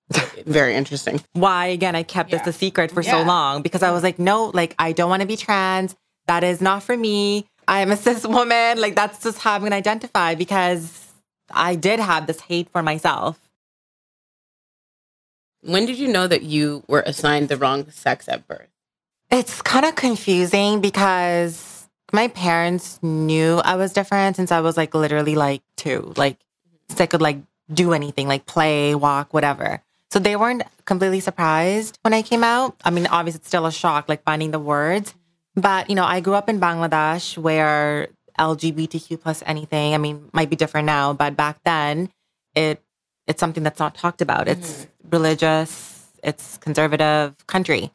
very 0.47 0.75
interesting. 0.75 1.23
why 1.33 1.67
again 1.79 1.95
I 1.95 2.03
kept 2.03 2.31
this 2.35 2.47
a 2.47 2.53
secret 2.53 2.91
for 2.91 3.03
so 3.03 3.23
long 3.23 3.63
because 3.63 3.83
I 3.83 3.91
was 3.93 4.03
like, 4.03 4.19
no, 4.19 4.51
like 4.53 4.75
I 4.79 4.93
don't 4.93 5.09
want 5.09 5.23
to 5.23 5.29
be 5.35 5.37
trans. 5.37 5.97
That 6.27 6.43
is 6.43 6.61
not 6.61 6.83
for 6.83 6.97
me. 6.97 7.47
I'm 7.69 7.91
a 7.91 7.97
cis 7.97 8.27
woman. 8.27 8.81
Like 8.81 8.95
that's 8.95 9.23
just 9.23 9.39
how 9.39 9.55
I'm 9.55 9.63
gonna 9.63 9.77
identify 9.77 10.35
because 10.35 11.13
I 11.51 11.75
did 11.75 12.01
have 12.01 12.27
this 12.27 12.41
hate 12.41 12.69
for 12.71 12.83
myself. 12.83 13.39
When 15.63 15.87
did 15.87 15.99
you 15.99 16.09
know 16.09 16.27
that 16.27 16.43
you 16.43 16.85
were 16.89 17.03
assigned 17.07 17.49
the 17.49 17.57
wrong 17.57 17.91
sex 17.91 18.29
at 18.29 18.47
birth? 18.47 18.69
It's 19.31 19.63
kind 19.63 19.87
of 19.87 19.95
confusing 19.95 20.81
because 20.81 21.89
my 22.13 22.29
parents 22.29 22.99
knew 23.03 23.59
I 23.65 23.77
was 23.77 23.93
different 23.93 24.37
since 24.37 24.53
I 24.53 24.61
was 24.61 24.77
like 24.77 24.95
literally 24.95 25.35
like 25.35 25.63
two, 25.77 26.13
like 26.17 26.39
since 26.89 27.01
I 27.01 27.07
could 27.07 27.23
like 27.23 27.39
do 27.73 27.93
anything, 27.93 28.29
like 28.29 28.47
play, 28.47 28.95
walk, 28.95 29.33
whatever. 29.33 29.83
So 30.11 30.19
they 30.19 30.37
weren't 30.37 30.63
completely 30.85 31.21
surprised 31.21 31.99
when 32.03 32.15
I 32.15 32.23
came 32.23 32.45
out. 32.45 32.77
I 32.85 32.91
mean, 32.91 33.07
obviously 33.07 33.39
it's 33.39 33.49
still 33.49 33.67
a 33.67 33.73
shock, 33.73 34.09
like 34.09 34.23
finding 34.23 34.51
the 34.51 34.61
words. 34.61 35.15
But 35.57 35.89
you 35.89 35.95
know, 35.97 36.05
I 36.05 36.21
grew 36.21 36.35
up 36.35 36.49
in 36.49 36.61
Bangladesh 36.61 37.39
where 37.39 38.09
LGBTQ 38.39 39.21
plus 39.21 39.43
anything, 39.47 39.95
I 39.95 39.99
mean, 39.99 40.29
might 40.33 40.51
be 40.51 40.57
different 40.57 40.87
now, 40.87 41.13
but 41.13 41.37
back 41.37 41.59
then 41.65 42.11
it 42.55 42.83
it's 43.27 43.41
something 43.41 43.63
that's 43.63 43.79
not 43.79 43.95
talked 43.95 44.21
about. 44.21 44.49
It's 44.49 44.87
religious, 45.11 46.07
it's 46.23 46.59
conservative 46.59 47.35
country. 47.47 47.91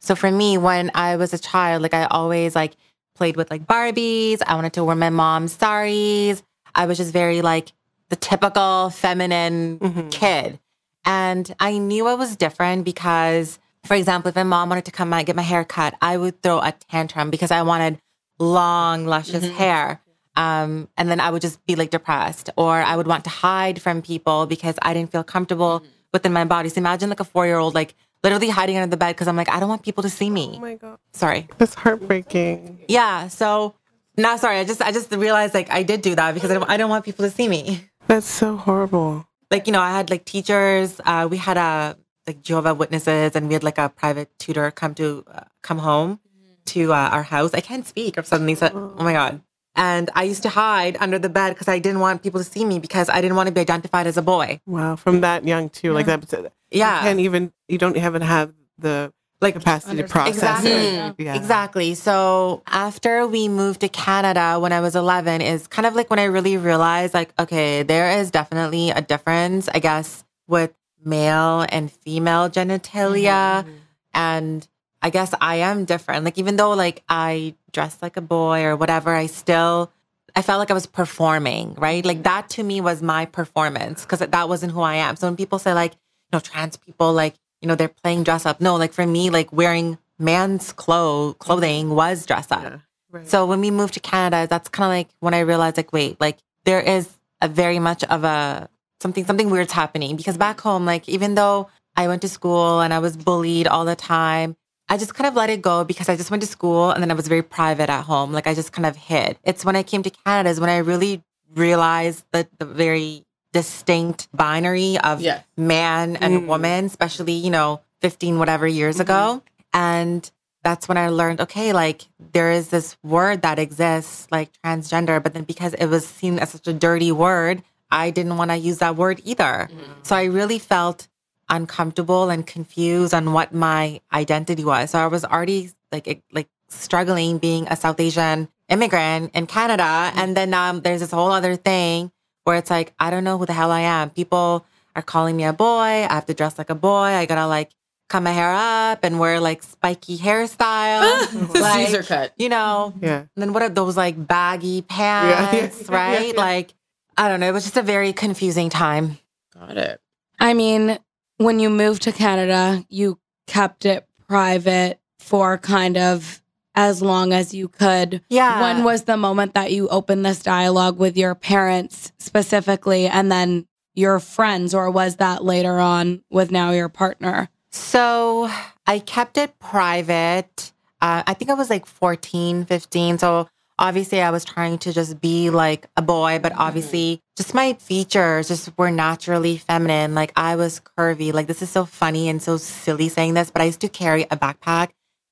So 0.00 0.14
for 0.14 0.30
me, 0.30 0.58
when 0.58 0.90
I 0.94 1.16
was 1.16 1.32
a 1.32 1.38
child, 1.38 1.82
like 1.82 1.94
I 1.94 2.04
always 2.04 2.54
like 2.54 2.76
played 3.14 3.36
with 3.36 3.50
like 3.50 3.66
Barbies. 3.66 4.42
I 4.46 4.54
wanted 4.54 4.74
to 4.74 4.84
wear 4.84 4.94
my 4.96 5.10
mom's 5.10 5.52
saris. 5.52 6.42
I 6.74 6.86
was 6.86 6.98
just 6.98 7.12
very 7.12 7.40
like 7.42 7.72
the 8.10 8.16
typical 8.16 8.90
feminine 8.90 9.78
Mhm. 9.78 10.10
kid. 10.10 10.58
And 11.04 11.52
I 11.58 11.78
knew 11.78 12.06
I 12.06 12.14
was 12.14 12.36
different 12.36 12.84
because, 12.84 13.58
for 13.84 13.94
example, 13.94 14.28
if 14.28 14.34
my 14.36 14.42
mom 14.42 14.68
wanted 14.68 14.84
to 14.86 14.90
come 14.92 15.12
and 15.12 15.26
get 15.26 15.36
my 15.36 15.42
hair 15.42 15.64
cut, 15.64 15.94
I 16.02 16.16
would 16.16 16.42
throw 16.42 16.58
a 16.60 16.72
tantrum 16.90 17.30
because 17.30 17.50
I 17.50 17.62
wanted 17.62 17.98
long, 18.38 19.06
luscious 19.06 19.44
Mhm. 19.44 19.52
hair. 19.54 20.00
Um, 20.36 20.88
and 20.96 21.10
then 21.10 21.18
I 21.20 21.30
would 21.30 21.42
just 21.42 21.64
be 21.66 21.74
like 21.74 21.90
depressed, 21.90 22.50
or 22.56 22.76
I 22.80 22.94
would 22.96 23.06
want 23.08 23.24
to 23.24 23.30
hide 23.30 23.82
from 23.82 24.02
people 24.02 24.46
because 24.46 24.76
I 24.82 24.94
didn't 24.94 25.10
feel 25.10 25.24
comfortable 25.24 25.82
within 26.12 26.32
my 26.32 26.44
body. 26.44 26.68
So 26.68 26.78
imagine 26.78 27.08
like 27.08 27.18
a 27.20 27.24
four 27.24 27.44
year 27.46 27.58
old, 27.58 27.74
like 27.74 27.94
literally 28.22 28.48
hiding 28.48 28.76
under 28.76 28.88
the 28.90 28.96
bed 28.96 29.12
because 29.16 29.26
I'm 29.26 29.36
like, 29.36 29.48
I 29.48 29.58
don't 29.58 29.68
want 29.68 29.82
people 29.82 30.02
to 30.04 30.08
see 30.10 30.30
me. 30.30 30.52
oh 30.56 30.60
my 30.60 30.74
god, 30.76 30.98
Sorry. 31.12 31.48
that's 31.58 31.74
heartbreaking. 31.74 32.78
Yeah. 32.88 33.28
So, 33.28 33.74
no, 34.16 34.36
sorry. 34.36 34.58
I 34.58 34.64
just, 34.64 34.80
I 34.80 34.92
just 34.92 35.10
realized 35.12 35.54
like 35.54 35.70
I 35.70 35.82
did 35.82 36.02
do 36.02 36.14
that 36.14 36.34
because 36.34 36.50
I 36.50 36.54
don't, 36.54 36.70
I 36.70 36.76
don't 36.76 36.90
want 36.90 37.04
people 37.04 37.24
to 37.24 37.30
see 37.30 37.48
me. 37.48 37.84
That's 38.06 38.26
so 38.26 38.56
horrible. 38.56 39.26
Like, 39.50 39.66
you 39.66 39.72
know, 39.72 39.80
I 39.80 39.90
had 39.90 40.08
like 40.08 40.24
teachers, 40.24 41.00
uh, 41.04 41.26
we 41.30 41.36
had 41.36 41.56
a, 41.56 41.96
like 42.28 42.42
Jehovah 42.42 42.74
Witnesses 42.74 43.34
and 43.34 43.48
we 43.48 43.54
had 43.54 43.64
like 43.64 43.78
a 43.78 43.88
private 43.88 44.30
tutor 44.38 44.70
come 44.70 44.94
to, 44.94 45.24
uh, 45.32 45.40
come 45.62 45.78
home 45.78 46.20
to 46.66 46.92
uh, 46.92 47.08
our 47.10 47.22
house. 47.24 47.54
I 47.54 47.60
can't 47.60 47.86
speak. 47.86 48.18
I've 48.18 48.26
suddenly 48.26 48.54
said, 48.54 48.72
oh 48.74 48.94
my 49.02 49.12
God. 49.14 49.40
And 49.74 50.10
I 50.14 50.24
used 50.24 50.42
to 50.42 50.48
hide 50.48 50.96
under 51.00 51.18
the 51.18 51.28
bed 51.28 51.50
because 51.50 51.68
I 51.68 51.78
didn't 51.78 52.00
want 52.00 52.22
people 52.22 52.40
to 52.40 52.44
see 52.44 52.64
me 52.64 52.78
because 52.80 53.08
I 53.08 53.20
didn't 53.20 53.36
want 53.36 53.46
to 53.46 53.52
be 53.52 53.60
identified 53.60 54.06
as 54.08 54.16
a 54.16 54.22
boy. 54.22 54.60
Wow, 54.66 54.96
from 54.96 55.20
that 55.22 55.46
young 55.46 55.70
too, 55.70 55.92
like 55.92 56.06
that. 56.06 56.52
Yeah. 56.70 56.96
you 56.96 57.02
can't 57.02 57.20
even. 57.20 57.52
You 57.68 57.78
don't 57.78 57.96
even 57.96 58.22
have 58.22 58.52
the 58.76 59.12
Like, 59.40 59.54
capacity 59.54 60.02
to 60.02 60.08
process 60.08 60.34
Exactly. 60.34 60.70
it. 60.72 61.14
Yeah. 61.18 61.36
Exactly. 61.36 61.94
So 61.94 62.62
after 62.66 63.24
we 63.26 63.48
moved 63.48 63.80
to 63.82 63.88
Canada 63.88 64.58
when 64.58 64.72
I 64.72 64.80
was 64.80 64.96
11 64.96 65.42
is 65.42 65.68
kind 65.68 65.86
of 65.86 65.94
like 65.94 66.10
when 66.10 66.18
I 66.18 66.24
really 66.24 66.56
realized 66.56 67.14
like, 67.14 67.32
okay, 67.38 67.84
there 67.84 68.18
is 68.18 68.32
definitely 68.32 68.90
a 68.90 69.00
difference, 69.00 69.68
I 69.68 69.78
guess, 69.78 70.24
with 70.48 70.72
male 71.04 71.66
and 71.68 71.90
female 71.90 72.48
genitalia. 72.48 73.62
Mm-hmm. 73.62 73.72
And 74.14 74.68
I 75.00 75.10
guess 75.10 75.32
I 75.40 75.56
am 75.56 75.84
different. 75.84 76.24
Like, 76.24 76.38
even 76.38 76.56
though 76.56 76.72
like 76.72 77.02
I 77.08 77.54
dress 77.72 77.98
like 78.02 78.16
a 78.16 78.20
boy 78.20 78.64
or 78.64 78.76
whatever, 78.76 79.14
I 79.14 79.26
still, 79.26 79.92
I 80.34 80.42
felt 80.42 80.58
like 80.58 80.70
I 80.70 80.74
was 80.74 80.86
performing, 80.86 81.74
right? 81.74 82.04
Like 82.04 82.24
that 82.24 82.50
to 82.50 82.62
me 82.62 82.80
was 82.80 83.02
my 83.02 83.26
performance 83.26 84.02
because 84.02 84.20
that 84.20 84.48
wasn't 84.48 84.72
who 84.72 84.80
I 84.80 84.96
am. 84.96 85.16
So 85.16 85.26
when 85.26 85.36
people 85.36 85.58
say 85.58 85.72
like, 85.72 85.92
you 85.92 86.30
know, 86.32 86.40
trans 86.40 86.76
people, 86.76 87.12
like, 87.12 87.34
you 87.60 87.68
know, 87.68 87.74
they're 87.74 87.88
playing 87.88 88.24
dress 88.24 88.46
up. 88.46 88.60
No, 88.60 88.76
like 88.76 88.92
for 88.92 89.06
me, 89.06 89.30
like 89.30 89.52
wearing 89.52 89.98
man's 90.18 90.72
clo- 90.72 91.34
clothing 91.34 91.90
was 91.90 92.26
dress 92.26 92.50
up. 92.50 92.62
Yeah, 92.62 92.76
right. 93.10 93.28
So 93.28 93.46
when 93.46 93.60
we 93.60 93.70
moved 93.70 93.94
to 93.94 94.00
Canada, 94.00 94.46
that's 94.48 94.68
kind 94.68 94.86
of 94.86 94.90
like 94.90 95.08
when 95.20 95.34
I 95.34 95.40
realized, 95.40 95.76
like, 95.76 95.92
wait, 95.92 96.20
like 96.20 96.38
there 96.64 96.80
is 96.80 97.08
a 97.40 97.48
very 97.48 97.78
much 97.78 98.04
of 98.04 98.24
a 98.24 98.68
something 99.00 99.24
something 99.26 99.50
weird's 99.50 99.72
happening 99.72 100.16
because 100.16 100.36
back 100.36 100.60
home, 100.60 100.84
like 100.84 101.08
even 101.08 101.34
though 101.34 101.68
I 101.96 102.08
went 102.08 102.22
to 102.22 102.28
school 102.28 102.80
and 102.80 102.92
I 102.94 102.98
was 102.98 103.16
bullied 103.16 103.66
all 103.66 103.84
the 103.84 103.96
time, 103.96 104.56
I 104.88 104.96
just 104.96 105.14
kind 105.14 105.26
of 105.28 105.34
let 105.34 105.50
it 105.50 105.62
go 105.62 105.84
because 105.84 106.08
I 106.08 106.16
just 106.16 106.30
went 106.30 106.42
to 106.42 106.48
school 106.48 106.90
and 106.90 107.02
then 107.02 107.10
I 107.10 107.14
was 107.14 107.28
very 107.28 107.42
private 107.42 107.90
at 107.90 108.04
home. 108.04 108.32
Like 108.32 108.46
I 108.46 108.54
just 108.54 108.72
kind 108.72 108.86
of 108.86 108.96
hid. 108.96 109.38
It's 109.44 109.64
when 109.64 109.76
I 109.76 109.82
came 109.82 110.02
to 110.02 110.10
Canada 110.10 110.48
is 110.50 110.60
when 110.60 110.70
I 110.70 110.78
really 110.78 111.22
realized 111.54 112.24
that 112.32 112.48
the 112.58 112.64
very 112.64 113.24
distinct 113.52 114.28
binary 114.34 114.98
of 114.98 115.20
man 115.56 116.16
and 116.16 116.42
Mm. 116.42 116.46
woman, 116.46 116.84
especially, 116.86 117.32
you 117.32 117.50
know, 117.50 117.80
15 118.02 118.38
whatever 118.38 118.66
years 118.66 119.00
ago. 119.00 119.42
And 119.72 120.30
that's 120.62 120.86
when 120.88 120.98
I 120.98 121.08
learned, 121.08 121.40
okay, 121.40 121.72
like 121.72 122.06
there 122.32 122.50
is 122.52 122.68
this 122.68 122.96
word 123.02 123.42
that 123.42 123.58
exists, 123.58 124.26
like 124.30 124.50
transgender, 124.64 125.22
but 125.22 125.32
then 125.34 125.44
because 125.44 125.74
it 125.74 125.86
was 125.86 126.06
seen 126.06 126.38
as 126.38 126.50
such 126.50 126.66
a 126.68 126.72
dirty 126.72 127.10
word, 127.12 127.62
I 127.90 128.10
didn't 128.10 128.36
want 128.36 128.50
to 128.50 128.56
use 128.56 128.78
that 128.78 128.96
word 128.96 129.20
either. 129.24 129.68
So 130.02 130.14
I 130.16 130.24
really 130.24 130.58
felt 130.58 131.08
uncomfortable 131.48 132.28
and 132.30 132.46
confused 132.46 133.14
on 133.14 133.32
what 133.32 133.54
my 133.54 134.00
identity 134.12 134.64
was. 134.64 134.90
So 134.90 134.98
I 134.98 135.06
was 135.06 135.24
already 135.24 135.70
like 135.90 136.22
like 136.32 136.48
struggling 136.68 137.38
being 137.38 137.66
a 137.68 137.76
South 137.76 137.98
Asian 138.00 138.48
immigrant 138.68 139.34
in 139.34 139.46
Canada, 139.46 140.12
and 140.16 140.36
then 140.36 140.52
um, 140.52 140.80
there's 140.82 141.00
this 141.00 141.10
whole 141.10 141.32
other 141.32 141.56
thing 141.56 142.12
where 142.44 142.56
it's 142.56 142.70
like 142.70 142.92
I 142.98 143.10
don't 143.10 143.24
know 143.24 143.38
who 143.38 143.46
the 143.46 143.54
hell 143.54 143.70
I 143.70 143.80
am. 143.80 144.10
People 144.10 144.66
are 144.94 145.02
calling 145.02 145.36
me 145.36 145.44
a 145.44 145.52
boy. 145.52 146.04
I 146.08 146.12
have 146.12 146.26
to 146.26 146.34
dress 146.34 146.58
like 146.58 146.70
a 146.70 146.74
boy. 146.74 147.16
I 147.16 147.24
gotta 147.26 147.46
like 147.46 147.70
cut 148.08 148.22
my 148.22 148.32
hair 148.32 148.52
up 148.52 149.00
and 149.04 149.18
wear 149.18 149.38
like 149.40 149.62
spiky 149.62 150.16
hairstyle, 150.18 151.54
like, 151.60 151.86
Caesar 151.88 152.02
cut. 152.02 152.32
you 152.36 152.48
know. 152.48 152.94
yeah. 153.00 153.18
And 153.18 153.28
then 153.36 153.52
what 153.52 153.62
are 153.62 153.68
those 153.68 153.96
like 153.96 154.14
baggy 154.26 154.82
pants, 154.88 155.84
yeah, 155.88 155.94
right? 155.94 156.34
yeah. 156.34 156.40
Like 156.40 156.74
I 157.18 157.28
don't 157.28 157.40
know. 157.40 157.48
It 157.48 157.52
was 157.52 157.64
just 157.64 157.76
a 157.76 157.82
very 157.82 158.12
confusing 158.12 158.70
time. 158.70 159.18
Got 159.52 159.76
it. 159.76 160.00
I 160.38 160.54
mean, 160.54 160.98
when 161.38 161.58
you 161.58 161.68
moved 161.68 162.02
to 162.02 162.12
Canada, 162.12 162.84
you 162.88 163.18
kept 163.48 163.84
it 163.84 164.06
private 164.28 165.00
for 165.18 165.58
kind 165.58 165.96
of 165.96 166.40
as 166.76 167.02
long 167.02 167.32
as 167.32 167.52
you 167.52 167.66
could. 167.68 168.22
Yeah. 168.28 168.60
When 168.62 168.84
was 168.84 169.02
the 169.02 169.16
moment 169.16 169.54
that 169.54 169.72
you 169.72 169.88
opened 169.88 170.24
this 170.24 170.40
dialogue 170.44 170.96
with 170.96 171.16
your 171.16 171.34
parents 171.34 172.12
specifically 172.18 173.08
and 173.08 173.32
then 173.32 173.66
your 173.94 174.20
friends, 174.20 174.72
or 174.72 174.88
was 174.88 175.16
that 175.16 175.42
later 175.44 175.80
on 175.80 176.22
with 176.30 176.52
now 176.52 176.70
your 176.70 176.88
partner? 176.88 177.48
So 177.72 178.48
I 178.86 179.00
kept 179.00 179.38
it 179.38 179.58
private. 179.58 180.72
Uh, 181.00 181.24
I 181.26 181.34
think 181.34 181.50
I 181.50 181.54
was 181.54 181.68
like 181.68 181.84
14, 181.84 182.64
15. 182.64 183.18
So 183.18 183.48
obviously 183.78 184.20
I 184.20 184.30
was 184.30 184.44
trying 184.44 184.78
to 184.78 184.92
just 184.92 185.20
be 185.20 185.50
like 185.50 185.88
a 185.96 186.02
boy, 186.02 186.38
but 186.42 186.52
mm-hmm. 186.52 186.60
obviously 186.60 187.20
just 187.36 187.54
my 187.54 187.74
features 187.74 188.48
just 188.48 188.76
were 188.76 188.90
naturally 188.90 189.56
feminine. 189.56 190.14
Like 190.14 190.32
I 190.36 190.56
was 190.56 190.80
curvy. 190.98 191.32
Like 191.32 191.46
this 191.46 191.62
is 191.62 191.70
so 191.70 191.84
funny 191.84 192.28
and 192.28 192.42
so 192.42 192.56
silly 192.56 193.08
saying 193.08 193.34
this, 193.34 193.50
but 193.50 193.62
I 193.62 193.66
used 193.66 193.80
to 193.80 193.88
carry 193.88 194.24
a 194.24 194.36
backpack 194.36 194.90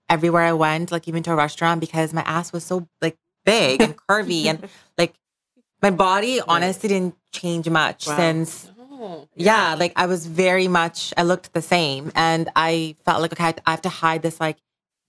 everywhere 0.08 0.42
I 0.42 0.52
went, 0.52 0.92
like 0.92 1.08
even 1.08 1.22
to 1.24 1.32
a 1.32 1.36
restaurant 1.36 1.80
because 1.80 2.12
my 2.12 2.22
ass 2.22 2.52
was 2.52 2.64
so 2.64 2.88
like 3.02 3.16
big 3.44 3.82
and 3.82 3.96
curvy 3.96 4.46
and 4.46 4.68
like 4.98 5.14
my 5.82 5.90
body 5.90 6.40
honestly 6.46 6.88
didn't 6.88 7.16
change 7.32 7.68
much 7.68 8.06
Wow. 8.06 8.16
since 8.16 8.70
Oh. 8.98 9.28
yeah, 9.36 9.74
like 9.78 9.92
I 9.94 10.06
was 10.06 10.26
very 10.26 10.68
much, 10.68 11.12
I 11.16 11.22
looked 11.22 11.52
the 11.52 11.60
same. 11.60 12.12
And 12.14 12.48
I 12.56 12.96
felt 13.04 13.20
like, 13.20 13.32
okay, 13.32 13.52
I 13.66 13.70
have 13.70 13.82
to 13.82 13.88
hide 13.90 14.22
this 14.22 14.40
like 14.40 14.56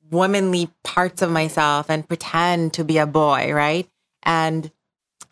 womanly 0.10 0.70
parts 0.84 1.22
of 1.22 1.30
myself 1.32 1.90
and 1.90 2.08
pretend 2.08 2.74
to 2.74 2.84
be 2.84 2.98
a 2.98 3.06
boy, 3.06 3.54
right? 3.54 3.88
And 4.24 4.72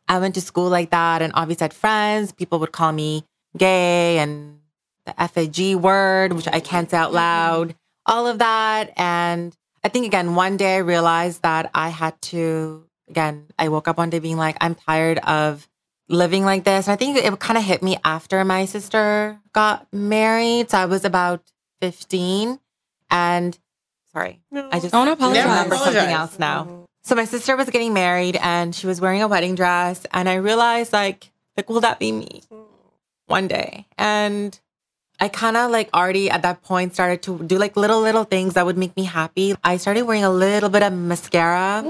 I 0.07 0.19
went 0.19 0.35
to 0.35 0.41
school 0.41 0.69
like 0.69 0.91
that. 0.91 1.21
And 1.21 1.33
obviously, 1.35 1.63
had 1.63 1.73
friends. 1.73 2.31
People 2.31 2.59
would 2.59 2.71
call 2.71 2.91
me 2.91 3.25
gay 3.57 4.19
and 4.19 4.59
the 5.05 5.13
FAG 5.13 5.75
word, 5.75 6.33
which 6.33 6.47
I 6.47 6.59
can't 6.59 6.89
say 6.89 6.97
out 6.97 7.13
loud, 7.13 7.75
all 8.05 8.27
of 8.27 8.39
that. 8.39 8.91
And 8.97 9.55
I 9.83 9.89
think, 9.89 10.05
again, 10.05 10.35
one 10.35 10.57
day 10.57 10.75
I 10.75 10.79
realized 10.79 11.43
that 11.43 11.69
I 11.73 11.89
had 11.89 12.19
to, 12.23 12.85
again, 13.09 13.47
I 13.57 13.69
woke 13.69 13.87
up 13.87 13.97
one 13.97 14.09
day 14.09 14.19
being 14.19 14.37
like, 14.37 14.57
I'm 14.61 14.75
tired 14.75 15.19
of 15.19 15.67
living 16.09 16.43
like 16.43 16.63
this. 16.63 16.87
And 16.87 16.93
I 16.93 16.95
think 16.95 17.17
it 17.17 17.39
kind 17.39 17.57
of 17.57 17.63
hit 17.63 17.83
me 17.83 17.97
after 18.03 18.43
my 18.45 18.65
sister 18.65 19.39
got 19.53 19.87
married. 19.93 20.71
So 20.71 20.77
I 20.77 20.85
was 20.85 21.05
about 21.05 21.41
15. 21.81 22.59
And 23.11 23.57
sorry, 24.15 24.39
I 24.53 24.79
just 24.79 24.93
Don't 24.93 25.09
apologize. 25.09 25.43
remember 25.43 25.75
something 25.75 25.95
Apologize. 25.95 26.15
else 26.15 26.39
now. 26.39 26.87
So 27.03 27.15
my 27.15 27.25
sister 27.25 27.55
was 27.57 27.69
getting 27.69 27.93
married 27.93 28.37
and 28.37 28.73
she 28.73 28.87
was 28.87 29.01
wearing 29.01 29.21
a 29.21 29.27
wedding 29.27 29.55
dress. 29.55 30.05
And 30.11 30.29
I 30.29 30.35
realized 30.35 30.93
like, 30.93 31.31
like, 31.57 31.69
will 31.69 31.81
that 31.81 31.99
be 31.99 32.11
me 32.13 32.41
one 33.27 33.47
day? 33.49 33.85
And 33.97 34.57
I 35.19 35.27
kind 35.27 35.57
of 35.57 35.69
like 35.69 35.89
already 35.93 36.29
at 36.29 36.41
that 36.43 36.63
point 36.63 36.93
started 36.93 37.21
to 37.23 37.43
do 37.43 37.57
like 37.57 37.75
little, 37.75 37.99
little 38.01 38.23
things 38.23 38.53
that 38.53 38.65
would 38.65 38.77
make 38.77 38.95
me 38.95 39.03
happy. 39.03 39.53
I 39.63 39.77
started 39.77 40.03
wearing 40.03 40.23
a 40.23 40.31
little 40.31 40.69
bit 40.69 40.81
of 40.81 40.93
mascara 40.93 41.83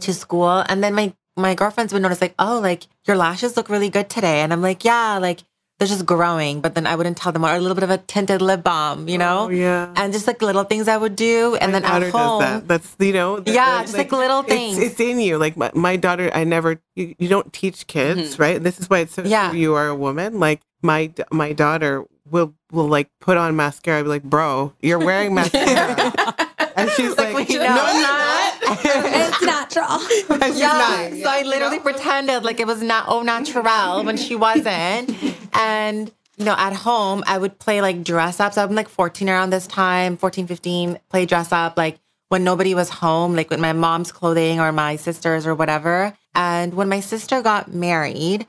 to 0.00 0.14
school. 0.14 0.64
And 0.68 0.82
then 0.82 0.94
my, 0.94 1.12
my 1.36 1.54
girlfriends 1.54 1.92
would 1.92 2.00
notice 2.02 2.20
like, 2.20 2.34
oh, 2.38 2.60
like 2.60 2.86
your 3.06 3.16
lashes 3.16 3.56
look 3.56 3.68
really 3.68 3.90
good 3.90 4.08
today. 4.08 4.40
And 4.40 4.52
I'm 4.52 4.62
like, 4.62 4.84
yeah, 4.84 5.18
like 5.18 5.40
they're 5.78 5.88
just 5.88 6.06
growing. 6.06 6.60
But 6.60 6.74
then 6.74 6.86
I 6.86 6.94
wouldn't 6.96 7.16
tell 7.16 7.32
them 7.32 7.44
or 7.44 7.54
a 7.54 7.58
little 7.58 7.74
bit 7.74 7.84
of 7.84 7.90
a 7.90 7.98
tinted 7.98 8.40
lip 8.40 8.62
balm, 8.62 9.08
you 9.08 9.18
know? 9.18 9.46
Oh, 9.46 9.48
yeah. 9.48 9.92
And 9.96 10.12
just 10.12 10.26
like 10.26 10.40
little 10.40 10.64
things 10.64 10.88
I 10.88 10.96
would 10.96 11.16
do. 11.16 11.56
And 11.60 11.72
my 11.72 11.80
then 11.80 11.90
at 11.90 12.10
home, 12.12 12.40
that. 12.40 12.68
That's 12.68 12.96
you 12.98 13.12
know. 13.12 13.40
th- 13.40 13.54
Yeah, 13.54 13.82
just, 13.82 13.96
like, 13.96 14.12
little 14.12 14.42
things. 14.42 14.78
It's, 14.78 15.00
in 15.00 15.20
you. 15.20 15.36
Like 15.38 15.56
my, 15.56 15.70
my 15.74 15.96
daughter, 15.96 16.30
I 16.32 16.44
never. 16.44 16.80
You, 16.94 17.14
you 17.18 17.28
don't 17.28 17.52
teach 17.52 17.86
kids, 17.86 18.34
mm-hmm. 18.34 18.42
right? 18.42 18.62
This 18.62 18.78
is 18.78 18.88
why 18.88 19.00
it's 19.00 19.14
so 19.14 19.22
Yeah. 19.24 19.50
true 19.50 19.58
you 19.58 19.74
are 19.74 19.88
a 19.88 19.94
woman. 19.96 20.38
Like 20.38 20.60
my 20.82 21.12
my 21.32 21.52
daughter 21.52 22.04
will 22.30 22.54
will 22.70 22.88
like 22.88 23.10
put 23.20 23.36
on 23.36 23.56
mascara. 23.56 23.98
I'll 23.98 24.04
be 24.04 24.08
like, 24.10 24.22
bro, 24.22 24.72
you're 24.80 24.98
wearing 24.98 25.34
mascara, 25.38 26.34
and 26.76 26.90
she's 26.90 27.16
like, 27.16 27.34
we 27.34 27.44
no, 27.56 27.62
know. 27.62 27.84
I'm 27.86 28.02
not. 28.02 28.54
it's 28.84 29.42
natural. 29.42 30.40
And 30.44 30.56
yeah. 30.56 30.66
not. 30.66 31.12
So 31.12 31.28
I 31.28 31.42
literally 31.42 31.78
pretended 31.78 32.42
like 32.42 32.60
it 32.60 32.66
was 32.66 32.82
not 32.82 33.08
au 33.08 33.22
natural 33.22 34.04
when 34.04 34.16
she 34.16 34.34
wasn't. 34.34 35.14
And, 35.52 36.10
you 36.36 36.44
know, 36.44 36.54
at 36.58 36.72
home, 36.72 37.22
I 37.26 37.38
would 37.38 37.58
play 37.58 37.80
like 37.80 38.02
dress 38.02 38.40
up. 38.40 38.54
So 38.54 38.64
I'm 38.64 38.74
like 38.74 38.88
14 38.88 39.28
around 39.28 39.50
this 39.50 39.66
time, 39.66 40.16
14, 40.16 40.46
15, 40.46 40.98
play 41.08 41.26
dress 41.26 41.52
up 41.52 41.76
like 41.76 41.98
when 42.28 42.42
nobody 42.42 42.74
was 42.74 42.88
home, 42.88 43.36
like 43.36 43.50
with 43.50 43.60
my 43.60 43.72
mom's 43.72 44.10
clothing 44.10 44.58
or 44.58 44.72
my 44.72 44.96
sister's 44.96 45.46
or 45.46 45.54
whatever. 45.54 46.16
And 46.34 46.74
when 46.74 46.88
my 46.88 47.00
sister 47.00 47.42
got 47.42 47.72
married, 47.72 48.46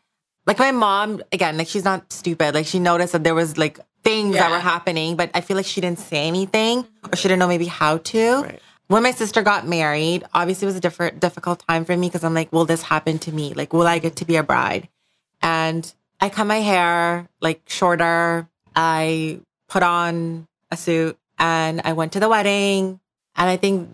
like 0.47 0.59
my 0.59 0.71
mom, 0.71 1.21
again, 1.31 1.57
like 1.57 1.67
she's 1.67 1.83
not 1.83 2.11
stupid. 2.11 2.55
Like 2.55 2.65
she 2.65 2.79
noticed 2.79 3.13
that 3.13 3.23
there 3.23 3.35
was 3.35 3.57
like 3.57 3.79
things 4.05 4.35
that 4.35 4.51
were 4.51 4.59
happening, 4.59 5.15
but 5.15 5.31
I 5.33 5.41
feel 5.41 5.57
like 5.57 5.65
she 5.65 5.81
didn't 5.81 5.99
say 5.99 6.27
anything 6.27 6.87
or 7.11 7.15
she 7.15 7.27
didn't 7.27 7.39
know 7.39 7.47
maybe 7.47 7.65
how 7.65 7.97
to. 7.97 8.43
Right. 8.43 8.61
When 8.87 9.01
my 9.01 9.11
sister 9.11 9.41
got 9.41 9.67
married, 9.67 10.23
obviously 10.31 10.67
it 10.67 10.69
was 10.69 10.75
a 10.75 10.79
different 10.79 11.19
difficult 11.19 11.63
time 11.67 11.85
for 11.85 11.97
me 11.97 12.07
because 12.07 12.23
I'm 12.23 12.35
like, 12.35 12.53
will 12.53 12.65
this 12.65 12.83
happen 12.83 13.17
to 13.19 13.31
me? 13.31 13.55
Like, 13.55 13.73
will 13.73 13.87
I 13.87 13.97
get 13.97 14.17
to 14.17 14.25
be 14.25 14.35
a 14.35 14.43
bride? 14.43 14.87
And 15.41 15.91
I 16.21 16.29
cut 16.29 16.45
my 16.45 16.61
hair 16.61 17.27
like 17.41 17.61
shorter. 17.67 18.47
I 18.75 19.39
put 19.67 19.81
on 19.81 20.47
a 20.69 20.77
suit 20.77 21.17
and 21.39 21.81
I 21.83 21.93
went 21.93 22.13
to 22.13 22.19
the 22.19 22.29
wedding. 22.29 22.99
And 23.35 23.49
I 23.49 23.57
think 23.57 23.89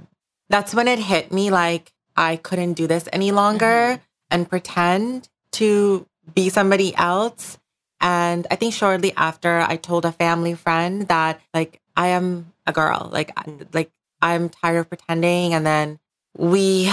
that's 0.49 0.75
when 0.75 0.89
it 0.89 0.99
hit 0.99 1.31
me 1.31 1.51
like 1.51 1.93
I 2.17 2.35
couldn't 2.35 2.73
do 2.73 2.85
this 2.85 3.07
any 3.13 3.31
longer 3.31 3.65
mm-hmm. 3.65 4.01
and 4.29 4.49
pretend 4.49 5.29
to 5.53 6.05
be 6.35 6.49
somebody 6.49 6.93
else. 6.95 7.57
And 8.01 8.47
I 8.51 8.55
think 8.55 8.73
shortly 8.73 9.13
after, 9.15 9.59
I 9.59 9.77
told 9.77 10.05
a 10.05 10.11
family 10.11 10.55
friend 10.55 11.07
that 11.07 11.39
like 11.53 11.79
I 11.95 12.07
am 12.07 12.51
a 12.65 12.73
girl, 12.73 13.09
like 13.13 13.31
I- 13.37 13.45
like 13.73 13.91
I'm 14.21 14.49
tired 14.49 14.79
of 14.79 14.89
pretending. 14.89 15.53
And 15.53 15.65
then 15.65 15.99
we 16.37 16.91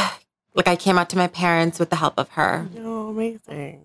like 0.54 0.68
I 0.68 0.76
came 0.76 0.98
out 0.98 1.08
to 1.10 1.16
my 1.16 1.28
parents 1.28 1.78
with 1.78 1.90
the 1.90 1.96
help 1.96 2.14
of 2.18 2.28
her. 2.30 2.68
Oh, 2.78 3.08
amazing. 3.10 3.80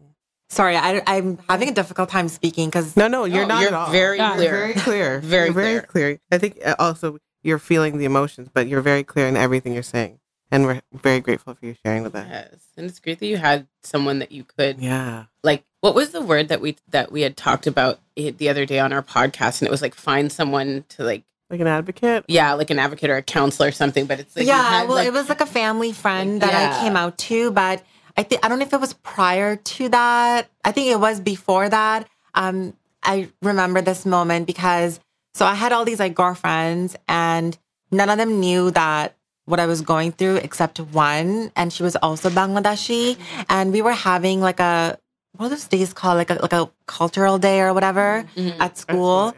Sorry, 0.49 0.75
I, 0.77 1.01
I'm 1.07 1.39
having 1.49 1.69
a 1.69 1.73
difficult 1.73 2.09
time 2.09 2.27
speaking 2.29 2.67
because 2.69 2.95
No, 2.95 3.07
no, 3.07 3.25
you're 3.25 3.41
No, 3.47 3.55
not 3.55 3.59
you're 3.61 3.67
at 3.69 3.73
all. 3.73 3.91
very 3.91 4.17
You're 4.19 4.33
clear. 4.35 4.51
very 4.51 4.73
clear. 4.73 5.19
Very 5.19 5.45
You're 5.47 5.53
very 5.53 5.79
clear. 5.81 6.19
I 6.31 6.37
think 6.37 6.59
uh, 6.63 6.75
also 6.77 7.17
you're 7.41 7.57
feeling 7.59 7.97
the 7.97 8.05
emotions, 8.05 8.49
but 8.53 8.67
you're 8.67 8.81
very 8.81 9.03
clear 9.03 9.27
in 9.27 9.35
everything 9.35 9.73
you're 9.73 9.81
saying. 9.83 10.19
And 10.51 10.65
we're 10.65 10.81
very 10.93 11.21
grateful 11.21 11.55
for 11.55 11.65
you 11.65 11.75
sharing 11.83 12.03
with 12.03 12.13
us. 12.15 12.27
Yes, 12.29 12.67
and 12.77 12.85
it's 12.85 12.99
great 12.99 13.17
that 13.19 13.25
you 13.25 13.37
had 13.37 13.67
someone 13.81 14.19
that 14.19 14.31
you 14.31 14.43
could 14.43 14.79
Yeah. 14.79 15.25
like. 15.43 15.63
What 15.83 15.95
was 15.95 16.11
the 16.11 16.21
word 16.21 16.47
that 16.47 16.61
we 16.61 16.77
that 16.91 17.11
we 17.11 17.23
had 17.23 17.35
talked 17.35 17.67
about 17.67 17.99
the 18.15 18.47
other 18.47 18.65
day 18.65 18.79
on 18.79 18.93
our 18.93 19.03
podcast? 19.03 19.59
And 19.59 19.67
it 19.67 19.71
was 19.71 19.81
like 19.81 19.93
find 19.93 20.31
someone 20.31 20.85
to 20.95 21.03
like 21.03 21.23
Like 21.49 21.59
an 21.59 21.67
advocate. 21.67 22.23
yeah, 22.29 22.53
like 22.53 22.69
an 22.69 22.79
advocate 22.79 23.09
or 23.09 23.17
a 23.17 23.21
counselor 23.21 23.67
or 23.67 23.73
something. 23.73 24.05
But 24.05 24.21
it's 24.21 24.33
like 24.33 24.47
yeah, 24.47 24.63
had, 24.63 24.87
well, 24.87 24.95
like- 24.95 25.07
it 25.07 25.11
was 25.11 25.27
like 25.27 25.41
a 25.41 25.45
family 25.45 25.91
friend 25.91 26.41
that 26.41 26.53
Yeah. 26.53 26.77
I 26.79 26.81
came 26.81 26.95
out 26.95 27.17
to, 27.27 27.51
but 27.51 27.83
I 28.15 28.23
think 28.23 28.45
I 28.45 28.47
don't 28.47 28.59
know 28.59 28.65
if 28.65 28.71
it 28.71 28.79
was 28.79 28.93
prior 28.93 29.57
to 29.57 29.89
that. 29.89 30.47
I 30.63 30.71
think 30.71 30.87
it 30.87 31.01
was 31.01 31.19
before 31.19 31.67
that. 31.67 32.07
Um, 32.33 32.77
I 33.03 33.27
remember 33.41 33.81
this 33.81 34.05
moment 34.05 34.47
because 34.47 35.01
so 35.33 35.45
I 35.45 35.53
had 35.53 35.73
all 35.73 35.83
these 35.83 35.99
like 35.99 36.15
girlfriends, 36.15 36.95
and 37.09 37.57
none 37.91 38.09
of 38.09 38.17
them 38.17 38.39
knew 38.39 38.71
that 38.71 39.17
what 39.43 39.59
I 39.59 39.65
was 39.65 39.81
going 39.81 40.13
through 40.13 40.37
except 40.37 40.79
one, 40.79 41.51
and 41.57 41.73
she 41.73 41.83
was 41.83 41.97
also 41.97 42.29
Bangladeshi, 42.29 43.17
and 43.49 43.73
we 43.73 43.81
were 43.81 43.91
having 43.91 44.39
like 44.39 44.61
a 44.61 44.97
what 45.35 45.47
are 45.47 45.49
those 45.49 45.67
days 45.67 45.93
called 45.93 46.17
like 46.17 46.29
a 46.29 46.35
like 46.35 46.53
a 46.53 46.69
cultural 46.85 47.37
day 47.39 47.59
or 47.61 47.73
whatever 47.73 48.25
Mhm. 48.35 48.59
at 48.59 48.77
school. 48.77 49.33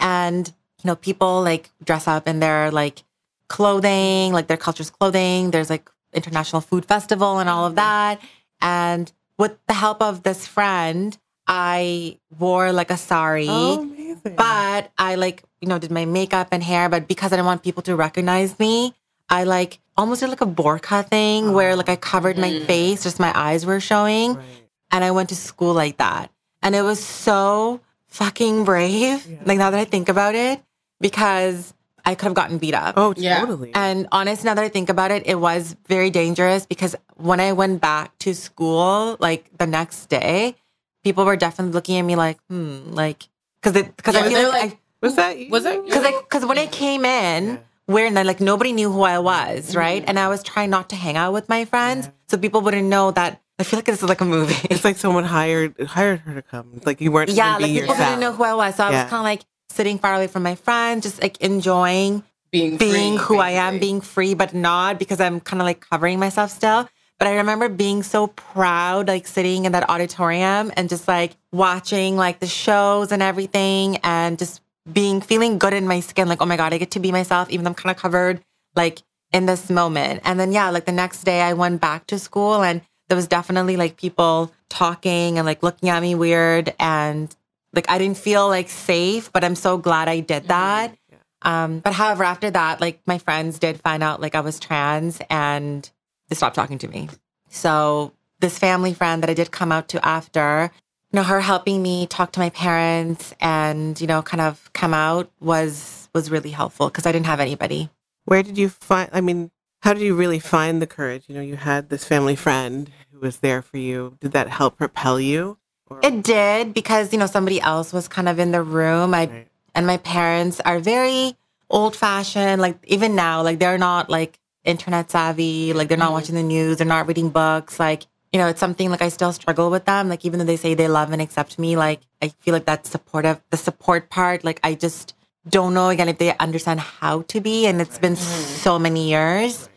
and 0.00 0.46
you 0.82 0.86
know 0.88 0.94
people 0.94 1.42
like 1.42 1.70
dress 1.84 2.06
up 2.06 2.28
in 2.28 2.38
their 2.38 2.70
like 2.70 3.02
clothing 3.48 4.32
like 4.32 4.46
their 4.46 4.56
culture's 4.56 4.90
clothing. 4.90 5.50
There's 5.50 5.70
like 5.70 5.90
international 6.12 6.60
food 6.60 6.84
festival 6.84 7.38
and 7.38 7.48
all 7.50 7.64
of 7.66 7.74
that. 7.74 8.20
And 8.60 9.10
with 9.38 9.54
the 9.66 9.74
help 9.74 10.00
of 10.02 10.22
this 10.22 10.46
friend 10.46 11.16
i 11.50 12.18
wore 12.38 12.72
like 12.72 12.90
a 12.90 12.96
sari. 12.96 13.46
Oh, 13.48 13.88
but 14.36 14.90
i 14.98 15.14
like 15.16 15.42
you 15.60 15.68
know 15.68 15.78
did 15.78 15.90
my 15.90 16.04
makeup 16.04 16.48
and 16.52 16.62
hair. 16.62 16.88
But 16.88 17.08
because 17.08 17.32
i 17.32 17.36
didn't 17.36 17.46
want 17.46 17.62
people 17.62 17.82
to 17.84 17.96
recognize 17.96 18.58
me 18.58 18.94
i 19.30 19.44
like 19.44 19.80
almost 19.96 20.20
did 20.20 20.28
like 20.30 20.42
a 20.42 20.46
burqa 20.46 21.08
thing 21.08 21.52
where 21.52 21.74
like 21.74 21.88
i 21.88 21.96
covered 21.96 22.36
my 22.38 22.50
Mhm. 22.50 22.66
face. 22.66 23.02
Just 23.02 23.18
my 23.18 23.32
eyes 23.34 23.64
were 23.66 23.80
showing. 23.80 24.34
Right. 24.34 24.44
And 24.90 25.04
I 25.04 25.10
went 25.10 25.28
to 25.30 25.36
school 25.36 25.74
like 25.74 25.98
that. 25.98 26.30
And 26.62 26.74
it 26.74 26.82
was 26.82 27.02
so 27.02 27.80
fucking 28.06 28.64
brave. 28.64 29.26
Yeah. 29.26 29.36
Like 29.44 29.58
now 29.58 29.70
that 29.70 29.78
I 29.80 29.84
think 29.84 30.08
about 30.08 30.34
it, 30.34 30.60
because 31.00 31.74
I 32.04 32.14
could 32.14 32.26
have 32.26 32.34
gotten 32.34 32.58
beat 32.58 32.74
up. 32.74 32.94
Oh, 32.96 33.14
Yeah. 33.16 33.40
totally. 33.40 33.70
And 33.74 34.08
honest, 34.12 34.44
now 34.44 34.54
that 34.54 34.64
I 34.64 34.68
think 34.68 34.88
about 34.88 35.10
it, 35.10 35.22
it 35.26 35.36
was 35.36 35.76
very 35.86 36.10
dangerous 36.10 36.66
because 36.66 36.96
when 37.16 37.38
I 37.40 37.52
went 37.52 37.80
back 37.80 38.16
to 38.20 38.34
school, 38.34 39.16
like 39.20 39.50
the 39.58 39.66
next 39.66 40.06
day, 40.08 40.56
people 41.04 41.24
were 41.24 41.36
definitely 41.36 41.72
looking 41.74 41.96
at 41.98 42.02
me 42.02 42.16
like, 42.16 42.38
hmm, 42.48 42.92
like, 42.92 43.28
because 43.62 43.82
because 43.96 44.14
Yeah, 44.14 44.20
I 44.22 44.28
feel 44.28 44.38
they're 44.38 44.48
like, 44.48 44.62
like, 44.62 44.78
was 45.02 45.14
that 45.16 45.38
you? 45.38 45.50
Was 45.50 45.64
that 45.64 45.84
because 45.84 46.04
because 46.22 46.46
when 46.46 46.58
I 46.58 46.66
came 46.66 47.04
in, 47.04 47.44
Yeah. 47.46 47.56
where 47.86 48.10
like 48.10 48.40
nobody 48.40 48.72
knew 48.72 48.90
who 48.90 49.02
I 49.02 49.18
was, 49.18 49.76
right? 49.76 50.02
And 50.06 50.18
I 50.18 50.28
was 50.28 50.42
trying 50.42 50.70
not 50.70 50.88
to 50.90 50.96
hang 50.96 51.16
out 51.16 51.32
with 51.32 51.48
my 51.48 51.64
friends, 51.66 52.08
so 52.28 52.38
people 52.38 52.60
wouldn't 52.62 52.88
know 52.88 53.10
that. 53.12 53.40
I 53.58 53.64
feel 53.64 53.78
like 53.78 53.86
this 53.86 54.02
is 54.02 54.08
like 54.08 54.20
a 54.20 54.24
movie. 54.24 54.54
It's 54.70 54.84
like 54.84 54.96
someone 54.96 55.24
hired 55.24 55.80
hired 55.80 56.20
her 56.20 56.34
to 56.34 56.42
come. 56.42 56.80
Like 56.84 57.00
you 57.00 57.10
weren't. 57.12 57.30
yeah, 57.30 57.52
like 57.56 57.58
being 57.66 57.74
people 57.74 57.88
yourself. 57.94 58.08
didn't 58.08 58.20
know 58.20 58.32
who 58.32 58.44
I 58.44 58.54
was, 58.54 58.74
so 58.76 58.84
I 58.84 58.90
Yeah. 58.90 59.02
was 59.04 59.10
kind 59.10 59.20
of 59.20 59.24
like 59.24 59.42
sitting 59.70 59.98
far 59.98 60.14
away 60.14 60.26
from 60.28 60.42
my 60.42 60.54
friends, 60.54 61.02
just 61.04 61.20
like 61.22 61.36
enjoying 61.40 62.22
being 62.50 62.76
being 62.78 63.18
free, 63.18 63.24
who 63.24 63.38
I 63.38 63.50
am, 63.50 63.74
basically. 63.74 63.86
being 63.86 64.00
free, 64.00 64.34
but 64.34 64.54
not 64.54 64.98
because 64.98 65.20
I'm 65.20 65.40
kind 65.40 65.60
of 65.60 65.66
like 65.66 65.80
covering 65.80 66.18
myself 66.18 66.50
still. 66.50 66.88
But 67.18 67.26
I 67.26 67.36
remember 67.38 67.68
being 67.68 68.04
so 68.04 68.28
proud, 68.28 69.08
like 69.08 69.26
sitting 69.26 69.64
in 69.64 69.72
that 69.72 69.90
auditorium 69.90 70.70
and 70.76 70.88
just 70.88 71.08
like 71.08 71.32
watching 71.52 72.16
like 72.16 72.38
the 72.38 72.46
shows 72.46 73.10
and 73.10 73.22
everything, 73.22 73.96
and 74.04 74.38
just 74.38 74.62
being 74.90 75.20
feeling 75.20 75.58
good 75.58 75.74
in 75.74 75.86
my 75.88 75.98
skin. 76.00 76.28
Like, 76.28 76.40
oh 76.40 76.46
my 76.46 76.56
god, 76.56 76.72
I 76.72 76.78
get 76.78 76.92
to 76.92 77.00
be 77.00 77.10
myself, 77.10 77.50
even 77.50 77.64
though 77.64 77.70
I'm 77.70 77.74
kind 77.74 77.94
of 77.94 78.00
covered, 78.00 78.40
like 78.76 79.02
in 79.32 79.46
this 79.46 79.68
moment. 79.68 80.20
And 80.24 80.38
then 80.38 80.52
yeah, 80.52 80.70
like 80.70 80.84
the 80.86 80.92
next 80.92 81.24
day, 81.24 81.40
I 81.42 81.54
went 81.54 81.80
back 81.80 82.06
to 82.06 82.18
school, 82.20 82.62
and 82.62 82.82
there 83.08 83.16
was 83.16 83.26
definitely 83.26 83.76
like 83.76 83.96
people 83.96 84.52
talking 84.68 85.38
and 85.38 85.46
like 85.46 85.62
looking 85.62 85.88
at 85.88 86.02
me 86.02 86.14
weird, 86.14 86.74
and 86.78 87.34
like 87.72 87.90
I 87.90 87.98
didn't 87.98 88.18
feel 88.18 88.48
like 88.48 88.68
safe. 88.68 89.32
But 89.32 89.44
I'm 89.44 89.54
so 89.54 89.78
glad 89.78 90.08
I 90.08 90.20
did 90.20 90.48
that. 90.48 90.96
Um, 91.42 91.80
but 91.80 91.92
however, 91.92 92.24
after 92.24 92.50
that, 92.50 92.80
like 92.80 93.00
my 93.06 93.18
friends 93.18 93.58
did 93.58 93.80
find 93.80 94.02
out 94.02 94.20
like 94.20 94.34
I 94.34 94.40
was 94.40 94.58
trans 94.58 95.20
and 95.30 95.88
they 96.28 96.34
stopped 96.34 96.56
talking 96.56 96.78
to 96.78 96.88
me. 96.88 97.08
So 97.48 98.12
this 98.40 98.58
family 98.58 98.94
friend 98.94 99.22
that 99.22 99.30
I 99.30 99.34
did 99.34 99.50
come 99.50 99.72
out 99.72 99.88
to 99.88 100.04
after, 100.04 100.70
you 101.12 101.16
know, 101.16 101.22
her 101.22 101.40
helping 101.40 101.82
me 101.82 102.06
talk 102.06 102.32
to 102.32 102.40
my 102.40 102.50
parents 102.50 103.34
and, 103.40 104.00
you 104.00 104.06
know, 104.06 104.22
kind 104.22 104.40
of 104.40 104.72
come 104.72 104.94
out 104.94 105.30
was 105.40 106.08
was 106.14 106.30
really 106.30 106.50
helpful 106.50 106.88
because 106.88 107.06
I 107.06 107.12
didn't 107.12 107.26
have 107.26 107.40
anybody. 107.40 107.88
Where 108.24 108.42
did 108.42 108.58
you 108.58 108.68
find? 108.68 109.08
I 109.12 109.20
mean, 109.20 109.50
how 109.88 109.94
did 109.94 110.02
you 110.02 110.14
really 110.14 110.38
find 110.38 110.82
the 110.82 110.86
courage? 110.86 111.24
You 111.28 111.34
know, 111.34 111.40
you 111.40 111.56
had 111.56 111.88
this 111.88 112.04
family 112.04 112.36
friend 112.36 112.90
who 113.10 113.20
was 113.20 113.38
there 113.38 113.62
for 113.62 113.78
you. 113.78 114.18
Did 114.20 114.32
that 114.32 114.46
help 114.48 114.76
propel 114.76 115.18
you? 115.18 115.56
Or- 115.88 115.98
It 116.02 116.22
did 116.22 116.74
because, 116.74 117.10
you 117.10 117.18
know, 117.18 117.24
somebody 117.24 117.58
else 117.58 117.90
was 117.90 118.06
kind 118.06 118.28
of 118.28 118.38
in 118.38 118.50
the 118.52 118.60
room. 118.60 119.14
I 119.14 119.24
Right. 119.24 119.48
and 119.74 119.86
my 119.86 119.96
parents 119.96 120.60
are 120.60 120.78
very 120.78 121.38
old 121.70 121.96
fashioned. 121.96 122.60
Like 122.60 122.76
even 122.86 123.14
now, 123.14 123.40
like 123.40 123.60
they're 123.60 123.78
not 123.78 124.10
like 124.10 124.38
internet 124.62 125.10
savvy. 125.10 125.72
Like 125.72 125.88
they're 125.88 125.96
not 125.96 126.12
watching 126.12 126.34
the 126.34 126.42
news. 126.42 126.76
They're 126.76 126.86
not 126.86 127.08
reading 127.08 127.30
books. 127.30 127.80
Like 127.80 128.02
you 128.30 128.38
know, 128.38 128.46
it's 128.46 128.60
something 128.60 128.90
like 128.90 129.00
I 129.00 129.08
still 129.08 129.32
struggle 129.32 129.70
with 129.70 129.86
them. 129.86 130.10
Like 130.10 130.22
even 130.26 130.38
though 130.38 130.44
they 130.44 130.58
say 130.58 130.74
they 130.74 130.88
love 130.88 131.12
and 131.12 131.22
accept 131.22 131.58
me, 131.58 131.76
like 131.78 132.00
I 132.20 132.28
feel 132.28 132.52
like 132.52 132.66
that 132.66 132.86
supportive, 132.86 133.40
the 133.48 133.56
support 133.56 134.10
part. 134.10 134.44
Like 134.44 134.60
I 134.62 134.74
just 134.74 135.14
don't 135.48 135.72
know 135.72 135.88
again 135.88 136.10
if 136.10 136.18
they 136.18 136.36
understand 136.36 136.80
how 136.80 137.22
to 137.32 137.40
be. 137.40 137.66
And 137.66 137.80
it's 137.80 137.96
been 137.98 138.16
so 138.16 138.78
many 138.78 139.08
years. 139.08 139.70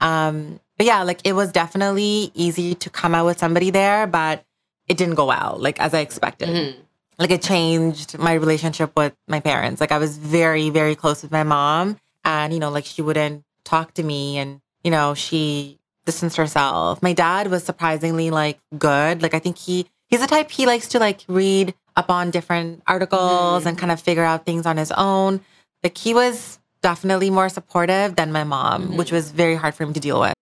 Um, 0.00 0.60
but 0.76 0.86
yeah, 0.86 1.02
like 1.02 1.20
it 1.24 1.32
was 1.34 1.52
definitely 1.52 2.30
easy 2.34 2.74
to 2.76 2.90
come 2.90 3.14
out 3.14 3.26
with 3.26 3.38
somebody 3.38 3.70
there, 3.70 4.06
but 4.06 4.44
it 4.88 4.96
didn't 4.96 5.14
go 5.14 5.26
well, 5.26 5.56
like 5.58 5.80
as 5.80 5.94
I 5.94 6.00
expected 6.00 6.48
Mhm. 6.48 6.76
like 7.18 7.30
it 7.30 7.42
changed 7.42 8.18
my 8.18 8.34
relationship 8.34 8.92
with 8.96 9.14
my 9.26 9.40
parents. 9.40 9.80
Like 9.80 9.90
I 9.92 9.98
was 9.98 10.18
very, 10.18 10.70
very 10.70 10.94
close 10.94 11.22
with 11.22 11.32
my 11.32 11.42
mom 11.42 11.98
and, 12.24 12.52
you 12.52 12.60
know, 12.60 12.70
like 12.70 12.84
she 12.84 13.02
wouldn't 13.02 13.42
talk 13.64 13.94
to 13.94 14.02
me 14.02 14.38
and, 14.38 14.60
you 14.84 14.90
know, 14.90 15.14
she 15.14 15.78
distanced 16.04 16.36
herself. 16.36 17.02
My 17.02 17.14
dad 17.14 17.48
was 17.50 17.64
surprisingly 17.64 18.30
like 18.30 18.58
good. 18.78 19.22
Like 19.22 19.34
I 19.34 19.38
think 19.40 19.56
he 19.58 19.86
he's 20.08 20.20
the 20.20 20.26
type 20.28 20.50
he 20.50 20.66
likes 20.66 20.88
to 20.88 20.98
like 21.00 21.24
read 21.26 21.74
up 21.96 22.10
on 22.10 22.30
different 22.30 22.82
articles 22.86 23.64
and 23.66 23.76
kind 23.78 23.90
of 23.90 23.98
figure 24.00 24.22
out 24.24 24.44
things 24.44 24.66
on 24.66 24.76
his 24.76 24.92
own. 24.92 25.40
Like 25.82 25.96
he 25.98 26.12
was 26.14 26.58
definitely 26.86 27.30
more 27.30 27.48
supportive 27.48 28.14
than 28.14 28.30
my 28.30 28.44
mom, 28.44 28.82
mm-hmm. 28.82 28.96
which 28.96 29.10
was 29.10 29.32
very 29.32 29.56
hard 29.56 29.74
for 29.74 29.82
him 29.82 29.92
to 29.92 29.98
deal 29.98 30.20
with. 30.20 30.34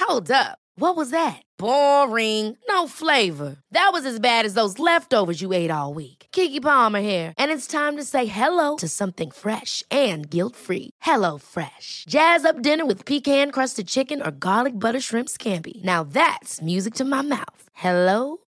Hold 0.00 0.30
up. 0.30 0.56
What 0.76 0.96
was 0.96 1.10
that? 1.10 1.42
Boring. 1.58 2.56
No 2.68 2.88
flavor. 2.88 3.56
That 3.72 3.90
was 3.92 4.06
as 4.06 4.18
bad 4.20 4.46
as 4.46 4.54
those 4.54 4.78
leftovers 4.78 5.42
you 5.42 5.52
ate 5.52 5.70
all 5.70 5.92
week. 5.92 6.26
Keke 6.32 6.62
Palmer 6.62 7.00
here, 7.00 7.34
and 7.36 7.50
it's 7.50 7.66
time 7.66 7.96
to 7.96 8.04
say 8.04 8.26
hello 8.26 8.76
to 8.76 8.88
something 8.88 9.30
fresh 9.30 9.82
and 9.90 10.30
guilt-free. 10.30 10.90
Hello 11.02 11.36
Fresh. 11.38 12.04
Jazz 12.08 12.44
up 12.44 12.62
dinner 12.62 12.86
with 12.86 13.04
pecan-crusted 13.04 13.86
chicken 13.86 14.22
or 14.22 14.30
garlic 14.30 14.78
butter 14.78 15.00
shrimp 15.00 15.28
scampi. 15.28 15.82
Now 15.84 16.04
that's 16.04 16.62
music 16.62 16.94
to 16.94 17.04
my 17.04 17.22
mouth. 17.22 17.62
Hello 17.74 18.38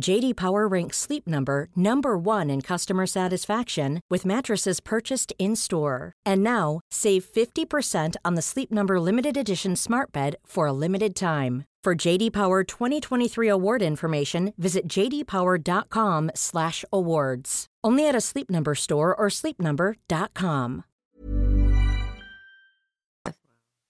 JD 0.00 0.36
Power 0.36 0.68
ranks 0.68 0.96
Sleep 0.96 1.26
Number 1.26 1.68
number 1.76 2.16
1 2.16 2.48
in 2.50 2.62
customer 2.62 3.06
satisfaction 3.06 4.00
with 4.08 4.24
mattresses 4.24 4.80
purchased 4.80 5.34
in-store. 5.38 6.14
And 6.24 6.42
now, 6.42 6.80
save 6.90 7.24
50% 7.24 8.16
on 8.24 8.34
the 8.34 8.42
Sleep 8.42 8.70
Number 8.70 9.00
limited 9.00 9.36
edition 9.36 9.76
Smart 9.76 10.12
Bed 10.12 10.36
for 10.46 10.66
a 10.66 10.72
limited 10.72 11.14
time. 11.16 11.64
For 11.84 11.94
JD 11.94 12.32
Power 12.32 12.64
2023 12.64 13.48
award 13.48 13.82
information, 13.82 14.54
visit 14.56 14.88
jdpower.com/awards. 14.88 17.66
Only 17.84 18.08
at 18.08 18.14
a 18.14 18.20
Sleep 18.20 18.50
Number 18.50 18.74
store 18.74 19.14
or 19.14 19.28
sleepnumber.com. 19.28 20.84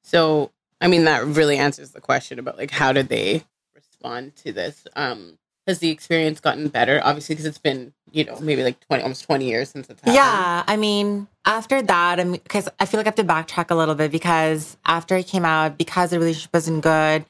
So 0.03 0.51
I 0.81 0.89
mean, 0.89 1.05
that 1.05 1.27
really 1.27 1.57
answers 1.57 1.91
the 1.91 2.01
question 2.01 2.39
about 2.39 2.57
like 2.57 2.71
how 2.71 2.93
did 2.93 3.09
they 3.09 3.45
respond 3.75 4.37
to 4.37 4.53
this? 4.53 4.87
Um, 4.95 5.39
has 5.69 5.79
the 5.79 5.91
experience 5.91 6.41
gotten 6.41 6.69
better? 6.69 7.01
Obviously, 7.05 7.35
because 7.35 7.47
it's 7.47 7.59
been 7.59 7.93
you 8.11 8.25
know 8.25 8.41
maybe 8.41 8.65
like 8.65 8.81
twenty, 8.81 9.03
almost 9.03 9.25
twenty 9.25 9.49
years 9.49 9.69
since 9.69 9.89
it's 9.89 10.01
happened. 10.01 10.17
Yeah, 10.17 10.65
I 10.67 10.77
mean, 10.77 11.29
after 11.45 11.81
that, 11.83 12.19
I 12.19 12.25
mean, 12.25 12.41
because 12.43 12.69
I 12.81 12.87
feel 12.87 12.99
like 12.99 13.07
I 13.07 13.11
have 13.11 13.15
to 13.17 13.25
backtrack 13.25 13.71
a 13.71 13.75
little 13.75 13.95
bit 13.95 14.11
because 14.11 14.77
after 14.85 15.15
I 15.15 15.23
came 15.23 15.45
out, 15.45 15.79
because 15.79 16.11
the 16.11 16.19
relationship 16.19 16.53
wasn't 16.53 16.83
good, 16.83 17.25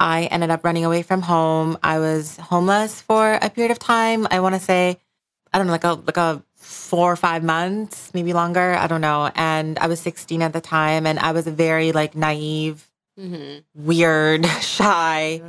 I 0.00 0.24
ended 0.24 0.50
up 0.50 0.64
running 0.64 0.84
away 0.84 1.02
from 1.02 1.22
home. 1.22 1.78
I 1.82 1.98
was 1.98 2.36
homeless 2.38 3.00
for 3.00 3.34
a 3.34 3.50
period 3.50 3.70
of 3.70 3.78
time. 3.78 4.26
I 4.30 4.40
want 4.40 4.54
to 4.54 4.60
say, 4.60 4.98
I 5.52 5.58
don't 5.58 5.66
know, 5.66 5.72
like 5.72 5.84
a 5.84 5.92
like 5.92 6.16
a 6.16 6.42
four 6.56 7.12
or 7.12 7.16
five 7.16 7.44
months, 7.44 8.10
maybe 8.14 8.32
longer. 8.32 8.74
I 8.74 8.86
don't 8.86 9.00
know. 9.00 9.30
And 9.34 9.78
I 9.78 9.86
was 9.86 10.00
16 10.00 10.40
at 10.42 10.52
the 10.52 10.60
time, 10.60 11.06
and 11.06 11.18
I 11.18 11.32
was 11.32 11.46
a 11.46 11.50
very 11.52 11.92
like 11.92 12.14
naive, 12.16 12.88
hmm 13.18 13.58
weird, 13.74 14.46
shy, 14.60 15.42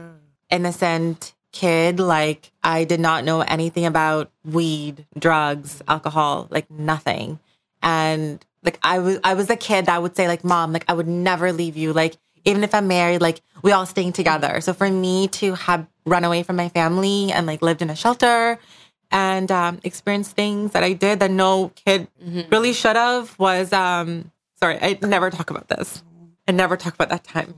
innocent 0.50 1.33
kid. 1.54 2.00
Like 2.00 2.52
I 2.64 2.84
did 2.84 3.00
not 3.00 3.24
know 3.24 3.42
anything 3.42 3.86
about 3.86 4.30
weed, 4.44 5.06
drugs, 5.18 5.82
alcohol, 5.88 6.48
like 6.50 6.70
nothing. 6.70 7.40
And 7.82 8.44
like 8.64 8.80
I 8.84 9.00
was 9.00 9.20
I 9.24 9.34
was 9.36 9.50
a 9.50 9.56
kid 9.56 9.86
that 9.86 10.02
would 10.02 10.18
say 10.18 10.28
like 10.28 10.44
mom, 10.44 10.74
like 10.74 10.86
I 10.90 10.94
would 10.94 11.08
never 11.08 11.54
leave 11.54 11.78
you. 11.78 11.94
Like 11.94 12.18
even 12.44 12.64
if 12.64 12.74
I'm 12.76 12.88
married, 12.88 13.22
like 13.22 13.42
we 13.62 13.72
all 13.72 13.86
staying 13.86 14.12
together. 14.14 14.60
So 14.60 14.74
for 14.74 14.90
me 14.90 15.30
to 15.30 15.56
have 15.56 15.88
run 16.06 16.26
away 16.26 16.44
from 16.44 16.58
my 16.58 16.68
family 16.70 17.32
and 17.32 17.48
like 17.48 17.62
lived 17.62 17.82
in 17.82 17.90
a 17.90 17.96
shelter 17.96 18.60
and 19.12 19.50
um 19.52 19.80
experienced 19.84 20.32
things 20.32 20.72
that 20.74 20.84
I 20.84 20.94
did 20.94 21.20
that 21.20 21.32
no 21.32 21.72
kid 21.76 22.08
really 22.52 22.74
should 22.74 22.96
have 22.98 23.38
was 23.40 23.72
um 23.72 24.32
sorry, 24.60 24.78
I 24.82 24.98
never 25.02 25.30
talk 25.30 25.50
about 25.50 25.68
this. 25.70 26.04
I 26.48 26.52
never 26.52 26.76
talk 26.76 26.96
about 26.96 27.10
that 27.10 27.24
time. 27.24 27.54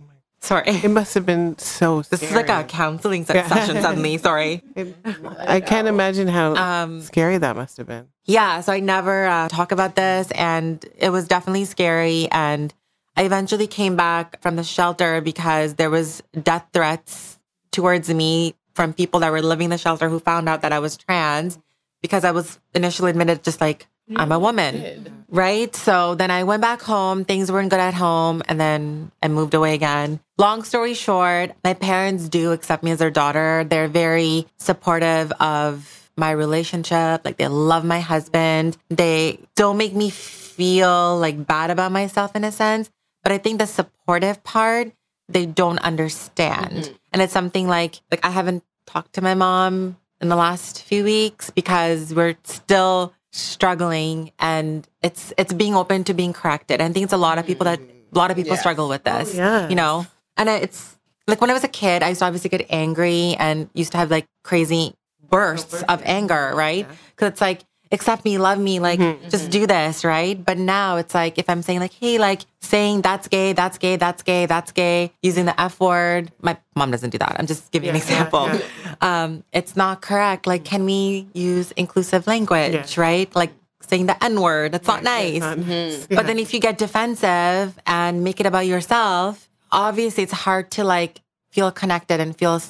Sorry. 0.45 0.63
It 0.67 0.89
must 0.91 1.15
have 1.15 1.25
been 1.25 1.57
so 1.57 2.03
This 2.03 2.21
is 2.21 2.31
like 2.31 2.49
a 2.49 2.63
counseling 2.63 3.25
session 3.25 3.81
suddenly. 3.81 4.17
Sorry. 4.29 4.61
It- 4.75 4.95
I 5.39 5.59
can't 5.59 5.87
imagine 5.87 6.27
how 6.27 6.55
Um, 6.55 7.01
scary 7.01 7.39
that 7.39 7.55
must 7.55 7.77
have 7.77 7.87
been. 7.87 8.07
Yeah, 8.25 8.61
so 8.61 8.71
I 8.71 8.79
never 8.79 9.25
uh, 9.25 9.47
talk 9.49 9.71
about 9.71 9.95
this, 9.95 10.29
and 10.31 10.83
it 10.97 11.09
was 11.09 11.27
definitely 11.27 11.65
scary. 11.65 12.27
And 12.31 12.73
I 13.17 13.23
eventually 13.23 13.65
came 13.67 13.95
back 13.95 14.39
from 14.41 14.55
the 14.55 14.63
shelter 14.63 15.19
because 15.21 15.75
there 15.75 15.89
was 15.89 16.21
death 16.43 16.65
threats 16.73 17.39
towards 17.71 18.07
me 18.13 18.53
from 18.75 18.93
people 18.93 19.21
that 19.21 19.31
were 19.31 19.41
living 19.41 19.65
in 19.65 19.69
the 19.71 19.77
shelter 19.77 20.09
who 20.09 20.19
found 20.19 20.47
out 20.49 20.61
that 20.61 20.71
I 20.73 20.79
was 20.79 20.95
trans 20.97 21.57
because 22.01 22.23
I 22.23 22.31
was 22.31 22.59
initially 22.75 23.09
admitted 23.11 23.43
just 23.43 23.61
like 23.61 23.87
I'm 24.15 24.31
a 24.31 24.37
woman, 24.37 25.25
right? 25.29 25.75
So 25.75 26.13
then 26.13 26.29
I 26.29 26.43
went 26.43 26.61
back 26.61 26.81
home. 26.83 27.25
Things 27.25 27.51
weren't 27.51 27.71
good 27.71 27.79
at 27.79 27.95
home, 27.95 28.43
and 28.47 28.59
then 28.59 29.11
I 29.23 29.27
moved 29.27 29.55
away 29.55 29.73
again. 29.73 30.19
Long 30.37 30.63
story 30.63 30.93
short, 30.93 31.51
my 31.63 31.73
parents 31.73 32.27
do 32.27 32.51
accept 32.51 32.83
me 32.83 32.91
as 32.91 32.99
their 32.99 33.11
daughter. 33.11 33.63
They're 33.67 33.87
very 33.87 34.47
supportive 34.57 35.31
of 35.33 36.09
my 36.17 36.31
relationship. 36.31 37.23
Like 37.23 37.37
they 37.37 37.47
love 37.47 37.85
my 37.85 38.01
husband. 38.01 38.75
They 38.89 39.39
don't 39.55 39.77
make 39.77 39.95
me 39.95 40.09
feel 40.09 41.17
like 41.17 41.45
bad 41.47 41.69
about 41.71 41.93
myself 41.93 42.35
in 42.35 42.43
a 42.43 42.51
sense. 42.51 42.89
But 43.23 43.31
I 43.31 43.37
think 43.37 43.59
the 43.59 43.65
supportive 43.65 44.43
part, 44.43 44.91
they 45.29 45.45
don't 45.45 45.79
understand. 45.79 46.71
Mm-hmm. 46.71 46.93
And 47.13 47.21
it's 47.21 47.33
something 47.33 47.67
like 47.69 48.01
like 48.11 48.25
I 48.25 48.29
haven't 48.29 48.63
talked 48.85 49.13
to 49.13 49.21
my 49.21 49.35
mom 49.35 49.95
in 50.19 50.27
the 50.27 50.35
last 50.35 50.83
few 50.83 51.05
weeks 51.05 51.49
because 51.49 52.13
we're 52.13 52.35
still 52.43 53.13
struggling 53.31 54.31
and 54.39 54.85
it's 55.01 55.33
it's 55.37 55.53
being 55.53 55.75
open 55.75 56.03
to 56.05 56.13
being 56.13 56.33
corrected. 56.33 56.81
And 56.81 56.91
I 56.91 56.93
think 56.93 57.05
it's 57.05 57.13
a 57.13 57.17
lot 57.17 57.37
of 57.37 57.45
people 57.47 57.63
that 57.65 57.79
a 57.79 58.17
lot 58.17 58.31
of 58.31 58.37
people 58.37 58.51
Yes. 58.51 58.59
struggle 58.59 58.89
with 58.89 59.03
this. 59.05 59.33
yes. 59.33 59.69
You 59.69 59.77
know? 59.77 60.05
And 60.37 60.49
it's 60.49 60.97
like 61.27 61.41
when 61.41 61.49
I 61.49 61.53
was 61.53 61.63
a 61.63 61.69
kid, 61.69 62.03
I 62.03 62.09
used 62.09 62.19
to 62.19 62.25
obviously 62.25 62.49
get 62.49 62.65
angry 62.69 63.35
and 63.39 63.69
used 63.73 63.91
to 63.93 63.97
have 63.97 64.11
like 64.11 64.27
crazy 64.43 64.93
bursts 65.29 65.83
of 65.83 66.01
anger, 66.05 66.51
right? 66.55 66.87
Because 67.15 67.29
it's 67.29 67.41
like, 67.41 67.61
accept 67.91 68.25
me, 68.25 68.37
love 68.37 68.59
me, 68.59 68.79
like 68.79 68.99
mm-hmm. 68.99 69.29
just 69.29 69.43
mm-hmm. 69.43 69.51
do 69.51 69.67
this, 69.67 70.03
right? 70.03 70.43
But 70.43 70.57
now 70.57 70.97
it's 70.97 71.13
like 71.13 71.37
if 71.37 71.49
I'm 71.49 71.61
saying 71.61 71.79
like, 71.79 71.93
hey, 71.93 72.17
like 72.17 72.41
saying 72.61 73.01
that's 73.01 73.27
gay, 73.27 73.53
that's 73.53 73.77
gay, 73.77 73.95
that's 73.95 74.23
gay, 74.23 74.45
that's 74.45 74.71
gay, 74.71 75.11
using 75.21 75.45
the 75.45 75.59
F 75.59 75.79
word. 75.79 76.31
My 76.41 76.57
mom 76.75 76.91
doesn't 76.91 77.11
do 77.11 77.17
that. 77.19 77.35
I'm 77.39 77.47
just 77.47 77.71
giving 77.71 77.89
an 77.89 77.95
Yeah, 77.95 78.01
yeah, 78.01 78.11
example. 78.11 78.49
yeah. 78.49 78.95
Um, 79.01 79.43
it's 79.53 79.75
not 79.75 80.01
correct. 80.01 80.47
Like, 80.47 80.65
can 80.65 80.85
we 80.85 81.27
use 81.33 81.71
inclusive 81.71 82.27
language, 82.27 82.97
Yeah. 82.97 83.01
right? 83.01 83.35
Like 83.35 83.53
saying 83.81 84.07
the 84.07 84.23
N 84.23 84.41
word. 84.41 84.71
That's 84.71 84.87
not 84.87 85.03
nice. 85.03 85.35
It's 85.35 85.39
not 85.39 85.57
nice. 85.59 86.07
But 86.07 86.25
then 86.27 86.39
if 86.39 86.53
you 86.53 86.59
get 86.59 86.77
defensive 86.77 87.79
and 87.85 88.23
make 88.23 88.39
it 88.39 88.45
about 88.45 88.65
yourself, 88.65 89.49
obviously 89.71 90.23
it's 90.23 90.33
hard 90.33 90.71
to 90.71 90.83
like 90.83 91.21
feel 91.51 91.71
connected 91.71 92.19
and 92.19 92.35
feel 92.37 92.61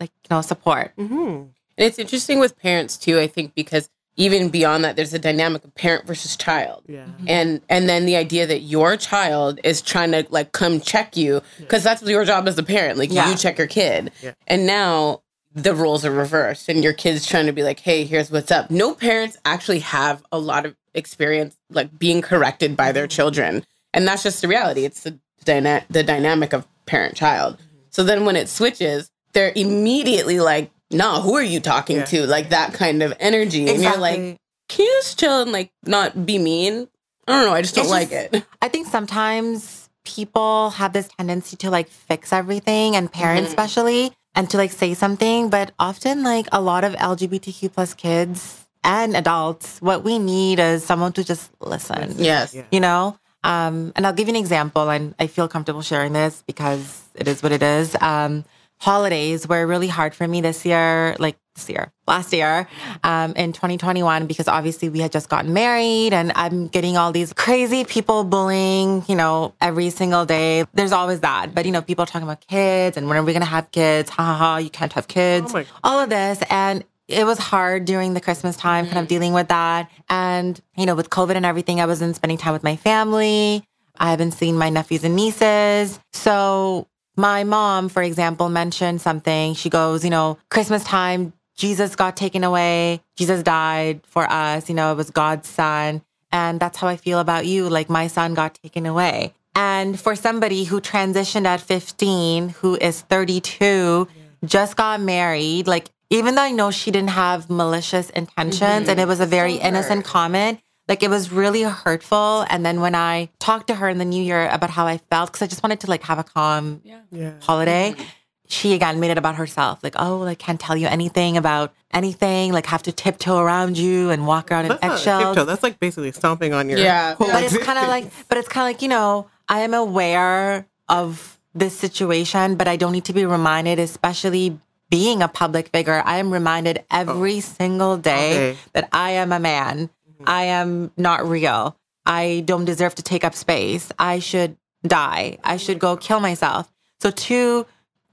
like, 0.00 0.10
you 0.24 0.28
know, 0.30 0.40
support. 0.42 0.92
Mhm. 0.96 1.48
And 1.78 1.86
it's 1.86 1.98
interesting 1.98 2.38
with 2.40 2.58
parents 2.58 2.96
too, 2.96 3.18
I 3.18 3.26
think, 3.26 3.54
because 3.54 3.88
even 4.16 4.50
beyond 4.50 4.84
that, 4.84 4.94
there's 4.94 5.14
a 5.14 5.18
dynamic 5.18 5.64
of 5.64 5.74
parent 5.74 6.06
versus 6.06 6.36
child. 6.36 6.82
Yeah. 6.86 7.06
And 7.26 7.62
and 7.70 7.88
then 7.88 8.04
the 8.04 8.16
idea 8.16 8.46
that 8.46 8.60
your 8.60 8.96
child 8.98 9.58
is 9.64 9.80
trying 9.80 10.12
to 10.12 10.26
like 10.28 10.52
come 10.52 10.80
check 10.80 11.16
you 11.16 11.40
because 11.58 11.82
that's 11.82 12.02
your 12.02 12.24
job 12.24 12.46
as 12.46 12.58
a 12.58 12.62
parent. 12.62 12.98
Like 12.98 13.10
Yeah. 13.10 13.30
you 13.30 13.36
check 13.36 13.56
your 13.56 13.66
kid. 13.68 14.12
Yeah. 14.22 14.32
And 14.46 14.66
now 14.66 15.22
the 15.54 15.74
roles 15.74 16.04
are 16.04 16.10
reversed 16.10 16.68
and 16.68 16.82
your 16.84 16.92
kid's 16.92 17.26
trying 17.26 17.46
to 17.46 17.52
be 17.52 17.62
like, 17.62 17.80
hey, 17.80 18.04
here's 18.04 18.30
what's 18.30 18.50
up. 18.50 18.70
No 18.70 18.94
parents 18.94 19.36
actually 19.44 19.80
have 19.80 20.22
a 20.32 20.38
lot 20.38 20.66
of 20.66 20.74
experience 20.94 21.56
like 21.70 21.98
being 21.98 22.20
corrected 22.22 22.76
by 22.76 22.92
their 22.92 23.06
children. 23.06 23.64
And 23.94 24.06
that's 24.08 24.22
just 24.22 24.40
the 24.42 24.48
reality. 24.48 24.84
It's 24.84 25.02
the 25.02 25.18
dyna- 25.44 25.84
the 25.90 26.02
dynamic 26.02 26.52
of 26.52 26.66
parent 26.86 27.14
child. 27.16 27.58
So 27.90 28.02
then 28.02 28.24
when 28.24 28.36
it 28.36 28.48
switches, 28.48 29.10
they're 29.32 29.52
immediately 29.54 30.40
like, 30.40 30.70
nah, 30.90 31.20
who 31.20 31.34
are 31.34 31.42
you 31.42 31.60
talking 31.60 31.98
Yeah. 31.98 32.04
to? 32.06 32.26
Like 32.26 32.50
that 32.50 32.72
kind 32.74 33.02
of 33.02 33.14
energy. 33.20 33.68
And 33.68 33.82
you're 33.82 33.96
like, 33.98 34.36
can 34.68 34.84
you 34.86 34.98
just 35.02 35.18
chill 35.18 35.42
and 35.42 35.52
like 35.52 35.70
not 35.84 36.24
be 36.26 36.38
mean? 36.38 36.88
I 37.28 37.32
don't 37.32 37.46
know. 37.46 37.54
I 37.54 37.62
just 37.62 37.74
don't 37.74 37.84
It's 37.84 37.90
like 37.90 38.10
just- 38.10 38.34
it. 38.34 38.44
I 38.60 38.68
think 38.68 38.86
sometimes 38.88 39.88
people 40.04 40.70
have 40.70 40.92
this 40.92 41.08
tendency 41.16 41.56
to 41.58 41.70
like 41.70 41.88
fix 41.88 42.32
everything 42.32 42.96
and 42.96 43.10
parents 43.12 43.46
Mhm. 43.48 43.52
especially 43.52 44.12
and 44.34 44.50
to 44.50 44.56
like 44.56 44.72
say 44.72 44.94
something, 44.94 45.48
but 45.48 45.72
often 45.78 46.22
like 46.24 46.48
a 46.52 46.60
lot 46.60 46.82
of 46.84 46.94
LGBTQ 46.96 47.68
plus 47.72 47.94
kids 47.94 48.64
and 48.82 49.16
adults, 49.16 49.78
what 49.80 50.02
we 50.02 50.18
need 50.18 50.58
is 50.58 50.82
someone 50.84 51.12
to 51.12 51.22
just 51.22 51.50
listen. 51.60 52.14
Yes. 52.18 52.52
Yeah. 52.54 52.62
you 52.72 52.80
know 52.80 53.16
um 53.44 53.92
and 53.96 54.06
i'll 54.06 54.12
give 54.12 54.28
you 54.28 54.34
an 54.34 54.40
example 54.40 54.90
and 54.90 55.14
i 55.18 55.26
feel 55.26 55.48
comfortable 55.48 55.82
sharing 55.82 56.12
this 56.12 56.42
because 56.46 57.02
it 57.14 57.28
is 57.28 57.42
what 57.42 57.52
it 57.52 57.62
is. 57.62 57.96
Um 58.00 58.44
holidays 58.78 59.46
were 59.46 59.64
really 59.64 59.86
hard 59.86 60.12
for 60.12 60.26
me 60.26 60.40
this 60.40 60.66
year 60.66 61.14
like 61.20 61.36
this 61.54 61.68
year 61.70 61.92
last 62.08 62.32
year 62.32 62.66
um 63.04 63.32
in 63.36 63.52
2021 63.52 64.26
because 64.26 64.48
obviously 64.48 64.88
we 64.88 64.98
had 64.98 65.12
just 65.12 65.28
gotten 65.28 65.52
married 65.52 66.12
and 66.12 66.32
i'm 66.34 66.66
getting 66.66 66.96
all 66.96 67.12
these 67.12 67.32
crazy 67.32 67.84
people 67.84 68.24
bullying 68.24 69.04
you 69.06 69.14
know 69.14 69.54
every 69.60 69.90
single 69.90 70.24
day. 70.26 70.64
There's 70.74 70.90
always 70.90 71.20
that 71.20 71.54
but 71.54 71.64
you 71.64 71.70
know 71.70 71.80
people 71.82 72.06
talking 72.06 72.26
about 72.26 72.40
kids 72.48 72.96
and 72.96 73.06
when 73.08 73.16
are 73.18 73.22
we 73.22 73.32
gonna 73.32 73.44
have 73.44 73.70
kids? 73.70 74.10
Ha 74.10 74.22
ha 74.24 74.34
ha 74.34 74.56
you 74.56 74.70
can't 74.70 74.92
have 74.94 75.06
kids. 75.06 75.54
Oh 75.54 75.64
all 75.84 76.00
of 76.00 76.08
this 76.10 76.42
and 76.50 76.82
it 77.12 77.24
was 77.24 77.38
hard 77.38 77.84
during 77.84 78.14
the 78.14 78.20
Christmas 78.20 78.56
time, 78.56 78.86
kind 78.86 78.98
of 78.98 79.04
mm-hmm. 79.04 79.08
dealing 79.08 79.32
with 79.32 79.48
that. 79.48 79.90
And, 80.08 80.60
you 80.76 80.86
know, 80.86 80.94
with 80.94 81.10
COVID 81.10 81.36
and 81.36 81.46
everything, 81.46 81.80
I 81.80 81.86
wasn't 81.86 82.16
spending 82.16 82.38
time 82.38 82.52
with 82.52 82.62
my 82.62 82.76
family. 82.76 83.64
I 83.98 84.10
haven't 84.10 84.32
seen 84.32 84.56
my 84.56 84.70
nephews 84.70 85.04
and 85.04 85.14
nieces. 85.14 86.00
So 86.12 86.88
my 87.16 87.44
mom, 87.44 87.88
for 87.88 88.02
example, 88.02 88.48
mentioned 88.48 89.00
something. 89.00 89.54
She 89.54 89.68
goes, 89.68 90.04
you 90.04 90.10
know, 90.10 90.38
Christmas 90.50 90.82
time, 90.82 91.32
Jesus 91.54 91.94
got 91.94 92.16
taken 92.16 92.44
away. 92.44 93.00
Jesus 93.16 93.42
died 93.42 94.00
for 94.06 94.28
us. 94.28 94.68
You 94.68 94.74
know, 94.74 94.92
it 94.92 94.96
was 94.96 95.10
God's 95.10 95.48
son. 95.48 96.02
And 96.32 96.58
that's 96.58 96.78
how 96.78 96.88
I 96.88 96.96
feel 96.96 97.18
about 97.18 97.46
you. 97.46 97.68
Like 97.68 97.90
my 97.90 98.06
son 98.06 98.34
got 98.34 98.54
taken 98.54 98.86
away. 98.86 99.34
And 99.54 100.00
for 100.00 100.16
somebody 100.16 100.64
who 100.64 100.80
transitioned 100.80 101.44
at 101.44 101.60
15, 101.60 102.48
who 102.48 102.76
is 102.76 103.02
32, 103.02 104.08
just 104.44 104.76
got 104.76 105.00
married, 105.00 105.66
like 105.66 105.90
even 106.12 106.34
though 106.34 106.42
I 106.42 106.50
know 106.50 106.70
she 106.70 106.90
didn't 106.90 107.10
have 107.10 107.48
malicious 107.48 108.10
intentions 108.10 108.88
and 108.88 109.00
it 109.00 109.08
was 109.08 109.18
a 109.18 109.22
mm-hmm. 109.22 109.30
very 109.30 109.54
innocent 109.54 110.04
comment, 110.04 110.60
like 110.86 111.02
it 111.02 111.08
was 111.08 111.32
really 111.32 111.62
hurtful. 111.62 112.44
And 112.50 112.66
then 112.66 112.80
when 112.80 112.94
I 112.94 113.30
talked 113.38 113.68
to 113.68 113.74
her 113.76 113.88
in 113.88 113.96
the 113.96 114.04
new 114.04 114.22
year 114.22 114.46
about 114.48 114.68
how 114.70 114.86
I 114.86 114.98
felt, 114.98 115.30
because 115.32 115.40
I 115.40 115.46
just 115.46 115.62
wanted 115.62 115.80
to 115.80 115.86
like 115.88 116.02
have 116.02 116.18
a 116.18 116.24
calm 116.24 116.82
Yeah. 116.84 117.32
holiday, 117.40 117.94
mm-hmm. 117.96 118.04
she 118.46 118.74
again 118.74 119.00
made 119.00 119.10
it 119.10 119.16
about 119.16 119.36
herself. 119.36 119.82
Like, 119.82 119.94
oh, 119.98 120.18
like 120.18 120.38
can't 120.38 120.60
tell 120.60 120.76
you 120.76 120.86
anything 120.86 121.38
about 121.38 121.72
anything, 121.92 122.52
like 122.52 122.66
have 122.66 122.82
to 122.82 122.92
tiptoe 122.92 123.38
around 123.38 123.78
you 123.78 124.10
and 124.10 124.26
walk 124.26 124.50
around 124.50 124.66
in 124.66 124.68
That's 124.68 124.82
not 124.82 124.92
eggshells. 124.92 125.24
tiptoe. 125.24 125.44
That's 125.46 125.62
like 125.62 125.80
basically 125.80 126.12
stomping 126.12 126.52
on 126.52 126.68
your 126.68 126.78
Yeah. 126.78 127.14
whole 127.18 127.28
But 127.28 127.44
it's 127.44 127.56
kind 127.56 127.78
of 127.78 127.88
like, 127.88 128.12
but 128.28 128.36
it's 128.36 128.48
kind 128.48 128.68
of 128.68 128.68
like, 128.68 128.82
you 128.82 128.88
know, 128.88 129.28
I 129.48 129.60
am 129.60 129.72
aware 129.72 130.66
of 130.90 131.38
this 131.54 131.74
situation, 131.74 132.56
but 132.56 132.68
I 132.68 132.76
don't 132.76 132.92
need 132.92 133.06
to 133.06 133.14
be 133.14 133.24
reminded, 133.24 133.78
especially 133.78 134.58
being 134.92 135.22
a 135.22 135.28
public 135.28 135.68
figure. 135.68 136.02
I 136.04 136.18
am 136.18 136.30
reminded 136.30 136.84
every 136.90 137.38
oh. 137.38 137.40
single 137.40 137.96
day 137.96 138.50
Okay. 138.50 138.58
that 138.74 138.90
I 138.92 139.12
am 139.12 139.32
a 139.32 139.40
man. 139.40 139.88
Mm-hmm. 139.88 140.24
I 140.26 140.42
am 140.44 140.92
not 140.98 141.26
real. 141.26 141.78
I 142.04 142.42
don't 142.44 142.66
deserve 142.66 142.94
to 142.96 143.02
take 143.02 143.24
up 143.24 143.34
space. 143.34 143.90
I 143.98 144.18
should 144.18 144.58
die. 144.86 145.38
I 145.42 145.56
should 145.56 145.78
go 145.78 145.96
kill 145.96 146.20
myself. 146.20 146.70
So 147.00 147.10
to 147.10 147.64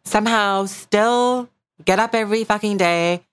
somehow 0.06 0.68
still 0.68 1.50
get 1.84 2.00
up 2.00 2.16
every 2.16 2.46
fucking 2.46 2.78
day, 2.78 3.26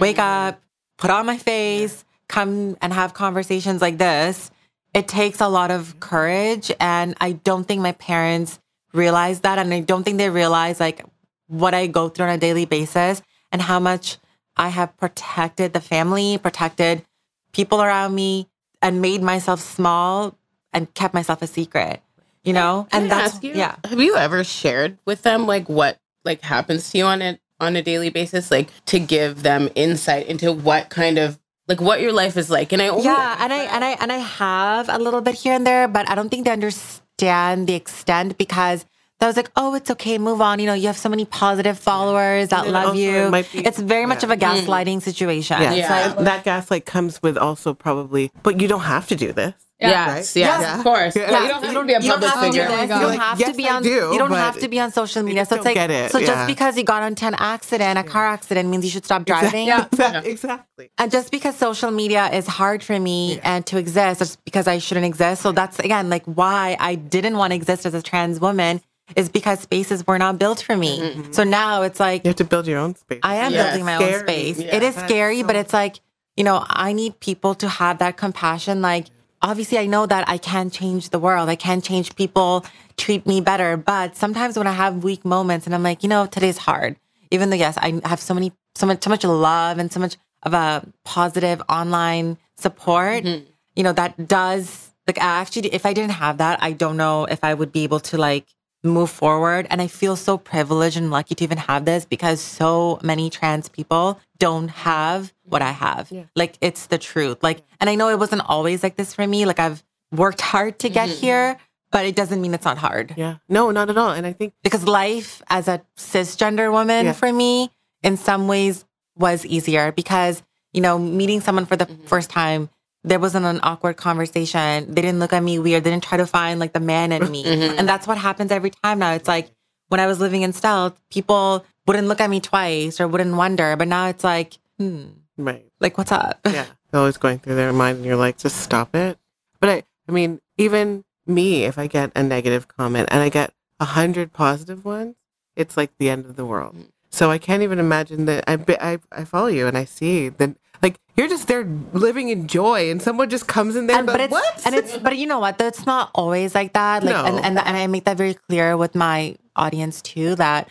wake 0.00 0.16
mm-hmm. 0.16 0.54
up, 0.54 0.62
put 0.96 1.10
on 1.10 1.26
my 1.26 1.36
face, 1.36 2.02
come 2.28 2.78
and 2.80 2.94
have 2.94 3.12
conversations 3.12 3.82
like 3.82 3.98
this, 3.98 4.50
it 4.94 5.06
takes 5.06 5.42
a 5.42 5.48
lot 5.48 5.70
of 5.70 5.82
mm-hmm. 5.82 5.98
courage. 5.98 6.72
And 6.80 7.14
I 7.20 7.32
don't 7.32 7.64
think 7.64 7.82
my 7.82 7.92
parents 7.92 8.58
realize 8.94 9.40
that. 9.40 9.58
And 9.58 9.74
I 9.74 9.80
don't 9.80 10.02
think 10.02 10.16
they 10.16 10.30
realize 10.30 10.80
like 10.80 11.04
what 11.48 11.74
I 11.74 11.86
go 11.86 12.08
through 12.08 12.26
on 12.26 12.32
a 12.32 12.38
daily 12.38 12.64
basis 12.64 13.22
and 13.52 13.62
how 13.62 13.78
much 13.80 14.18
I 14.56 14.68
have 14.68 14.96
protected 14.96 15.72
the 15.72 15.80
family, 15.80 16.38
protected 16.38 17.04
people 17.52 17.82
around 17.82 18.14
me, 18.14 18.48
and 18.82 19.00
made 19.00 19.22
myself 19.22 19.60
small 19.60 20.36
and 20.72 20.92
kept 20.94 21.14
myself 21.14 21.42
a 21.42 21.46
secret. 21.46 22.02
You 22.44 22.52
know? 22.52 22.86
Can 22.90 23.02
and 23.02 23.12
I 23.12 23.16
that's 23.16 23.34
ask 23.34 23.44
you, 23.44 23.54
yeah. 23.54 23.76
Have 23.84 24.00
you 24.00 24.16
ever 24.16 24.44
shared 24.44 24.98
with 25.04 25.22
them 25.22 25.46
like 25.46 25.68
what 25.68 25.98
like 26.24 26.42
happens 26.42 26.90
to 26.90 26.98
you 26.98 27.04
on 27.04 27.22
it 27.22 27.40
on 27.58 27.76
a 27.76 27.82
daily 27.82 28.10
basis, 28.10 28.50
like 28.50 28.68
to 28.86 28.98
give 28.98 29.42
them 29.42 29.68
insight 29.74 30.26
into 30.26 30.52
what 30.52 30.90
kind 30.90 31.18
of 31.18 31.38
like 31.68 31.80
what 31.80 32.00
your 32.00 32.12
life 32.12 32.36
is 32.36 32.50
like? 32.50 32.72
And 32.72 32.80
I 32.80 32.96
Yeah, 32.96 33.36
and 33.40 33.52
I 33.52 33.64
and 33.64 33.84
I 33.84 33.90
and 34.00 34.12
I 34.12 34.18
have 34.18 34.88
a 34.88 34.98
little 34.98 35.20
bit 35.20 35.34
here 35.34 35.54
and 35.54 35.66
there, 35.66 35.88
but 35.88 36.08
I 36.08 36.14
don't 36.14 36.28
think 36.28 36.44
they 36.44 36.52
understand 36.52 37.66
the 37.66 37.74
extent 37.74 38.38
because 38.38 38.84
I 39.18 39.26
was 39.26 39.36
like, 39.36 39.50
oh, 39.56 39.74
it's 39.74 39.90
okay, 39.90 40.18
move 40.18 40.42
on. 40.42 40.58
You 40.58 40.66
know, 40.66 40.74
you 40.74 40.88
have 40.88 40.96
so 40.98 41.08
many 41.08 41.24
positive 41.24 41.78
followers 41.78 42.48
that 42.50 42.64
And 42.64 42.72
love 42.72 42.96
you. 42.96 43.34
it 43.34 43.50
be- 43.50 43.64
it's 43.64 43.78
very 43.78 44.04
much 44.04 44.22
of 44.22 44.30
a 44.30 44.36
mm. 44.36 44.40
gaslighting 44.40 45.00
situation. 45.00 45.60
Yeah, 45.60 45.70
It's 45.70 45.78
Yeah. 45.88 46.06
like, 46.14 46.24
that 46.24 46.44
gaslight 46.44 46.84
comes 46.84 47.22
with 47.22 47.38
also 47.38 47.72
probably, 47.72 48.30
but 48.42 48.60
you 48.60 48.68
don't 48.68 48.80
have 48.82 49.08
to 49.08 49.16
do 49.16 49.32
this. 49.32 49.54
Yeah. 49.80 50.16
Yes, 50.16 50.36
yes, 50.36 50.60
Yeah. 50.60 50.78
of 50.78 50.84
course. 50.84 51.16
Yeah. 51.16 51.30
Like, 51.30 51.42
you 51.42 51.48
don't 51.48 51.62
have 51.62 51.74
to 51.74 51.84
be 51.84 51.92
you 51.92 52.10
don't 52.10 52.20
public 52.20 52.30
have 52.30 52.40
to 52.40 52.46
do 52.46 52.52
figure. 52.52 52.68
this. 52.68 52.82
You 52.82 52.88
don't 52.88 53.18
have 53.18 53.40
yes, 53.40 53.50
to 53.50 53.56
be 53.56 53.68
on. 53.68 53.82
do, 53.82 53.88
you 53.90 54.18
don't 54.18 54.30
have 54.32 54.58
to 54.60 54.68
be 54.68 54.80
on 54.80 54.92
social 54.92 55.22
media. 55.22 55.44
So 55.46 55.56
it's 55.56 55.64
like, 55.64 55.74
get 55.74 55.90
it, 55.90 56.10
so 56.10 56.18
yeah. 56.18 56.26
just 56.26 56.46
because 56.46 56.76
you 56.78 56.84
got 56.84 57.02
into 57.02 57.26
an 57.26 57.34
accident, 57.34 57.98
a 57.98 58.02
car 58.02 58.26
accident, 58.26 58.68
means 58.70 58.84
you 58.84 58.90
should 58.90 59.04
stop 59.04 59.24
driving. 59.24 59.66
Yeah. 59.66 59.86
Exactly. 59.92 60.30
exactly. 60.36 60.90
And 60.98 61.10
just 61.10 61.30
because 61.30 61.56
social 61.56 61.90
media 61.90 62.30
is 62.32 62.46
hard 62.46 62.82
for 62.82 62.98
me 62.98 63.38
and 63.42 63.66
to 63.66 63.76
exist, 63.78 64.20
just 64.20 64.42
because 64.44 64.66
I 64.66 64.78
shouldn't 64.78 65.06
exist. 65.06 65.42
So 65.42 65.52
that's 65.52 65.78
again 65.78 66.08
like 66.08 66.24
why 66.24 66.76
I 66.80 66.94
didn't 66.94 67.36
want 67.36 67.50
to 67.52 67.56
exist 67.56 67.84
as 67.86 67.94
a 67.94 68.02
trans 68.02 68.40
woman 68.40 68.80
is 69.14 69.28
because 69.28 69.60
spaces 69.60 70.06
were 70.06 70.18
not 70.18 70.38
built 70.38 70.60
for 70.60 70.76
me. 70.76 70.98
Mm-hmm. 70.98 71.32
So 71.32 71.44
now 71.44 71.82
it's 71.82 72.00
like 72.00 72.24
You 72.24 72.30
have 72.30 72.36
to 72.36 72.44
build 72.44 72.66
your 72.66 72.78
own 72.78 72.96
space. 72.96 73.20
I 73.22 73.36
am 73.36 73.52
Yeah. 73.52 73.64
building 73.64 73.84
my 73.84 73.96
own 73.96 74.20
space. 74.20 74.58
Yeah. 74.58 74.74
it 74.74 74.82
is 74.82 74.94
That's 74.96 75.06
scary, 75.06 75.42
but 75.42 75.54
it's 75.54 75.72
like, 75.72 76.00
you 76.36 76.44
know, 76.44 76.64
I 76.68 76.92
need 76.92 77.20
people 77.20 77.54
to 77.56 77.68
have 77.68 77.98
that 77.98 78.16
compassion. 78.16 78.82
Like, 78.82 79.06
obviously, 79.42 79.78
I 79.78 79.86
know 79.86 80.06
that 80.06 80.28
I 80.28 80.38
can 80.38 80.70
change 80.70 81.10
the 81.10 81.18
world. 81.18 81.48
I 81.48 81.56
can 81.56 81.80
change 81.80 82.16
people, 82.16 82.66
treat 82.96 83.26
me 83.26 83.40
better. 83.40 83.76
But 83.76 84.16
sometimes 84.16 84.58
when 84.58 84.66
I 84.66 84.72
have 84.72 85.04
weak 85.04 85.24
moments 85.24 85.66
and 85.66 85.74
I'm 85.74 85.82
like, 85.82 86.02
you 86.02 86.08
know, 86.08 86.26
today's 86.26 86.58
hard, 86.58 86.96
even 87.30 87.50
though, 87.50 87.56
yes, 87.56 87.78
I 87.78 88.00
have 88.04 88.20
so 88.20 88.34
many, 88.34 88.52
so 88.74 88.86
much, 88.86 89.04
so 89.04 89.10
much 89.10 89.24
love 89.24 89.78
and 89.78 89.90
so 89.92 90.00
much 90.00 90.16
of 90.42 90.52
a 90.52 90.86
positive 91.04 91.62
online 91.68 92.38
support, 92.56 93.24
mm-hmm. 93.24 93.44
you 93.74 93.82
know, 93.82 93.92
that 93.92 94.28
does, 94.28 94.90
like, 95.06 95.18
I 95.18 95.40
actually, 95.40 95.72
if 95.72 95.86
I 95.86 95.92
didn't 95.92 96.12
have 96.12 96.38
that, 96.38 96.62
I 96.62 96.72
don't 96.72 96.96
know 96.96 97.24
if 97.24 97.42
I 97.44 97.54
would 97.54 97.72
be 97.72 97.84
able 97.84 98.00
to, 98.00 98.18
like, 98.18 98.46
move 98.86 99.10
forward. 99.10 99.66
And 99.70 99.82
I 99.82 99.86
feel 99.86 100.16
so 100.16 100.38
privileged 100.38 100.96
and 100.96 101.10
lucky 101.10 101.34
to 101.34 101.44
even 101.44 101.58
have 101.58 101.84
this 101.84 102.04
because 102.04 102.40
so 102.40 102.98
many 103.02 103.30
trans 103.30 103.68
people 103.68 104.20
don't 104.38 104.68
have 104.68 105.32
what 105.44 105.62
I 105.62 105.72
have. 105.72 106.12
Like 106.34 106.56
it's 106.60 106.86
the 106.86 106.98
truth. 106.98 107.42
Like, 107.42 107.62
and 107.80 107.90
I 107.90 107.94
know 107.94 108.08
it 108.08 108.18
wasn't 108.18 108.42
always 108.46 108.82
like 108.82 108.96
this 108.96 109.14
for 109.14 109.26
me. 109.26 109.46
Like 109.46 109.58
I've 109.58 109.82
worked 110.12 110.40
hard 110.40 110.78
to 110.80 110.88
get 110.88 111.08
mm-hmm. 111.08 111.20
here, 111.20 111.56
but 111.90 112.04
it 112.04 112.16
doesn't 112.16 112.40
mean 112.40 112.52
it's 112.54 112.64
not 112.64 112.78
hard 112.78 113.14
yeah. 113.16 113.36
No, 113.48 113.70
not 113.70 113.90
at 113.90 113.96
all. 113.96 114.10
And 114.10 114.26
I 114.26 114.32
think 114.32 114.54
because 114.62 114.84
life 114.84 115.42
as 115.48 115.68
a 115.68 115.82
cisgender 115.96 116.70
woman 116.70 117.06
Yeah. 117.06 117.12
for 117.12 117.32
me 117.32 117.70
in 118.02 118.16
some 118.16 118.48
ways 118.48 118.84
was 119.16 119.46
easier 119.46 119.92
because, 119.92 120.42
you 120.72 120.80
know, 120.80 120.98
meeting 120.98 121.40
someone 121.40 121.66
for 121.66 121.76
the 121.76 121.86
mm-hmm. 121.86 122.04
first 122.04 122.30
time, 122.30 122.68
there 123.06 123.20
wasn't 123.20 123.46
an 123.46 123.60
awkward 123.62 123.96
conversation. 123.96 124.92
They 124.92 125.00
didn't 125.00 125.20
look 125.20 125.32
at 125.32 125.42
me 125.42 125.60
weird. 125.60 125.84
They 125.84 125.90
didn't 125.90 126.02
try 126.02 126.18
to 126.18 126.26
find 126.26 126.58
like 126.58 126.72
the 126.72 126.80
man 126.80 127.12
in 127.12 127.30
me. 127.30 127.44
And 127.46 127.88
that's 127.88 128.06
what 128.06 128.18
happens 128.18 128.50
every 128.50 128.70
time 128.70 128.98
now. 128.98 129.12
It's 129.12 129.28
like 129.28 129.52
when 129.88 130.00
I 130.00 130.06
was 130.06 130.18
living 130.18 130.42
in 130.42 130.52
stealth, 130.52 131.00
people 131.08 131.64
wouldn't 131.86 132.08
look 132.08 132.20
at 132.20 132.28
me 132.28 132.40
twice 132.40 133.00
or 133.00 133.06
wouldn't 133.06 133.36
wonder. 133.36 133.76
But 133.76 133.86
now 133.86 134.08
it's 134.08 134.24
like, 134.24 134.58
hmm, 134.78 135.04
right. 135.38 135.64
like 135.80 135.96
what's 135.96 136.10
up? 136.10 136.40
Yeah. 136.44 136.66
Always 136.92 137.16
going 137.16 137.38
through 137.38 137.54
their 137.54 137.72
mind 137.72 137.98
and 137.98 138.06
you're 138.06 138.16
like, 138.16 138.38
just 138.38 138.56
stop 138.58 138.94
it. 138.94 139.18
But 139.60 139.70
I 139.70 139.82
I 140.08 140.12
mean, 140.12 140.40
even 140.56 141.04
me, 141.26 141.64
if 141.64 141.78
I 141.78 141.86
get 141.86 142.10
a 142.16 142.22
negative 142.22 142.68
comment 142.68 143.08
and 143.10 143.22
I 143.22 143.28
get 143.28 143.52
a 143.78 143.84
hundred 143.84 144.32
positive 144.32 144.84
ones, 144.84 145.14
it's 145.54 145.76
like 145.76 145.90
the 145.98 146.10
end 146.10 146.26
of 146.26 146.36
the 146.36 146.44
world. 146.44 146.76
So 147.10 147.30
I 147.30 147.38
can't 147.38 147.62
even 147.62 147.78
imagine 147.78 148.24
that 148.26 148.44
I, 148.48 148.58
I 148.80 148.98
I 149.12 149.24
follow 149.24 149.46
you 149.46 149.66
and 149.66 149.78
I 149.78 149.84
see 149.84 150.28
that 150.28 150.56
like 150.82 150.96
you're 151.16 151.28
just 151.28 151.48
there 151.48 151.64
living 151.92 152.28
in 152.28 152.46
joy 152.46 152.90
and 152.90 153.00
someone 153.00 153.30
just 153.30 153.48
comes 153.48 153.76
in 153.76 153.86
there 153.86 153.98
and, 153.98 154.06
but 154.06 154.20
like, 154.20 154.24
it's 154.24 154.32
what? 154.32 154.66
and 154.66 154.74
it's 154.74 154.98
but 154.98 155.16
you 155.16 155.26
know 155.26 155.38
what? 155.38 155.58
That's 155.58 155.86
not 155.86 156.10
always 156.14 156.54
like 156.54 156.72
that. 156.74 157.02
Like 157.02 157.14
No. 157.14 157.24
and, 157.24 157.44
and 157.44 157.58
and 157.58 157.76
i 157.76 157.86
make 157.86 158.04
that 158.04 158.16
very 158.16 158.34
clear 158.34 158.76
with 158.76 158.94
my 158.94 159.36
audience 159.54 160.02
too 160.02 160.34
that 160.36 160.68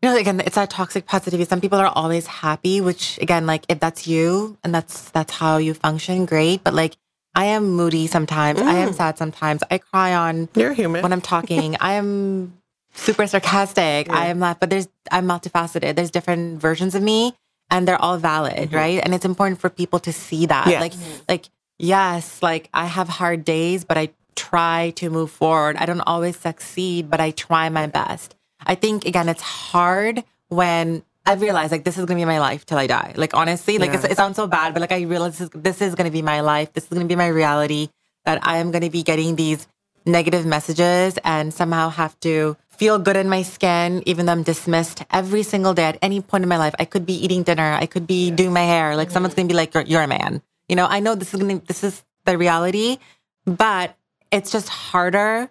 you 0.00 0.08
know 0.08 0.16
again 0.16 0.40
it's 0.40 0.54
that 0.54 0.70
toxic 0.70 1.06
positivity. 1.06 1.48
Some 1.48 1.60
people 1.60 1.78
are 1.78 1.92
always 1.94 2.26
happy 2.26 2.80
which 2.80 3.18
again 3.20 3.46
like 3.46 3.64
if 3.68 3.80
that's 3.80 4.06
you 4.06 4.56
and 4.62 4.74
that's 4.74 5.10
that's 5.10 5.32
how 5.32 5.56
you 5.58 5.74
function 5.74 6.26
great. 6.26 6.62
But 6.64 6.74
like 6.74 6.96
i 7.34 7.46
am 7.46 7.70
moody 7.70 8.06
sometimes. 8.06 8.60
I 8.60 8.76
am 8.76 8.90
mm. 8.90 8.94
sad 8.94 9.18
sometimes. 9.18 9.62
I 9.70 9.78
cry 9.78 10.14
on 10.14 10.48
you're 10.54 10.72
human. 10.72 11.02
when 11.02 11.12
i'm 11.12 11.20
talking. 11.20 11.76
I 11.80 11.94
am 11.94 12.54
super 12.94 13.26
sarcastic. 13.26 14.10
I 14.10 14.26
am 14.26 14.38
not 14.38 14.60
but 14.60 14.70
there's 14.70 14.88
i'm 15.10 15.26
multifaceted. 15.26 15.96
There's 15.96 16.10
different 16.10 16.60
versions 16.60 16.94
of 16.94 17.02
me 17.02 17.34
and 17.70 17.86
they're 17.86 18.00
all 18.00 18.18
valid 18.18 18.54
mm-hmm. 18.70 18.76
right? 18.76 19.00
And 19.02 19.14
it's 19.14 19.24
important 19.24 19.60
for 19.60 19.70
people 19.70 19.98
to 20.00 20.12
see 20.12 20.46
that. 20.46 20.66
Like 20.66 20.94
like 21.28 21.48
yes 21.80 22.42
like 22.42 22.68
i 22.74 22.86
have 22.86 23.08
hard 23.08 23.44
days 23.44 23.84
but 23.84 23.96
i 23.96 24.10
try 24.34 24.92
to 24.96 25.10
move 25.10 25.30
forward. 25.30 25.76
I 25.76 25.86
don't 25.86 26.00
always 26.00 26.36
succeed 26.36 27.10
but 27.10 27.20
i 27.20 27.30
try 27.30 27.68
my 27.68 27.86
best. 27.86 28.34
I 28.64 28.74
think 28.74 29.04
again 29.06 29.28
it's 29.28 29.42
hard 29.42 30.24
when 30.48 31.02
i 31.26 31.34
realize 31.34 31.70
like 31.70 31.84
this 31.84 31.98
is 31.98 32.04
gonna 32.04 32.18
be 32.18 32.24
my 32.24 32.40
life 32.40 32.66
till 32.66 32.78
i 32.78 32.86
die. 32.86 33.12
Like 33.16 33.34
honestly 33.34 33.78
like 33.78 33.92
it's, 33.92 34.04
Yeah. 34.04 34.10
it 34.12 34.16
sounds 34.16 34.36
so 34.36 34.46
bad 34.46 34.74
but 34.74 34.80
like 34.80 34.92
i 34.92 35.02
realize 35.02 35.38
this 35.38 35.48
is, 35.48 35.50
this 35.54 35.82
is 35.82 35.94
gonna 35.94 36.10
be 36.10 36.22
my 36.22 36.40
life. 36.40 36.72
This 36.72 36.84
is 36.84 36.90
gonna 36.90 37.04
be 37.04 37.16
my 37.16 37.28
reality 37.28 37.88
that 38.24 38.40
i 38.46 38.58
am 38.58 38.70
gonna 38.70 38.90
be 38.90 39.02
getting 39.02 39.36
these 39.36 39.66
negative 40.08 40.46
messages 40.46 41.18
and 41.22 41.52
somehow 41.52 41.90
have 41.90 42.18
to 42.20 42.56
feel 42.70 42.98
good 42.98 43.16
in 43.16 43.28
my 43.28 43.42
skin, 43.42 44.02
even 44.06 44.26
though 44.26 44.32
I'm 44.32 44.42
dismissed 44.42 45.04
every 45.10 45.42
single 45.42 45.74
day 45.74 45.84
at 45.84 45.98
any 46.00 46.20
point 46.20 46.42
in 46.42 46.48
my 46.48 46.58
life. 46.58 46.74
I 46.78 46.84
could 46.84 47.04
be 47.04 47.14
eating 47.14 47.42
dinner. 47.42 47.76
I 47.78 47.86
could 47.86 48.06
be 48.06 48.30
doing 48.30 48.52
my 48.52 48.62
hair. 48.62 48.96
Like 48.96 49.10
someone's 49.10 49.32
mm-hmm. 49.32 49.40
going 49.40 49.48
to 49.48 49.52
be 49.52 49.56
like, 49.56 49.74
you're, 49.74 49.82
you're 49.84 50.02
a 50.02 50.08
man. 50.08 50.42
You 50.68 50.76
know, 50.76 50.86
I 50.86 51.00
know 51.00 51.14
this 51.14 51.34
is 51.34 51.40
going 51.40 51.60
to, 51.60 51.66
this 51.66 51.82
is 51.82 52.02
the 52.24 52.38
reality, 52.38 52.98
but 53.44 53.96
it's 54.30 54.52
just 54.52 54.68
harder 54.68 55.50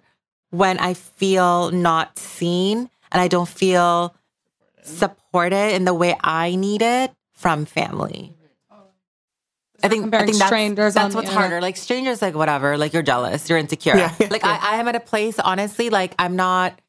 when 0.52 0.80
I 0.80 0.94
feel 0.94 1.72
not 1.72 2.18
seen 2.18 2.90
and 3.12 3.22
I 3.22 3.28
don't 3.28 3.48
feel 3.48 4.16
supported 4.84 5.76
in 5.76 5.86
the 5.86 5.94
way 5.94 6.16
I 6.24 6.56
need 6.56 6.82
it 6.82 7.12
from 7.34 7.66
family. 7.66 8.37
I 9.84 9.90
think, 9.90 10.14
I 10.14 10.26
think 10.26 10.38
that's, 10.38 10.48
strangers 10.48 10.94
that's 10.96 11.14
what's 11.14 11.30
internet. 11.30 11.50
harder. 11.50 11.62
Like 11.62 11.78
strangers, 11.78 12.22
like 12.22 12.36
whatever. 12.36 12.78
Like 12.78 12.94
you're 12.94 13.04
jealous, 13.04 13.48
you're 13.50 13.60
insecure. 13.60 13.96
Yeah, 13.96 14.14
like. 14.32 14.44
I, 14.44 14.58
I 14.74 14.76
am 14.78 14.88
at 14.88 14.96
a 14.96 15.00
place, 15.00 15.38
honestly. 15.40 15.90
Like 15.90 16.16
I'm 16.18 16.36
not, 16.36 16.80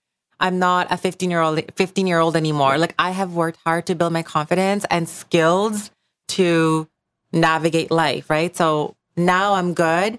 I'm 0.40 0.58
not 0.58 0.86
a 0.90 0.96
15 0.96 1.30
year 1.30 1.40
old, 1.40 1.60
15 1.76 2.06
year 2.06 2.18
old 2.18 2.36
anymore. 2.36 2.78
Like 2.78 2.94
I 2.98 3.10
have 3.10 3.34
worked 3.34 3.58
hard 3.64 3.86
to 3.86 3.94
build 3.94 4.12
my 4.12 4.22
confidence 4.22 4.86
and 4.90 5.08
skills 5.08 5.90
to 6.28 6.88
navigate 7.32 7.90
life. 7.90 8.30
Right. 8.30 8.56
So 8.56 8.96
now 9.16 9.54
I'm 9.54 9.74
good, 9.74 10.18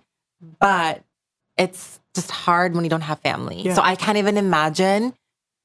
but 0.59 1.03
it's 1.57 1.99
just 2.15 2.32
hard 2.32 2.76
when 2.76 2.84
you 2.84 2.89
don't 2.89 3.01
have 3.01 3.20
family. 3.20 3.61
Yeah. 3.61 3.74
So 3.74 3.82
I 3.82 3.95
can't 3.95 4.17
even 4.17 4.38
imagine 4.38 5.13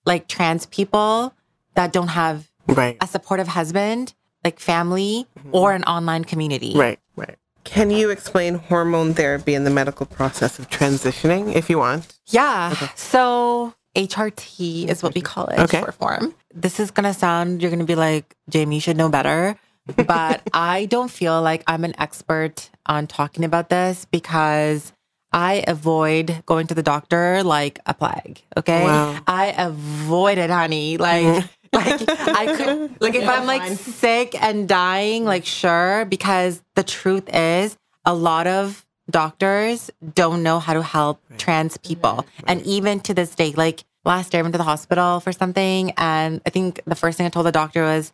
like 0.07 0.29
trans 0.29 0.67
people 0.67 1.35
that 1.75 1.93
don't 1.93 2.09
have 2.09 2.49
right. 2.69 2.97
a 3.01 3.07
supportive 3.07 3.49
husband, 3.49 4.15
like 4.45 4.61
family, 4.61 5.27
or 5.53 5.73
an 5.73 5.85
online 5.85 6.25
community. 6.25 6.71
Mm-hmm. 6.71 6.81
Right, 6.81 6.99
right. 7.17 7.37
Can 7.65 7.91
you 7.91 8.11
explain 8.11 8.57
hormone 8.57 9.15
therapy 9.15 9.55
and 9.55 9.67
the 9.67 9.71
medical 9.71 10.05
process 10.05 10.59
of 10.59 10.69
transitioning 10.69 11.55
if 11.55 11.71
you 11.71 11.79
want? 11.79 12.13
Yeah. 12.27 12.75
So 12.95 13.73
HRT 13.97 14.89
is 14.89 15.03
what 15.03 15.15
we 15.15 15.21
call 15.23 15.47
it 15.47 15.59
Okay. 15.61 15.81
short 15.81 15.95
form. 15.95 16.35
This 16.55 16.79
is 16.79 16.91
gonna 16.91 17.15
sound 17.15 17.63
you're 17.63 17.71
gonna 17.71 17.85
be 17.85 17.95
like, 17.95 18.37
Jamie, 18.51 18.77
you 18.77 18.81
should 18.81 18.97
know 18.97 19.09
better. 19.09 19.57
But 20.07 20.41
I 20.55 20.87
don't 20.87 21.11
feel 21.11 21.43
like 21.43 21.63
I'm 21.67 21.85
an 21.85 21.95
expert 21.99 22.71
on 22.87 23.07
talking 23.07 23.45
about 23.45 23.69
this 23.69 24.07
because 24.07 24.93
I 25.31 25.63
avoid 25.67 26.43
going 26.47 26.67
to 26.69 26.75
the 26.75 26.83
doctor 26.83 27.43
like 27.43 27.79
a 27.85 27.93
plague. 27.93 28.41
Okay. 28.57 28.83
Wow. 28.85 29.19
I 29.27 29.55
avoid 29.59 30.39
it, 30.39 30.49
honey. 30.49 30.97
Like 30.97 31.45
like 31.75 32.09
I 32.09 32.55
could 32.57 33.01
like 33.01 33.15
if 33.15 33.29
I'm 33.29 33.47
like 33.47 33.63
sick 33.79 34.41
and 34.43 34.69
dying, 34.69 35.25
like 35.25 35.45
sure, 35.45 36.05
because 36.07 36.63
the 36.75 36.83
truth 36.83 37.29
is 37.35 37.77
a 38.05 38.15
lot 38.15 38.47
of 38.47 38.85
doctors 39.11 39.91
don't 40.15 40.43
know 40.43 40.59
how 40.59 40.75
to 40.75 40.83
help 40.83 41.21
trans 41.39 41.77
people. 41.79 42.25
And 42.47 42.63
even 42.67 43.01
to 43.01 43.15
this 43.15 43.35
day, 43.35 43.53
like 43.57 43.85
last 44.05 44.33
year 44.33 44.41
I 44.41 44.43
went 44.43 44.55
to 44.55 44.59
the 44.59 44.65
hospital 44.65 45.21
for 45.21 45.33
something 45.33 45.93
and 45.97 46.41
I 46.47 46.51
think 46.51 46.81
the 46.87 46.95
first 46.95 47.17
thing 47.19 47.27
I 47.27 47.31
told 47.31 47.47
the 47.47 47.53
doctor 47.53 47.83
was 47.83 48.13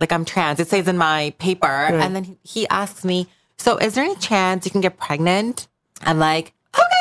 like 0.00 0.12
I'm 0.12 0.24
trans. 0.24 0.60
It 0.60 0.68
says 0.68 0.88
in 0.88 0.98
my 0.98 1.34
paper. 1.38 1.66
And 1.66 2.14
then 2.16 2.24
he- 2.24 2.38
he 2.42 2.68
asks 2.68 3.04
me, 3.04 3.26
"So 3.58 3.76
is 3.78 3.94
there 3.94 4.04
any 4.04 4.16
chance 4.16 4.64
you 4.66 4.70
can 4.70 4.80
get 4.82 4.98
pregnant?" 4.98 5.68
I'm 6.02 6.18
like, 6.18 6.52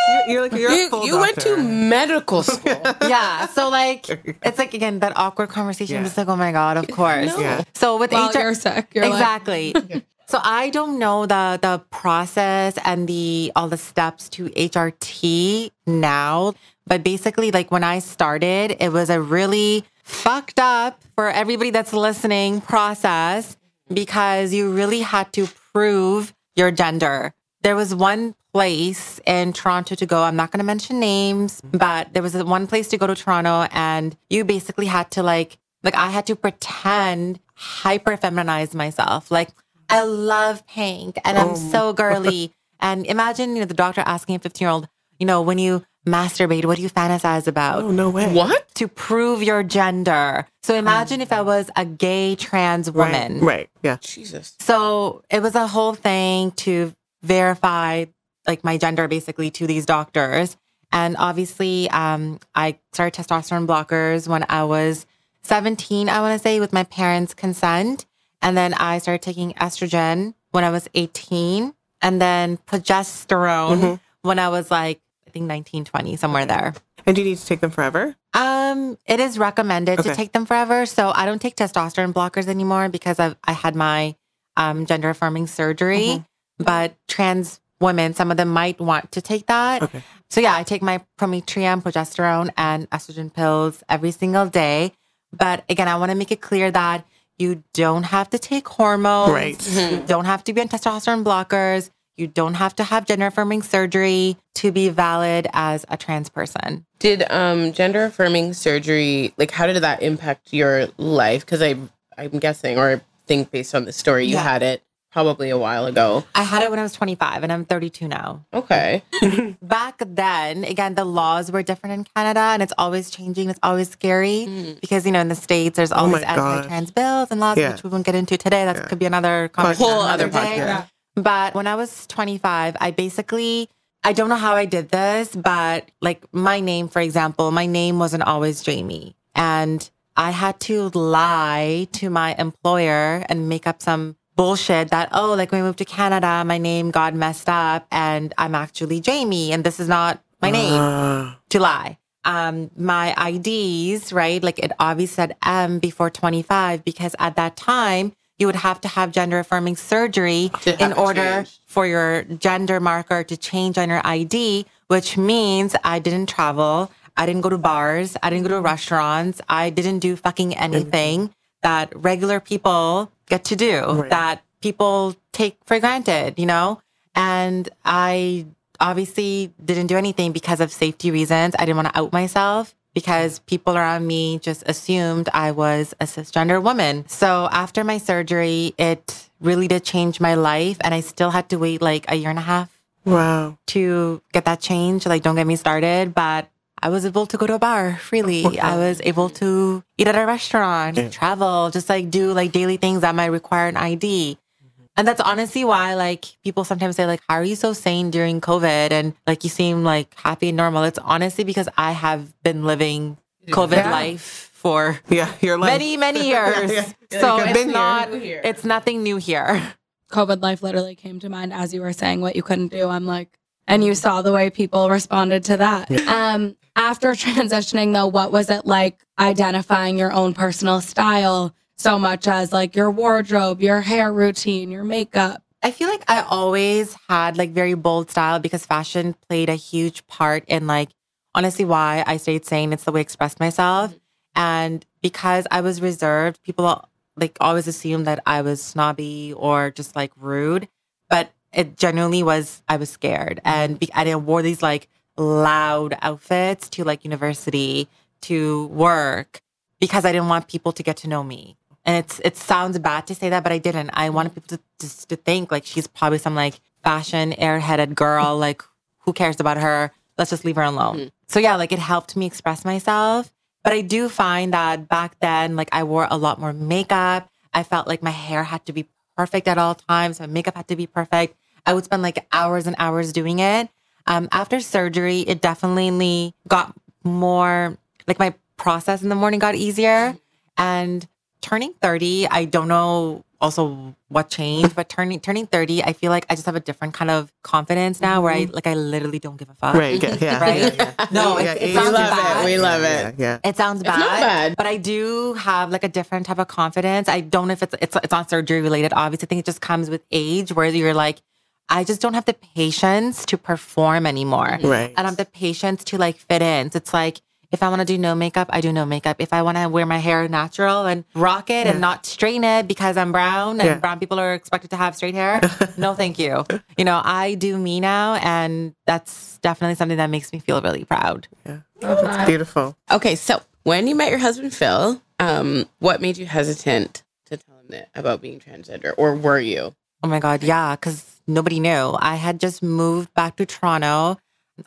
You're, 0.08 0.30
you're 0.30 0.42
like 0.42 0.54
you're 0.54 0.72
a 0.72 0.76
You, 0.76 0.90
full 0.90 1.06
you 1.06 1.20
went 1.20 1.40
to 1.42 1.58
medical 1.58 2.44
school. 2.44 2.82
yeah. 3.08 3.48
So 3.48 3.70
like, 3.70 4.10
it's 4.44 4.58
like 4.58 4.74
again 4.74 5.00
that 5.00 5.14
awkward 5.16 5.50
conversation. 5.50 5.98
Yeah. 5.98 6.04
Just 6.04 6.18
like, 6.18 6.28
oh 6.28 6.36
my 6.36 6.52
god, 6.52 6.78
of 6.78 6.88
course. 6.88 7.28
No. 7.28 7.40
Yeah. 7.40 7.64
So 7.74 7.98
with 7.98 8.12
While 8.12 8.30
HR, 8.30 8.40
you're 8.40 8.54
sick, 8.56 8.88
you're 8.94 9.06
like, 9.06 9.14
exactly. 9.14 9.74
so 10.28 10.40
I 10.44 10.70
don't 10.70 11.00
know 11.00 11.26
the 11.26 11.60
the 11.62 11.84
process 11.90 12.78
and 12.86 13.08
the 13.08 13.52
all 13.56 13.68
the 13.68 13.78
steps 13.78 14.30
to 14.30 14.50
HRT 14.50 15.72
now, 15.88 16.54
but 16.88 17.04
basically, 17.04 17.52
like 17.52 17.72
when 17.72 17.84
I 17.84 18.00
started, 18.00 18.78
it 18.80 18.90
was 18.92 19.10
a 19.10 19.20
really 19.22 19.84
fucked 20.04 20.60
up 20.60 21.02
for 21.16 21.30
everybody 21.30 21.72
that's 21.72 21.94
listening 21.94 22.62
process 22.62 23.58
because 23.92 24.54
you 24.54 24.72
really 24.72 25.02
had 25.02 25.34
to 25.34 25.48
prove 25.74 26.34
your 26.56 26.72
gender. 26.72 27.34
There 27.62 27.76
was 27.76 27.94
one 27.96 28.36
place 28.56 29.20
in 29.26 29.52
Toronto 29.52 29.96
to 29.96 30.06
go. 30.06 30.24
I'm 30.24 30.38
not 30.38 30.50
going 30.50 30.60
to 30.60 30.66
mention 30.66 30.98
names, 30.98 31.60
but 31.74 32.14
there 32.14 32.24
was 32.24 32.42
one 32.42 32.68
place 32.68 32.88
to 32.88 32.98
go 32.98 33.06
to 33.06 33.14
Toronto, 33.14 33.68
and 33.74 34.16
you 34.30 34.46
basically 34.46 34.86
had 34.86 35.12
to 35.12 35.24
like, 35.24 35.58
like 35.84 35.94
I 35.94 36.10
had 36.10 36.26
to 36.28 36.38
pretend 36.38 37.42
hyper 37.56 38.16
feminize 38.16 38.74
myself. 38.74 39.30
Like 39.30 39.50
I 39.90 40.04
love 40.04 40.66
pink, 40.68 41.20
and 41.26 41.38
I'm 41.38 41.58
so 41.58 41.90
oh. 41.90 41.94
girly. 42.04 42.54
And 42.80 43.06
imagine, 43.08 43.58
you 43.58 43.60
know, 43.60 43.66
the 43.66 43.74
doctor 43.74 44.02
asking 44.06 44.38
a 44.38 44.40
15 44.40 44.66
year 44.66 44.72
old, 44.72 44.88
you 45.20 45.26
know, 45.26 45.42
when 45.42 45.58
you 45.58 45.84
masturbate, 46.08 46.64
what 46.64 46.78
do 46.78 46.82
you 46.82 46.90
fantasize 46.90 47.48
about? 47.48 47.84
Oh 47.84 47.92
no 47.92 48.10
way. 48.10 48.32
what? 48.32 48.74
To 48.76 48.88
prove 48.88 49.44
your 49.44 49.64
gender. 49.64 50.48
So 50.64 50.76
imagine 50.76 51.20
if 51.20 51.34
I 51.34 51.40
mm. 51.40 51.46
was 51.46 51.70
a 51.76 51.84
gay 51.84 52.38
trans 52.38 52.90
Right. 52.90 53.12
woman. 53.12 53.42
Right. 53.42 53.70
Yeah. 53.84 53.98
Jesus. 54.00 54.56
So 54.62 55.24
it 55.30 55.42
was 55.42 55.56
a 55.56 55.68
whole 55.68 55.94
thing 55.94 56.52
to 56.52 56.94
verify 57.22 58.06
like 58.48 58.64
my 58.64 58.78
gender 58.78 59.08
basically 59.08 59.50
to 59.52 59.68
these 59.68 59.86
doctors. 59.86 60.58
And 60.92 61.16
obviously, 61.18 61.90
um, 61.90 62.40
I 62.54 62.78
started 62.94 63.22
testosterone 63.22 63.68
blockers 63.68 64.28
when 64.28 64.46
I 64.50 64.64
was 64.64 65.06
17, 65.44 66.10
I 66.10 66.22
want 66.22 66.40
to 66.40 66.40
say, 66.44 66.60
with 66.60 66.72
my 66.74 66.84
parents' 66.84 67.34
consent. 67.34 68.06
And 68.42 68.56
then 68.56 68.74
I 68.74 69.00
started 69.00 69.22
taking 69.22 69.54
estrogen 69.54 70.36
when 70.52 70.64
I 70.64 70.70
was 70.70 70.88
18, 70.94 71.74
and 72.02 72.22
then 72.22 72.58
progesterone 72.68 74.00
when 74.22 74.40
I 74.40 74.50
was 74.50 74.72
like, 74.72 75.02
I 75.28 75.32
think 75.32 75.46
19, 75.48 75.86
20, 75.86 76.16
somewhere 76.16 76.46
there. 76.46 76.74
And 77.06 77.16
do 77.16 77.22
you 77.22 77.30
need 77.30 77.38
to 77.38 77.46
take 77.46 77.60
them 77.60 77.72
forever? 77.72 78.16
Um, 78.34 78.98
it 79.06 79.20
is 79.20 79.38
recommended 79.38 80.00
Okay. 80.00 80.10
to 80.10 80.16
take 80.16 80.32
them 80.32 80.46
forever. 80.46 80.86
So 80.86 81.12
I 81.14 81.26
don't 81.26 81.42
take 81.42 81.56
testosterone 81.56 82.14
blockers 82.14 82.48
anymore 82.48 82.90
because 82.90 83.20
I've 83.20 83.36
I 83.44 83.52
had 83.52 83.76
my 83.76 84.16
um 84.58 84.86
gender 84.86 85.10
affirming 85.10 85.48
surgery. 85.48 86.00
Mm-hmm. 86.08 86.64
But 86.64 86.96
trans 87.08 87.60
women, 87.82 88.14
some 88.14 88.32
of 88.32 88.38
them 88.38 88.50
might 88.50 88.80
want 88.80 89.12
to 89.14 89.22
take 89.22 89.48
that. 89.48 89.84
Okay. 89.84 90.02
So 90.30 90.42
yeah, 90.42 90.56
I 90.56 90.64
take 90.64 90.82
my 90.82 91.02
Prometrium, 91.18 91.82
progesterone, 91.82 92.50
and 92.58 92.90
estrogen 92.90 93.34
pills 93.34 93.84
every 93.90 94.12
single 94.12 94.48
day. 94.48 94.94
But 95.32 95.64
again, 95.70 95.88
I 95.88 95.96
want 95.98 96.12
to 96.12 96.16
make 96.18 96.32
it 96.32 96.42
clear 96.42 96.72
that 96.72 97.06
you 97.38 97.64
don't 97.74 98.04
have 98.04 98.30
to 98.30 98.40
take 98.40 98.68
hormones. 98.68 99.32
Right. 99.32 99.92
You 99.92 100.04
don't 100.08 100.26
have 100.26 100.44
to 100.46 100.54
be 100.54 100.62
on 100.62 100.70
testosterone 100.70 101.24
blockers. 101.24 101.90
You 102.18 102.28
don't 102.28 102.54
have 102.54 102.74
to 102.78 102.84
have 102.86 103.06
gender 103.06 103.26
affirming 103.28 103.62
surgery 103.62 104.38
to 104.56 104.72
be 104.72 104.88
valid 104.88 105.48
as 105.52 105.86
a 105.90 105.98
trans 105.98 106.30
person. 106.30 106.86
Did 107.00 107.30
um 107.30 107.74
gender 107.74 108.06
affirming 108.06 108.54
surgery 108.54 109.34
like 109.38 109.52
how 109.52 109.68
did 109.68 109.76
that 109.84 110.02
impact 110.02 110.54
your 110.54 110.88
life? 110.98 111.46
Because 111.46 111.62
I 111.62 111.76
I'm 112.18 112.40
guessing 112.40 112.78
or 112.78 112.90
I 112.90 113.02
think 113.28 113.52
based 113.52 113.76
on 113.76 113.84
the 113.84 113.92
story 113.92 114.28
you 114.28 114.36
Yeah. 114.36 114.44
had 114.44 114.64
it 114.64 114.82
probably 115.16 115.50
a 115.50 115.58
while 115.58 115.86
ago. 115.86 116.26
I 116.36 116.44
had 116.44 116.62
it 116.62 116.70
when 116.70 116.78
I 116.78 116.84
was 116.84 116.92
25 116.92 117.44
and 117.44 117.50
I'm 117.50 117.64
32 117.64 118.06
now. 118.06 118.46
Okay. 118.54 119.02
Back 119.62 120.04
then, 120.06 120.66
again, 120.66 120.96
the 120.96 121.06
laws 121.06 121.54
were 121.54 121.64
different 121.64 121.94
in 121.94 122.04
Canada 122.14 122.42
and 122.42 122.62
it's 122.62 122.74
always 122.78 123.10
changing. 123.10 123.50
It's 123.50 123.60
always 123.64 123.90
scary 123.90 124.46
mm. 124.46 124.82
because, 124.82 125.06
you 125.06 125.14
know, 125.14 125.22
in 125.22 125.30
the 125.30 125.36
States, 125.36 125.78
there's 125.78 125.94
oh 125.94 126.00
always 126.04 126.22
Oh 126.24 126.36
my 126.36 126.58
anti 126.58 126.68
trans 126.68 126.92
bills 126.92 127.32
and 127.32 127.40
laws, 127.40 127.58
Yeah. 127.58 127.72
which 127.72 127.84
we 127.86 127.90
won't 127.92 128.06
get 128.06 128.14
into 128.14 128.38
today. 128.38 128.66
That 128.66 128.90
could 128.90 129.00
be 129.00 129.06
another 129.06 129.48
conversation. 129.48 129.90
Whole 129.90 130.02
another 130.02 130.26
other 130.26 130.34
day. 130.34 130.58
podcast. 130.60 130.90
But 131.16 131.56
when 131.56 131.66
I 131.66 131.76
was 131.76 132.06
25, 132.08 132.76
I 132.82 132.92
basically, 132.92 133.70
I 134.04 134.12
don't 134.12 134.28
know 134.28 134.36
how 134.36 134.56
I 134.56 134.66
did 134.66 134.90
this, 134.90 135.34
but 135.34 135.90
like 136.02 136.26
my 136.34 136.60
name, 136.60 136.90
for 136.90 137.02
example, 137.02 137.52
my 137.52 137.68
name 137.68 138.00
wasn't 138.00 138.24
always 138.24 138.62
Jamie. 138.62 139.16
And 139.34 139.90
I 140.18 140.32
had 140.32 140.60
to 140.62 140.90
lie 140.90 141.88
to 141.94 142.10
my 142.10 142.36
employer 142.38 143.26
and 143.30 143.48
make 143.48 143.66
up 143.66 143.82
some 143.82 144.18
bullshit 144.36 144.90
that, 144.90 145.10
oh, 145.12 145.34
like 145.34 145.52
when 145.52 145.62
we 145.62 145.68
moved 145.68 145.78
to 145.80 145.86
Canada, 145.86 146.44
my 146.46 146.58
name 146.58 146.92
got 146.92 147.14
messed 147.14 147.50
up 147.50 147.88
and 147.92 148.34
I'm 148.38 148.56
actually 148.56 149.00
Jamie 149.00 149.52
and 149.52 149.64
this 149.64 149.80
is 149.80 149.88
not 149.88 150.22
my 150.42 150.52
name 150.52 151.36
to 151.50 151.60
lie. 151.60 151.98
Um, 152.26 152.72
my 152.76 153.14
IDs, 153.30 154.12
right? 154.12 154.42
Like 154.44 154.58
it 154.60 154.72
obviously 154.80 155.16
said 155.16 155.36
M 155.46 155.80
before 155.80 156.10
25 156.10 156.84
because 156.84 157.16
at 157.20 157.36
that 157.36 157.56
time 157.56 158.14
you 158.38 158.48
would 158.48 158.56
have 158.56 158.82
to 158.82 158.88
have 158.88 159.12
gender 159.12 159.40
affirming 159.40 159.76
surgery 159.76 160.52
To 160.64 160.84
in 160.84 160.92
order 160.94 161.22
changed. 161.22 161.60
for 161.68 161.86
your 161.86 162.24
gender 162.24 162.80
marker 162.80 163.24
to 163.24 163.38
change 163.38 163.78
on 163.78 163.90
your 163.90 164.02
ID, 164.04 164.66
which 164.88 165.18
means 165.18 165.76
I 165.84 166.00
didn't 166.00 166.28
travel. 166.28 166.92
I 167.16 167.26
didn't 167.26 167.42
go 167.42 167.50
to 167.50 167.58
bars. 167.58 168.18
I 168.22 168.30
didn't 168.30 168.44
go 168.44 168.50
to 168.50 168.60
restaurants. 168.60 169.40
I 169.48 169.70
didn't 169.70 170.00
do 170.00 170.16
fucking 170.18 170.58
anything 170.58 171.34
that 171.66 171.90
regular 171.96 172.40
people 172.40 173.12
get 173.28 173.44
to 173.46 173.56
do 173.56 173.82
Right. 174.06 174.10
that 174.12 174.36
people 174.62 175.16
take 175.34 175.58
for 175.66 175.80
granted, 175.80 176.38
you 176.38 176.46
know? 176.46 176.80
And 177.16 177.68
I 177.84 178.46
obviously 178.80 179.52
didn't 179.64 179.88
do 179.88 179.98
anything 179.98 180.32
because 180.32 180.60
of 180.60 180.72
safety 180.72 181.10
reasons. 181.10 181.56
I 181.58 181.66
didn't 181.66 181.78
want 181.82 181.90
to 181.94 181.98
out 182.00 182.14
myself 182.14 182.76
because 182.94 183.40
people 183.40 183.74
around 183.78 184.06
me 184.06 184.38
just 184.40 184.62
assumed 184.68 185.28
I 185.34 185.52
was 185.52 185.94
a 186.00 186.06
cisgender 186.06 186.62
woman. 186.62 187.06
So 187.08 187.50
after 187.52 187.84
my 187.84 187.98
surgery, 187.98 188.76
it 188.78 189.28
really 189.42 189.68
did 189.68 189.84
change 189.84 190.20
my 190.22 190.36
life. 190.36 190.78
And 190.82 190.94
I 190.94 191.02
still 191.02 191.32
had 191.32 191.50
to 191.50 191.58
wait 191.58 191.82
like 191.82 192.06
a 192.10 192.16
year 192.16 192.30
and 192.30 192.40
a 192.40 192.44
half 192.54 192.70
Wow. 193.06 193.58
to 193.74 194.22
get 194.34 194.46
that 194.46 194.60
change. 194.62 195.06
Like, 195.06 195.24
don't 195.24 195.36
get 195.36 195.48
me 195.48 195.56
started, 195.56 196.14
but 196.14 196.48
I 196.86 196.90
was 196.90 197.04
able 197.04 197.26
to 197.26 197.36
go 197.42 197.46
to 197.48 197.56
a 197.56 197.60
bar 197.68 197.98
freely. 197.98 198.46
I 198.60 198.76
was 198.78 199.02
able 199.04 199.30
to 199.42 199.82
eat 199.98 200.08
at 200.08 200.16
a 200.16 200.26
restaurant, 200.26 200.98
Yeah. 200.98 201.10
travel, 201.10 201.72
just 201.72 201.90
like 201.90 202.12
do 202.12 202.32
like 202.40 202.52
daily 202.52 202.78
things 202.78 203.02
that 203.02 203.16
might 203.16 203.34
require 203.40 203.68
an 203.68 203.76
ID. 203.92 204.38
Mm-hmm. 204.38 204.84
And 204.98 205.08
that's 205.08 205.20
honestly 205.32 205.64
why, 205.66 205.96
like, 205.96 206.24
people 206.44 206.64
sometimes 206.64 206.96
say, 206.96 207.06
like, 207.08 207.22
how 207.28 207.36
are 207.42 207.44
you 207.52 207.56
so 207.56 207.74
sane 207.74 208.12
during 208.12 208.40
COVID? 208.40 208.92
And 208.98 209.14
like, 209.26 209.44
you 209.44 209.50
seem 209.50 209.84
like 209.84 210.14
happy 210.16 210.50
and 210.50 210.58
normal. 210.58 210.84
It's 210.84 211.00
honestly 211.00 211.44
because 211.44 211.68
I 211.76 211.92
have 211.94 212.22
been 212.44 212.64
living 212.66 213.18
COVID 213.50 213.78
Yeah. 213.78 213.92
life 213.92 214.52
for 214.54 215.00
Yeah. 215.10 215.32
You're 215.42 215.58
like 215.58 215.72
many, 215.74 215.98
many 215.98 216.28
years. 216.34 216.72
Yeah. 216.72 216.86
So 217.20 217.36
Like, 217.36 217.50
I've 217.50 217.56
it's 217.56 217.64
been 217.66 217.72
not 217.74 218.14
here. 218.14 218.42
it's 218.44 218.64
nothing 218.64 219.02
new 219.02 219.18
here. 219.18 219.74
COVID 220.12 220.40
life 220.42 220.62
literally 220.62 220.94
came 220.96 221.20
to 221.22 221.30
mind 221.30 221.52
as 221.52 221.74
you 221.74 221.82
were 221.82 221.94
saying 221.94 222.22
what 222.22 222.36
you 222.36 222.44
couldn't 222.44 222.70
do. 222.70 222.88
I'm 222.90 223.08
like, 223.08 223.30
and 223.68 223.84
you 223.84 223.96
saw 223.96 224.22
the 224.22 224.32
way 224.32 224.50
people 224.50 224.90
responded 224.90 225.44
to 225.46 225.58
that. 225.58 225.92
Um, 226.08 226.56
after 226.76 227.12
transitioning 227.12 227.94
though, 227.94 228.08
what 228.08 228.32
was 228.32 228.50
it 228.50 228.66
like 228.66 229.06
identifying 229.20 229.98
your 229.98 230.12
own 230.12 230.34
personal 230.34 230.82
style 230.82 231.56
so 231.78 232.00
much 232.00 232.28
as 232.28 232.54
like 232.54 232.76
your 232.76 232.92
wardrobe, 232.92 233.62
your 233.62 233.82
hair 233.82 234.12
routine, 234.12 234.72
your 234.72 234.84
makeup? 234.84 235.42
I 235.64 235.72
feel 235.72 235.90
like 235.90 236.04
I 236.08 236.22
always 236.22 236.96
had 237.10 237.38
like 237.38 237.52
very 237.52 237.74
bold 237.74 238.12
style 238.12 238.40
because 238.40 238.66
fashion 238.66 239.16
played 239.28 239.50
a 239.50 239.56
huge 239.56 240.06
part 240.06 240.44
in 240.48 240.68
like 240.68 240.90
honestly 241.34 241.66
why 241.66 242.04
I 242.06 242.18
stayed 242.18 242.46
sane. 242.46 242.72
It's 242.72 242.84
the 242.84 242.92
way 242.92 243.00
I 243.00 243.02
expressed 243.02 243.40
myself. 243.40 243.96
And 244.36 244.86
because 245.02 245.48
I 245.50 245.62
was 245.62 245.82
reserved, 245.82 246.44
people 246.44 246.88
like 247.18 247.38
always 247.40 247.68
assumed 247.68 248.06
that 248.06 248.22
I 248.26 248.42
was 248.42 248.62
snobby 248.62 249.34
or 249.36 249.72
just 249.72 249.96
like 249.96 250.12
rude. 250.18 250.68
But 251.10 251.32
it 251.56 251.78
genuinely 251.78 252.22
was, 252.22 252.62
I 252.68 252.78
was 252.78 252.90
scared. 252.90 253.42
And 253.44 253.80
be- 253.80 253.94
I 253.94 254.04
didn't 254.04 254.26
wore 254.26 254.42
these 254.42 254.62
like 254.62 254.88
loud 255.18 255.98
outfits 256.02 256.70
to 256.72 256.84
like 256.84 257.04
university, 257.04 257.88
to 258.22 258.68
work, 258.68 259.42
because 259.80 260.06
I 260.06 260.12
didn't 260.12 260.28
want 260.28 260.48
people 260.48 260.72
to 260.74 260.84
get 260.84 260.98
to 260.98 261.08
know 261.08 261.24
me. 261.24 261.58
And 261.86 262.04
it's 262.04 262.20
it 262.26 262.36
sounds 262.36 262.78
bad 262.80 263.08
to 263.08 263.16
say 263.16 263.30
that, 263.30 263.44
but 263.44 263.52
I 263.52 263.60
didn't. 263.60 263.92
I 263.94 264.10
wanted 264.10 264.34
people 264.34 264.58
to 264.58 264.64
just 264.80 265.08
to 265.10 265.16
think 265.16 265.52
like 265.52 265.66
she's 265.66 265.88
probably 265.88 266.18
some 266.18 266.36
like 266.36 266.60
fashion 266.84 267.32
airheaded 267.34 267.96
girl. 267.96 268.38
Like 268.46 268.62
who 269.00 269.14
cares 269.14 269.40
about 269.40 269.58
her? 269.58 269.92
Let's 270.18 270.32
just 270.32 270.46
leave 270.46 270.56
her 270.56 270.64
alone. 270.64 270.98
Mm-hmm. 270.98 271.08
So 271.28 271.40
yeah, 271.40 271.56
like 271.56 271.72
it 271.72 271.80
helped 271.80 272.16
me 272.16 272.26
express 272.26 272.66
myself. 272.66 273.32
But 273.64 273.74
I 273.74 273.82
do 273.82 274.10
find 274.10 274.54
that 274.54 274.88
back 274.90 275.20
then, 275.20 275.56
like 275.56 275.70
I 275.72 275.84
wore 275.84 276.08
a 276.10 276.18
lot 276.18 276.40
more 276.40 276.54
makeup. 276.54 277.30
I 277.54 277.64
felt 277.64 277.88
like 277.88 278.04
my 278.04 278.12
hair 278.12 278.44
had 278.44 278.66
to 278.66 278.74
be 278.74 278.88
perfect 279.16 279.48
at 279.48 279.58
all 279.58 279.76
times. 279.76 280.20
My 280.20 280.28
makeup 280.28 280.56
had 280.56 280.68
to 280.68 280.76
be 280.76 280.88
perfect. 280.88 281.38
I 281.66 281.74
would 281.74 281.86
spend 281.86 282.02
like 282.04 282.26
hours 282.32 282.68
and 282.68 282.76
hours 282.80 283.12
doing 283.14 283.40
it. 283.40 283.70
Um, 284.08 284.28
after 284.32 284.60
surgery, 284.60 285.22
it 285.22 285.42
definitely 285.42 286.34
got 286.48 286.76
more 287.04 287.78
like 288.08 288.20
my 288.20 288.34
process 288.58 289.02
in 289.02 289.10
the 289.10 289.16
morning 289.16 289.40
got 289.40 289.56
easier. 289.56 290.16
And 290.58 291.08
turning 291.42 291.74
30, 291.82 292.28
I 292.28 292.46
don't 292.46 292.68
know 292.68 293.24
also 293.42 293.96
what 294.08 294.30
changed, 294.30 294.76
but 294.76 294.88
turning 294.88 295.20
turning 295.20 295.46
30, 295.46 295.84
I 295.84 295.94
feel 295.94 296.10
like 296.10 296.26
I 296.30 296.36
just 296.36 296.46
have 296.46 296.56
a 296.56 296.60
different 296.62 296.94
kind 296.94 297.12
of 297.12 297.32
confidence 297.44 298.00
now 298.00 298.22
where 298.22 298.34
I 298.34 298.48
like 298.52 298.66
I 298.66 298.74
literally 298.76 299.20
don't 299.20 299.36
give 299.38 299.50
a 299.50 299.54
fuck. 299.56 299.76
Right. 299.76 300.02
Yeah. 300.02 300.18
yeah, 300.22 300.40
Right? 300.40 300.62
yeah, 300.76 300.94
yeah. 300.98 301.06
No, 301.12 301.38
Yeah, 301.40 301.54
it, 301.54 301.62
it 301.62 301.66
we 301.68 301.74
sounds 301.74 301.92
love 301.92 302.10
bad. 302.12 302.42
it. 302.42 302.46
We 302.46 302.58
love 302.58 302.84
it. 302.84 303.16
yeah. 303.18 303.40
It 303.44 303.58
sounds 303.58 303.84
bad, 303.84 304.00
not 304.00 304.20
bad. 304.22 304.56
but 304.56 304.66
I 304.66 304.78
do 304.78 305.34
have 305.34 305.70
like 305.72 305.84
a 305.84 305.90
different 305.90 306.26
type 306.28 306.40
of 306.40 306.48
confidence. 306.48 307.10
I 307.10 307.20
don't 307.22 307.48
know 307.48 307.54
if 307.54 307.62
it's 307.64 307.76
it's 307.82 307.96
it's 307.98 308.12
not 308.12 308.30
surgery 308.30 308.62
related. 308.62 308.94
Obviously, 308.94 309.26
I 309.26 309.30
think 309.30 309.40
it 309.40 309.46
just 309.46 309.62
comes 309.62 309.90
with 309.90 310.04
age, 310.12 310.52
where 310.54 310.66
you're 310.68 310.94
like, 310.94 311.22
I 311.70 311.84
just 311.84 312.02
don't 312.02 312.14
have 312.14 312.26
the 312.26 312.34
patience 312.56 313.26
to 313.28 313.38
perform 313.38 314.06
anymore. 314.06 314.60
Right. 314.62 314.94
I 314.96 315.02
don't 315.02 315.12
have 315.12 315.18
the 315.18 315.26
patience 315.26 315.84
to 315.86 315.98
like 315.98 316.18
fit 316.18 316.42
in. 316.42 316.72
So 316.72 316.78
it's 316.78 316.94
like 316.94 317.22
if 317.52 317.64
I 317.64 317.70
want 317.70 317.80
to 317.80 317.86
do 317.86 317.98
no 317.98 318.16
makeup, 318.16 318.50
I 318.52 318.60
do 318.62 318.72
no 318.74 318.86
makeup. 318.86 319.18
If 319.20 319.32
I 319.32 319.42
want 319.42 319.58
to 319.58 319.70
wear 319.70 319.86
my 319.86 319.98
hair 319.98 320.28
natural 320.28 320.86
and 320.86 321.06
rock 321.14 321.50
it 321.50 321.68
and 321.68 321.80
not 321.80 322.06
straighten 322.06 322.44
it 322.44 322.68
because 322.68 322.98
I'm 322.98 323.12
brown 323.12 323.60
and 323.62 323.68
Yeah. 323.68 323.80
brown 323.80 324.00
people 324.00 324.20
are 324.20 324.34
expected 324.34 324.72
to 324.72 324.78
have 324.78 324.96
straight 324.96 325.16
hair, 325.16 325.42
no, 325.78 325.94
thank 325.96 326.20
you. 326.20 326.44
You 326.78 326.86
know, 326.86 327.02
I 327.04 327.36
do 327.36 327.58
me 327.58 327.80
now, 327.80 328.16
and 328.16 328.76
that's 328.86 329.38
definitely 329.40 329.76
something 329.76 329.98
that 329.98 330.10
makes 330.10 330.34
me 330.34 330.40
feel 330.40 330.62
really 330.62 330.84
proud. 330.84 331.28
Yeah. 331.46 331.60
Oh, 331.84 331.96
that's 331.96 332.26
beautiful. 332.28 332.76
Okay, 332.92 333.16
so 333.16 333.42
when 333.64 333.88
you 333.88 333.96
met 333.96 334.10
your 334.10 334.20
husband 334.20 334.54
Phil, 334.54 335.02
um, 335.20 335.66
what 335.80 336.02
made 336.02 336.18
you 336.18 336.26
hesitant 336.26 337.04
to 337.28 337.38
tell 337.38 337.56
him 337.58 337.68
that 337.70 337.90
about 337.96 338.22
being 338.22 338.40
transgender, 338.40 338.94
or 338.98 339.16
were 339.16 339.40
you? 339.40 339.74
Oh 340.04 340.08
my 340.08 340.20
God, 340.20 340.44
yeah, 340.44 340.76
because 340.76 341.15
nobody 341.28 341.60
knew. 341.60 341.96
I 342.00 342.16
had 342.16 342.40
just 342.40 342.64
moved 342.64 343.14
back 343.14 343.36
to 343.38 343.46
Toronto 343.46 344.18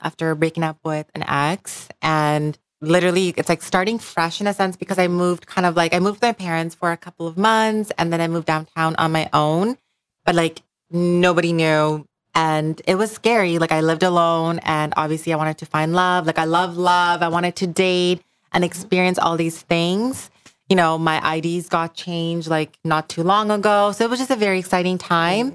after 0.02 0.34
breaking 0.34 0.62
up 0.62 0.78
with 0.84 1.06
an 1.14 1.24
ex. 1.26 1.88
And 2.02 2.59
literally, 2.80 3.34
it's 3.36 3.48
like 3.48 3.62
starting 3.62 3.98
fresh 3.98 4.40
in 4.40 4.46
a 4.46 4.54
sense 4.54 4.76
because 4.76 4.98
I 4.98 5.09
moved 5.09 5.46
kind 5.46 5.66
of 5.66 5.76
like 5.76 5.94
I 5.94 5.98
moved 5.98 6.16
with 6.16 6.22
my 6.22 6.32
parents 6.32 6.74
for 6.74 6.92
a 6.92 6.96
couple 6.96 7.26
of 7.26 7.36
months 7.36 7.92
and 7.98 8.12
then 8.12 8.20
I 8.20 8.28
moved 8.28 8.46
downtown 8.46 8.94
on 8.96 9.12
my 9.12 9.28
own. 9.32 9.78
But 10.24 10.34
like 10.34 10.62
nobody 10.90 11.52
knew. 11.52 12.06
And 12.34 12.80
it 12.86 12.94
was 12.94 13.11
scary. 13.11 13.59
Like 13.59 13.72
I 13.72 13.80
lived 13.80 14.02
alone 14.02 14.61
and 14.62 14.92
obviously 14.96 15.32
I 15.32 15.36
wanted 15.36 15.59
to 15.59 15.66
find 15.66 15.92
love. 15.92 16.26
Like 16.26 16.38
I 16.38 16.44
love 16.44 16.76
love. 16.76 17.22
I 17.22 17.28
wanted 17.28 17.56
to 17.56 17.66
date 17.66 18.22
and 18.52 18.64
experience 18.64 19.18
all 19.18 19.36
these 19.36 19.61
things 19.61 20.30
you 20.68 20.76
know, 20.76 20.98
my 20.98 21.36
IDs 21.36 21.68
got 21.68 21.94
changed 21.94 22.48
like 22.48 22.78
not 22.84 23.09
too 23.09 23.22
long 23.22 23.50
ago. 23.50 23.92
So 23.92 24.04
it 24.04 24.11
was 24.11 24.18
just 24.18 24.30
a 24.30 24.36
very 24.36 24.59
exciting 24.59 24.98
time. 24.98 25.52
Mm-hmm. 25.52 25.54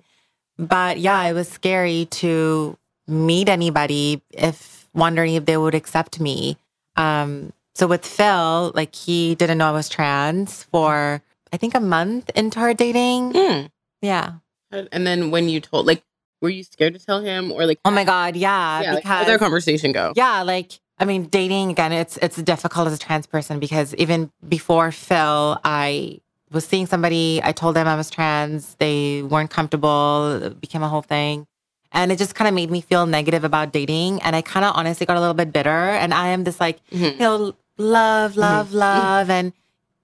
But 0.58 1.00
yeah, 1.00 1.24
it 1.24 1.34
was 1.34 1.50
scary 1.50 2.06
to 2.12 2.78
meet 3.08 3.50
anybody 3.50 4.22
if 4.32 4.88
wondering 4.94 5.36
if 5.36 5.46
they 5.46 5.58
would 5.58 5.76
accept 5.76 6.20
me. 6.20 6.58
Um, 6.96 7.54
so 7.76 7.88
with 7.88 8.06
Phil, 8.06 8.72
like 8.76 8.94
he 8.94 9.36
didn't 9.36 9.58
know 9.58 9.68
I 9.68 9.72
was 9.72 9.90
trans 9.90 10.64
for 10.64 11.22
I 11.52 11.58
think 11.58 11.76
a 11.76 11.80
month 11.80 12.30
into 12.36 12.60
our 12.60 12.74
dating. 12.74 13.34
Hmm. 13.36 13.66
Yeah. 14.02 14.34
And 14.72 15.06
then 15.06 15.30
when 15.30 15.50
you 15.50 15.60
told, 15.60 15.86
like, 15.86 16.04
were 16.42 16.50
you 16.50 16.64
scared 16.64 16.94
to 16.96 17.00
tell 17.00 17.22
him, 17.22 17.52
or 17.52 17.66
like, 17.66 17.80
Oh 17.86 17.92
my 17.92 18.04
God. 18.04 18.36
Yeah. 18.36 18.82
yeah, 18.82 18.94
like, 18.96 19.04
how 19.04 19.20
because 19.20 19.28
did 19.28 19.34
that 19.36 19.40
conversation 19.40 19.92
go? 19.92 20.14
Yeah, 20.16 20.42
like 20.42 20.80
I 20.98 21.06
mean, 21.06 21.26
dating 21.26 21.72
again, 21.72 21.92
it's 21.92 22.18
it's 22.18 22.36
difficult 22.38 22.88
as 22.88 22.94
a 22.94 22.98
trans 22.98 23.28
person 23.28 23.60
because 23.60 23.94
even 23.96 24.32
before 24.48 24.92
Phil, 24.92 25.60
I 25.64 26.22
was 26.54 26.66
seeing 26.66 26.86
somebody. 26.88 27.42
I 27.44 27.52
told 27.52 27.76
them 27.76 27.88
I 27.88 27.96
was 27.96 28.10
trans. 28.10 28.76
They 28.76 29.22
weren't 29.24 29.50
comfortable. 29.50 30.40
It 30.44 30.62
became 30.62 30.84
a 30.84 30.90
whole 30.90 31.02
thing, 31.02 31.46
and 31.92 32.12
it 32.12 32.18
just 32.18 32.36
kind 32.36 32.48
of 32.48 32.54
made 32.54 32.70
me 32.72 32.82
feel 32.82 33.06
negative 33.06 33.44
about 33.44 33.72
dating. 33.74 34.22
And 34.22 34.36
I 34.36 34.42
kind 34.42 34.66
of 34.66 34.74
honestly 34.76 35.06
got 35.06 35.18
a 35.18 35.20
little 35.20 35.34
bit 35.34 35.52
bitter. 35.52 35.70
And 35.70 36.14
I 36.14 36.28
am 36.30 36.44
this 36.44 36.60
like 36.60 36.80
Mhm. 36.92 37.14
you 37.14 37.20
know 37.20 37.56
love, 37.78 38.38
love, 38.38 38.72
love, 38.74 39.30
and 39.30 39.52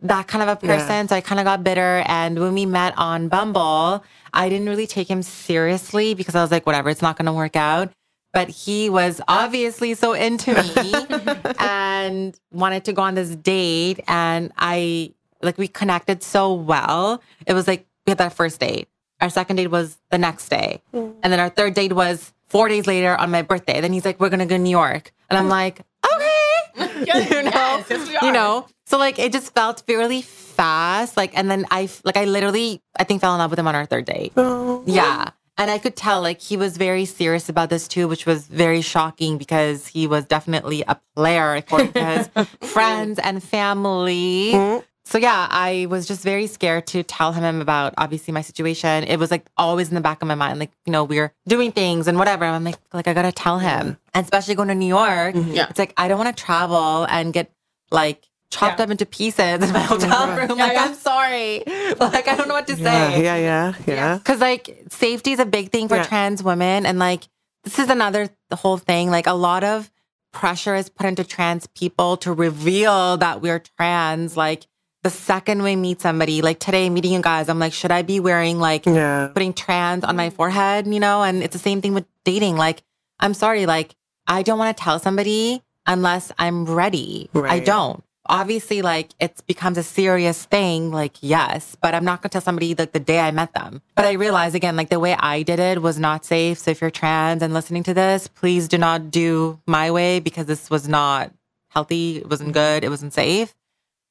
that 0.02 0.28
kind 0.28 0.41
of 0.41 0.47
a 0.50 0.66
Yeah. 0.66 0.78
person. 0.78 1.08
So 1.10 1.16
I 1.16 1.22
kind 1.22 1.39
of 1.39 1.45
got 1.45 1.64
bitter. 1.64 2.04
And 2.08 2.39
when 2.39 2.54
we 2.54 2.66
met 2.66 2.93
on 2.97 3.28
Bumble, 3.28 4.04
I 4.34 4.47
didn't 4.50 4.68
really 4.70 4.88
take 4.88 5.10
him 5.10 5.22
seriously 5.22 6.14
because 6.14 6.36
I 6.36 6.41
was 6.41 6.52
like, 6.52 6.66
whatever, 6.66 6.89
it's 6.89 7.02
not 7.02 7.18
going 7.18 7.26
to 7.26 7.34
work 7.34 7.56
out. 7.56 7.91
But 8.32 8.47
he 8.50 8.89
was 8.89 9.20
obviously 9.28 9.95
so 9.95 10.14
into 10.14 10.54
me 10.56 11.06
and 11.60 12.38
wanted 12.52 12.86
to 12.86 12.93
go 12.93 13.02
on 13.02 13.16
this 13.16 13.36
date. 13.36 14.00
And 14.08 14.52
I, 14.58 15.12
like, 15.42 15.58
we 15.58 15.68
connected 15.68 16.24
so 16.24 16.54
well. 16.54 17.22
It 17.46 17.54
was 17.54 17.68
like 17.68 17.86
we 18.06 18.12
had 18.12 18.18
that 18.18 18.34
first 18.34 18.60
date. 18.60 18.88
Our 19.22 19.30
second 19.30 19.58
date 19.58 19.68
was 19.68 19.98
the 20.12 20.18
next 20.18 20.50
day. 20.50 20.82
Mm. 20.94 21.16
And 21.24 21.34
then 21.34 21.40
our 21.40 21.50
third 21.50 21.74
date 21.74 21.94
was 21.94 22.34
four 22.48 22.68
days 22.68 22.88
later 22.88 23.16
on 23.16 23.32
my 23.32 23.42
birthday. 23.42 23.82
Then 23.82 23.94
he's 23.94 24.06
like, 24.06 24.20
we're 24.20 24.30
going 24.30 24.40
to 24.40 24.46
go 24.46 24.56
to 24.56 24.62
New 24.62 24.70
York. 24.70 25.12
And 25.30 25.38
I'm 25.38 25.50
like, 25.50 25.82
okay. 26.14 26.36
you 27.00 27.06
know, 27.06 27.50
Yes, 27.52 27.86
yes, 27.90 28.22
you 28.22 28.32
know, 28.32 28.68
so 28.86 28.98
like 28.98 29.20
it 29.20 29.32
just 29.32 29.54
felt 29.54 29.84
really 29.88 30.22
fast. 30.22 31.18
Like, 31.18 31.38
and 31.38 31.50
then 31.50 31.66
I, 31.72 31.90
like, 32.04 32.18
I 32.18 32.26
literally, 32.26 32.82
I 32.98 33.04
think 33.04 33.22
fell 33.22 33.34
in 33.34 33.40
love 33.40 33.50
with 33.50 33.60
him 33.60 33.68
on 33.68 33.76
our 33.76 33.86
third 33.86 34.06
date. 34.06 34.34
Oh. 34.38 34.84
Yeah. 34.86 35.30
And 35.58 35.70
I 35.70 35.78
could 35.78 35.98
tell 35.98 36.22
like 36.22 36.40
he 36.40 36.56
was 36.56 36.78
very 36.78 37.04
serious 37.04 37.50
about 37.50 37.70
this 37.70 37.90
too, 37.90 38.08
which 38.08 38.26
was 38.26 38.48
very 38.48 38.80
shocking 38.80 39.38
because 39.38 39.88
he 39.88 40.08
was 40.08 40.24
definitely 40.24 40.84
a 40.88 40.98
player 41.18 41.56
according 41.56 41.92
to 41.94 42.06
his 42.06 42.48
friends 42.62 43.20
and 43.20 43.44
family. 43.44 44.52
Mm. 44.54 44.84
So 45.10 45.18
yeah, 45.18 45.47
I 45.49 45.88
was 45.89 46.05
just 46.07 46.22
very 46.22 46.45
scared 46.45 46.86
to 46.88 47.01
tell 47.01 47.34
him 47.34 47.62
about 47.62 47.95
obviously 47.97 48.32
my 48.32 48.41
situation. 48.41 49.05
It 49.05 49.18
was 49.18 49.32
like 49.32 49.43
always 49.57 49.89
in 49.89 49.95
the 49.95 50.01
back 50.01 50.22
of 50.22 50.28
my 50.28 50.36
mind, 50.36 50.60
like, 50.60 50.72
you 50.86 50.91
know, 50.91 51.03
we 51.03 51.18
are 51.18 51.34
doing 51.47 51.72
things 51.72 52.07
and 52.07 52.16
whatever. 52.20 52.45
I'm 52.45 52.64
like, 52.64 52.78
like 52.93 53.07
I 53.07 53.16
gotta 53.16 53.32
tell 53.32 53.57
him. 53.57 53.80
Mm-hmm. 53.80 53.93
And 54.14 54.24
especially 54.24 54.53
going 54.53 54.68
to 54.68 54.76
New 54.76 54.86
York, 54.86 55.34
mm-hmm. 55.34 55.51
Yeah. 55.53 55.66
it's 55.68 55.80
like 55.80 55.95
I 55.97 56.07
don't 56.07 56.20
want 56.20 56.38
to 56.38 56.43
travel 56.43 57.07
and 57.10 57.34
get 57.34 57.51
like 57.89 58.24
chopped 58.51 58.80
up 58.80 58.91
into 58.91 59.07
pieces 59.07 59.64
in 59.64 59.74
my 59.74 59.82
oh 59.89 59.97
hotel 59.97 60.28
room. 60.38 60.57
like, 60.60 60.78
I'm 60.78 60.93
sorry. 60.93 61.64
Like 61.99 62.28
I 62.28 62.36
don't 62.36 62.47
know 62.47 62.53
what 62.53 62.68
to 62.68 62.76
Yeah, 62.76 63.10
say. 63.10 63.24
yeah, 63.24 63.36
yeah, 63.38 63.74
yeah. 63.88 64.18
Because 64.20 64.39
like 64.39 64.86
safety 64.91 65.32
is 65.32 65.39
a 65.39 65.45
big 65.45 65.72
thing 65.72 65.88
for 65.88 65.95
Yeah. 65.95 66.03
trans 66.03 66.43
women, 66.43 66.86
and 66.86 66.99
like 66.99 67.28
this 67.64 67.80
is 67.80 67.89
another 67.89 68.30
the 68.51 68.55
whole 68.55 68.78
thing. 68.78 69.10
Like 69.10 69.26
a 69.26 69.34
lot 69.34 69.64
of 69.64 69.91
pressure 70.34 70.76
is 70.76 70.88
put 70.88 71.07
into 71.07 71.24
trans 71.24 71.66
people 71.66 72.16
to 72.18 72.32
reveal 72.32 73.18
that 73.18 73.41
we're 73.41 73.57
trans. 73.76 74.38
Like 74.38 74.68
the 75.04 75.10
second 75.10 75.64
we 75.64 75.76
meet 75.76 76.02
somebody, 76.02 76.41
like 76.41 76.60
today 76.60 76.89
meeting 76.89 77.14
you 77.14 77.22
guys, 77.22 77.47
I'm 77.50 77.60
like, 77.60 77.74
should 77.74 77.91
I 77.91 78.02
be 78.02 78.20
wearing 78.20 78.60
like 78.60 78.86
Yeah. 78.86 79.28
putting 79.34 79.54
trans 79.54 80.04
on 80.04 80.16
my 80.16 80.30
forehead? 80.30 80.88
You 80.88 81.00
know, 81.00 81.24
and 81.24 81.41
it's 81.43 81.54
the 81.54 81.60
same 81.60 81.82
thing 81.82 81.93
with 81.93 82.06
dating. 82.26 82.58
Like 82.58 82.84
I'm 83.20 83.34
sorry, 83.34 83.66
like 83.66 83.95
I 84.28 84.43
don't 84.43 84.60
want 84.60 84.76
to 84.76 84.84
tell 84.84 85.00
somebody 85.00 85.62
unless 85.88 86.32
I'm 86.38 86.66
ready. 86.66 87.30
I 87.34 87.60
don't. 87.60 88.04
Obviously, 88.28 88.84
like 88.84 89.10
it 89.20 89.41
becomes 89.47 89.78
a 89.78 89.84
serious 89.84 90.45
thing, 90.45 90.91
like 90.91 91.16
yes, 91.22 91.76
but 91.82 91.95
I'm 91.95 92.06
not 92.06 92.22
gonna 92.22 92.30
tell 92.30 92.41
somebody 92.41 92.76
like 92.76 92.91
the 92.91 93.00
day 93.00 93.20
I 93.22 93.32
met 93.32 93.54
them. 93.54 93.82
But 93.95 94.06
I 94.06 94.12
realize 94.14 94.54
again, 94.54 94.76
like 94.76 94.89
the 94.89 95.00
way 95.00 95.16
I 95.18 95.41
did 95.41 95.60
it 95.60 95.82
was 95.82 95.97
not 95.97 96.26
safe. 96.26 96.60
So 96.60 96.70
if 96.72 96.80
you're 96.82 96.91
trans 96.91 97.41
and 97.41 97.54
listening 97.56 97.82
to 97.84 97.93
this, 97.93 98.28
please 98.28 98.68
do 98.68 98.78
not 98.78 99.10
do 99.10 99.60
my 99.66 99.89
way 99.89 100.20
because 100.20 100.45
this 100.45 100.70
was 100.70 100.88
not 100.88 101.32
healthy. 101.70 102.18
It 102.18 102.30
wasn't 102.30 102.52
good. 102.54 102.84
It 102.84 102.89
wasn't 102.89 103.14
safe 103.14 103.56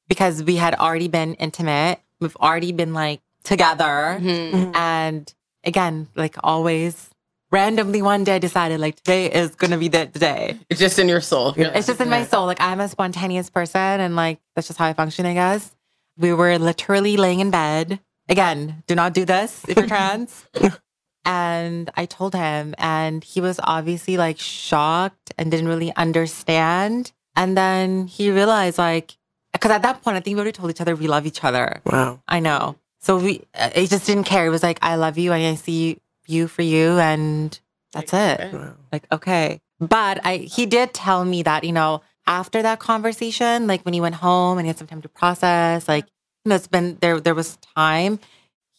because 0.09 0.43
we 0.43 0.57
had 0.57 0.75
already 0.75 1.07
been 1.07 1.35
intimate. 1.35 1.99
We've 2.19 2.35
already 2.35 2.73
been 2.73 2.93
like 2.93 3.21
together. 3.43 4.17
Mhm. 4.21 4.75
And 4.75 5.33
again, 5.63 6.09
like 6.15 6.35
always, 6.43 7.09
randomly 7.51 8.01
one 8.01 8.23
day 8.25 8.35
I 8.35 8.39
decided 8.39 8.79
like 8.81 8.97
today 8.97 9.31
is 9.31 9.55
gonna 9.55 9.77
be 9.77 9.87
the 9.87 10.09
the 10.11 10.19
day. 10.19 10.59
It's 10.69 10.79
just 10.79 10.99
in 10.99 11.07
your 11.07 11.21
soul. 11.21 11.53
You're 11.55 11.71
It's 11.73 11.87
just 11.87 12.01
in 12.01 12.09
my 12.09 12.25
soul. 12.25 12.45
Like 12.45 12.59
I'm 12.59 12.81
a 12.81 12.89
spontaneous 12.89 13.49
person 13.49 13.79
and 14.01 14.15
like 14.17 14.39
that's 14.55 14.67
just 14.67 14.77
how 14.79 14.87
I 14.87 14.93
function, 14.93 15.25
I 15.25 15.33
guess. 15.35 15.71
We 16.17 16.33
were 16.33 16.57
literally 16.59 17.15
laying 17.15 17.39
in 17.39 17.49
bed. 17.51 18.01
Again, 18.27 18.83
do 18.87 18.93
not 18.95 19.13
do 19.13 19.23
this 19.25 19.63
if 19.67 19.77
you're 19.77 19.87
trans. 19.87 20.45
and 21.25 21.89
I 21.95 22.05
told 22.05 22.33
him 22.35 22.75
and 22.77 23.23
he 23.23 23.41
was 23.41 23.59
obviously 23.63 24.17
like 24.17 24.37
shocked 24.39 25.31
and 25.37 25.49
didn't 25.51 25.67
really 25.67 25.95
understand. 25.95 27.11
And 27.35 27.55
then 27.55 28.07
he 28.07 28.31
realized 28.31 28.77
like 28.77 29.15
because 29.51 29.71
at 29.71 29.81
that 29.81 30.01
point 30.01 30.17
I 30.17 30.19
think 30.19 30.35
we 30.35 30.41
already 30.41 30.51
told 30.53 30.69
each 30.71 30.81
other 30.81 30.95
we 30.95 31.07
love 31.07 31.25
each 31.25 31.43
other. 31.43 31.81
Wow. 31.85 32.21
I 32.27 32.39
know. 32.39 32.75
So 33.01 33.17
we, 33.17 33.43
it 33.55 33.89
just 33.89 34.05
didn't 34.05 34.25
care. 34.25 34.45
It 34.45 34.49
was 34.49 34.63
like, 34.63 34.79
I 34.81 34.95
love 34.95 35.17
you 35.17 35.31
and 35.31 35.43
I 35.45 35.55
see 35.55 35.97
you 36.27 36.47
for 36.47 36.61
you. 36.61 36.99
And 36.99 37.57
that's 37.93 38.13
it. 38.13 38.53
Wow. 38.53 38.73
Like, 38.91 39.07
okay. 39.11 39.59
But 39.79 40.19
I, 40.25 40.37
he 40.37 40.65
did 40.65 40.93
tell 40.93 41.23
me 41.23 41.43
that, 41.43 41.63
you 41.63 41.71
know, 41.71 42.01
after 42.27 42.61
that 42.61 42.79
conversation, 42.79 43.67
like 43.67 43.83
when 43.83 43.93
he 43.93 44.01
went 44.01 44.15
home 44.15 44.57
and 44.57 44.65
he 44.65 44.67
had 44.67 44.77
some 44.77 44.87
time 44.87 45.01
to 45.01 45.09
process, 45.09 45.87
like, 45.87 46.05
you 46.43 46.49
know, 46.49 46.55
it's 46.55 46.67
been 46.67 46.97
there, 47.01 47.19
there 47.21 47.33
was 47.35 47.57
time. 47.75 48.19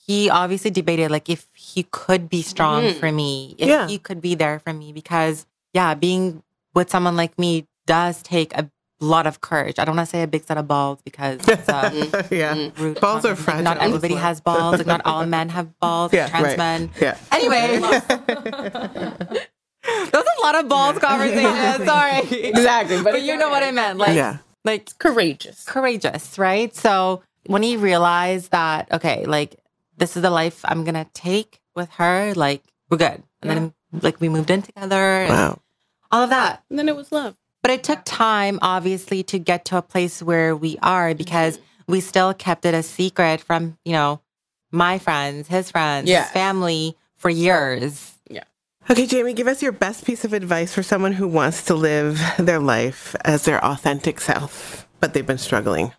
He 0.06 0.28
obviously 0.28 0.70
debated 0.70 1.10
like 1.10 1.28
if 1.30 1.46
he 1.54 1.84
could 1.90 2.28
be 2.28 2.42
strong 2.42 2.84
Mhm. 2.84 3.00
for 3.00 3.10
me, 3.10 3.54
if 3.58 3.68
Yeah. 3.68 3.86
he 3.88 3.98
could 3.98 4.20
be 4.20 4.34
there 4.34 4.58
for 4.58 4.72
me, 4.72 4.92
because 4.92 5.46
yeah, 5.72 5.94
being 5.94 6.42
with 6.74 6.90
someone 6.90 7.16
like 7.16 7.38
me 7.38 7.66
does 7.86 8.22
take 8.22 8.52
a 8.56 8.70
lot 9.00 9.26
of 9.26 9.40
courage. 9.40 9.78
I 9.78 9.84
don't 9.84 9.96
want 9.96 10.08
to 10.08 10.10
say 10.10 10.22
a 10.22 10.26
big 10.26 10.44
set 10.44 10.58
of 10.58 10.68
balls 10.68 11.00
because 11.02 11.40
it's 11.48 11.68
uh, 11.68 12.22
yeah. 12.30 12.70
rude. 12.78 13.00
Balls 13.00 13.24
are 13.24 13.30
Like, 13.30 13.38
fragile. 13.38 13.64
Not 13.64 13.78
everybody 13.78 14.14
has 14.14 14.40
balls. 14.40 14.78
Like 14.78 14.86
not 14.86 15.02
all 15.04 15.24
men 15.26 15.48
have 15.48 15.78
balls. 15.80 16.12
Yeah, 16.12 16.28
trans 16.28 16.44
right. 16.44 16.58
men. 16.58 16.90
Yeah. 17.00 17.16
Anyway, 17.32 17.78
that 17.80 19.48
was 20.12 20.26
a 20.38 20.42
lot 20.42 20.54
of 20.56 20.68
balls 20.68 20.98
conversation. 20.98 21.86
Sorry. 21.86 22.20
Exactly. 22.48 23.02
But 23.02 23.22
you 23.22 23.36
know 23.36 23.50
what 23.50 23.62
I 23.62 23.70
meant. 23.70 23.98
Like, 23.98 24.14
Yeah. 24.14 24.38
like 24.64 24.96
Courageous. 24.98 25.64
courageous, 25.64 26.38
right? 26.38 26.74
So 26.74 27.22
when 27.46 27.62
he 27.62 27.76
realized 27.76 28.50
that, 28.50 28.90
okay, 28.92 29.24
like 29.24 29.56
this 29.96 30.16
is 30.16 30.22
the 30.22 30.30
life 30.30 30.60
I'm 30.64 30.84
gonna 30.84 31.06
take 31.14 31.60
with 31.74 31.90
her, 31.92 32.34
like 32.34 32.62
we're 32.90 32.98
good. 32.98 33.22
And 33.42 33.50
then 33.50 33.74
like 34.02 34.20
we 34.20 34.28
moved 34.28 34.50
in 34.50 34.62
together 34.62 35.22
and 35.22 35.30
Wow. 35.30 35.58
all 36.12 36.22
of 36.22 36.30
that. 36.30 36.62
And 36.68 36.78
then 36.78 36.88
it 36.88 36.96
was 36.96 37.10
love. 37.12 37.36
But 37.62 37.72
it 37.72 37.84
took 37.84 38.00
time, 38.04 38.58
obviously, 38.62 39.22
to 39.24 39.38
get 39.38 39.66
to 39.66 39.76
a 39.76 39.82
place 39.82 40.22
where 40.22 40.56
we 40.56 40.78
are 40.82 41.10
mm-hmm. 41.10 41.18
because 41.18 41.58
we 41.86 42.00
still 42.00 42.32
kept 42.32 42.64
it 42.64 42.74
a 42.74 42.82
secret 42.82 43.40
from, 43.40 43.76
you 43.84 43.92
know, 43.92 44.20
my 44.70 44.98
friends, 44.98 45.48
his 45.48 45.70
friends, 45.70 46.08
Yeah. 46.08 46.22
his 46.22 46.32
family 46.32 46.96
for 47.16 47.28
years. 47.28 48.14
Yeah. 48.30 48.44
Okay, 48.88 49.06
Jamie, 49.06 49.34
give 49.34 49.46
us 49.46 49.62
your 49.62 49.72
best 49.72 50.04
piece 50.04 50.24
of 50.24 50.32
advice 50.32 50.74
for 50.74 50.82
someone 50.82 51.12
who 51.12 51.28
wants 51.28 51.64
to 51.64 51.74
live 51.74 52.20
their 52.38 52.60
life 52.60 53.14
as 53.24 53.44
their 53.44 53.62
authentic 53.64 54.20
self, 54.20 54.86
but 55.00 55.12
they've 55.12 55.26
been 55.26 55.38
struggling. 55.38 55.92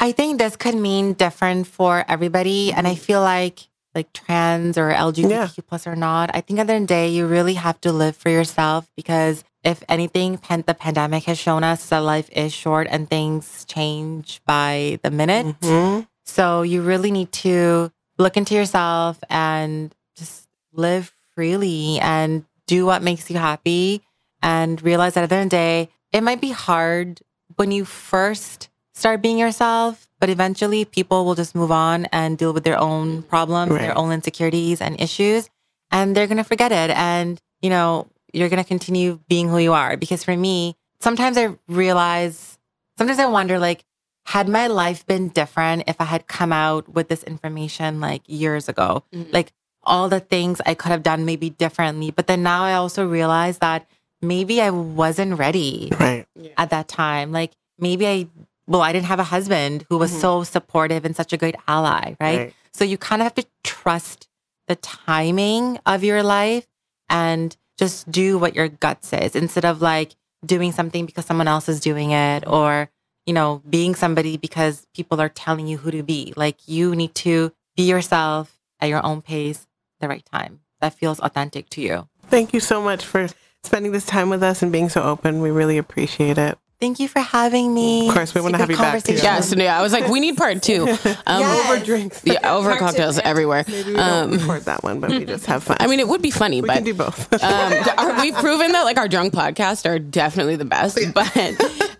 I 0.00 0.12
think 0.12 0.38
this 0.38 0.56
could 0.56 0.74
mean 0.74 1.12
different 1.12 1.66
for 1.66 2.04
everybody. 2.08 2.72
And 2.72 2.86
I 2.86 2.94
mm-hmm. 2.94 3.00
feel 3.00 3.20
like 3.20 3.68
like 3.94 4.12
trans 4.14 4.78
or 4.78 4.90
LGBTQ 4.90 5.66
plus 5.66 5.86
or 5.86 5.94
not, 5.94 6.30
I 6.34 6.40
think 6.40 6.58
at 6.58 6.66
the 6.66 6.72
end 6.72 6.84
of 6.84 6.88
the 6.88 6.94
day, 6.94 7.08
you 7.10 7.26
really 7.26 7.54
have 7.54 7.78
to 7.82 7.92
live 7.92 8.16
for 8.16 8.30
yourself 8.30 8.88
because 8.96 9.44
if 9.64 9.82
anything, 9.88 10.38
pan- 10.38 10.64
the 10.66 10.74
pandemic 10.74 11.24
has 11.24 11.38
shown 11.38 11.62
us 11.64 11.88
that 11.88 11.98
life 12.00 12.28
is 12.32 12.52
short 12.52 12.86
and 12.90 13.08
things 13.08 13.64
change 13.66 14.40
by 14.46 14.98
the 15.02 15.10
minute. 15.10 15.46
Mhm. 15.60 16.06
So 16.24 16.62
you 16.62 16.82
really 16.82 17.10
need 17.10 17.32
to 17.46 17.90
look 18.18 18.36
into 18.36 18.54
yourself 18.54 19.18
and 19.30 19.94
just 20.16 20.48
live 20.72 21.12
freely 21.34 21.98
and 22.00 22.44
do 22.66 22.86
what 22.86 23.02
makes 23.02 23.30
you 23.30 23.38
happy 23.38 24.02
and 24.42 24.82
realize 24.82 25.14
that 25.14 25.24
at 25.24 25.28
the 25.30 25.36
end 25.36 25.46
of 25.46 25.50
the 25.50 25.56
day, 25.56 25.88
it 26.12 26.22
might 26.22 26.40
be 26.40 26.50
hard 26.50 27.20
when 27.56 27.70
you 27.70 27.84
first 27.84 28.68
start 28.94 29.22
being 29.22 29.38
yourself, 29.38 30.08
but 30.20 30.28
eventually 30.28 30.84
people 30.84 31.24
will 31.24 31.34
just 31.34 31.54
move 31.54 31.70
on 31.72 32.06
and 32.12 32.36
deal 32.38 32.52
with 32.52 32.64
their 32.64 32.78
own 32.78 33.22
problems, 33.22 33.72
Right. 33.72 33.80
their 33.82 33.96
own 33.98 34.12
insecurities 34.12 34.80
and 34.80 35.00
issues, 35.00 35.48
and 35.90 36.14
they're 36.16 36.26
going 36.26 36.36
to 36.38 36.44
forget 36.44 36.72
it. 36.72 36.90
And, 36.90 37.40
you 37.62 37.70
know, 37.70 38.08
you're 38.32 38.48
going 38.48 38.62
to 38.62 38.68
continue 38.68 39.20
being 39.28 39.48
who 39.48 39.58
you 39.58 39.72
are. 39.72 39.96
Because 39.96 40.24
for 40.24 40.36
me, 40.36 40.76
sometimes 41.00 41.36
I 41.36 41.56
realize, 41.68 42.58
sometimes 42.96 43.18
I 43.18 43.26
wonder, 43.26 43.58
like, 43.58 43.84
had 44.26 44.48
my 44.48 44.66
life 44.68 45.06
been 45.06 45.28
different 45.28 45.84
if 45.86 46.00
I 46.00 46.04
had 46.04 46.26
come 46.26 46.52
out 46.52 46.88
with 46.88 47.08
this 47.08 47.22
information 47.24 48.00
like 48.00 48.22
years 48.26 48.68
ago? 48.68 49.04
Mm-hmm. 49.12 49.32
Like 49.32 49.52
all 49.82 50.08
the 50.08 50.20
things 50.20 50.60
I 50.64 50.74
could 50.74 50.90
have 50.90 51.02
done 51.02 51.24
maybe 51.24 51.50
differently. 51.50 52.10
But 52.10 52.28
then 52.28 52.42
now 52.42 52.64
I 52.64 52.74
also 52.74 53.06
realize 53.06 53.58
that 53.58 53.86
maybe 54.20 54.60
I 54.60 54.70
wasn't 54.70 55.38
ready 55.38 55.90
Right. 55.98 56.26
at 56.56 56.70
that 56.70 56.88
time. 56.88 57.32
Like 57.32 57.52
maybe 57.78 58.06
I, 58.06 58.28
well, 58.66 58.82
I 58.82 58.92
didn't 58.92 59.06
have 59.06 59.18
a 59.18 59.24
husband 59.24 59.84
who 59.88 59.98
was 59.98 60.12
mm-hmm. 60.12 60.20
so 60.20 60.44
supportive 60.44 61.04
and 61.04 61.16
such 61.16 61.32
a 61.32 61.36
great 61.36 61.56
ally, 61.66 62.14
right? 62.20 62.38
Right. 62.38 62.54
So 62.72 62.84
you 62.84 62.96
kind 62.96 63.20
of 63.20 63.24
have 63.24 63.34
to 63.34 63.46
trust 63.64 64.28
the 64.68 64.76
timing 64.76 65.78
of 65.84 66.04
your 66.04 66.22
life 66.22 66.66
and 67.10 67.56
just 67.82 68.08
do 68.12 68.38
what 68.38 68.54
your 68.54 68.68
gut 68.68 69.04
says 69.04 69.34
instead 69.34 69.64
of 69.64 69.82
like 69.82 70.14
doing 70.46 70.70
something 70.70 71.04
because 71.04 71.26
someone 71.26 71.48
else 71.48 71.68
is 71.68 71.80
doing 71.80 72.12
it 72.12 72.44
or, 72.46 72.88
you 73.26 73.34
know, 73.34 73.60
being 73.68 73.96
somebody 73.96 74.36
because 74.36 74.86
people 74.94 75.20
are 75.20 75.28
telling 75.28 75.66
you 75.66 75.78
who 75.78 75.90
to 75.90 76.04
be. 76.04 76.32
Like 76.36 76.68
you 76.68 76.94
need 76.94 77.12
to 77.16 77.52
be 77.76 77.82
yourself 77.82 78.56
at 78.78 78.88
your 78.88 79.04
own 79.04 79.20
pace, 79.20 79.66
the 79.98 80.06
right 80.06 80.24
time. 80.32 80.60
That 80.80 80.94
feels 80.94 81.18
authentic 81.18 81.70
to 81.70 81.80
you. 81.80 82.08
Thank 82.28 82.54
you 82.54 82.60
so 82.60 82.80
much 82.80 83.04
for 83.04 83.26
spending 83.64 83.90
this 83.90 84.06
time 84.06 84.30
with 84.30 84.44
us 84.44 84.62
and 84.62 84.70
being 84.70 84.88
so 84.88 85.02
open. 85.02 85.42
We 85.42 85.50
really 85.50 85.76
appreciate 85.76 86.38
it. 86.38 86.56
Thank 86.82 86.98
you 86.98 87.06
for 87.06 87.20
having 87.20 87.72
me. 87.72 88.08
Of 88.08 88.14
course, 88.14 88.34
we 88.34 88.40
wanna 88.40 88.58
have 88.58 88.68
you 88.68 88.76
back, 88.76 89.04
too. 89.04 89.12
conversation. 89.12 89.24
Yeah, 89.24 89.40
so 89.40 89.56
yeah, 89.56 89.78
I 89.78 89.82
was 89.82 89.92
like, 89.92 90.08
we 90.08 90.18
need 90.18 90.36
part 90.36 90.62
two. 90.64 90.82
Um, 91.26 91.40
Yes. 91.40 91.70
Over 91.70 91.84
drinks. 91.84 92.20
Yeah, 92.24 92.52
over 92.52 92.74
cocktails 92.76 93.20
everywhere. 93.20 93.64
Maybe 93.68 93.90
we 93.92 93.96
don't 93.96 94.32
record 94.32 94.62
that 94.62 94.82
one, 94.82 94.98
but 94.98 95.10
we 95.10 95.24
just 95.24 95.46
have 95.46 95.62
fun. 95.62 95.76
I 95.80 95.86
mean, 95.86 96.00
it 96.00 96.08
would 96.08 96.22
be 96.22 96.32
funny, 96.32 96.60
we 96.60 96.66
but 96.66 96.74
can 96.74 96.84
do 96.84 96.94
both. 96.94 97.32
um, 97.40 97.72
are, 97.98 98.20
we've 98.20 98.34
proven 98.34 98.72
that 98.72 98.82
like 98.82 98.98
our 98.98 99.06
drunk 99.06 99.32
podcasts 99.32 99.88
are 99.88 100.00
definitely 100.00 100.56
the 100.56 100.64
best. 100.64 100.98
But 101.14 101.32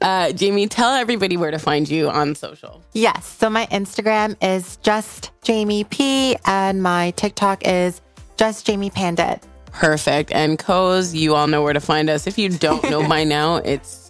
uh, 0.02 0.32
Jamie, 0.32 0.66
tell 0.66 0.94
everybody 0.94 1.36
where 1.36 1.52
to 1.52 1.58
find 1.60 1.88
you 1.88 2.10
on 2.10 2.34
social. 2.34 2.82
Yes. 2.92 3.24
So 3.24 3.48
my 3.48 3.66
Instagram 3.66 4.36
is 4.42 4.78
just 4.78 5.30
Jamie 5.42 5.84
P 5.84 6.36
and 6.44 6.82
my 6.82 7.12
TikTok 7.12 7.64
is 7.64 8.00
just 8.36 8.66
Jamie 8.66 8.90
Pandit. 8.90 9.40
Perfect. 9.72 10.32
And 10.32 10.58
Co's, 10.58 11.14
you 11.14 11.34
all 11.34 11.46
know 11.46 11.62
where 11.62 11.72
to 11.72 11.80
find 11.80 12.10
us. 12.10 12.26
If 12.26 12.36
you 12.36 12.50
don't 12.50 12.82
know 12.90 13.08
by 13.08 13.24
now, 13.24 13.56
it's 13.56 14.01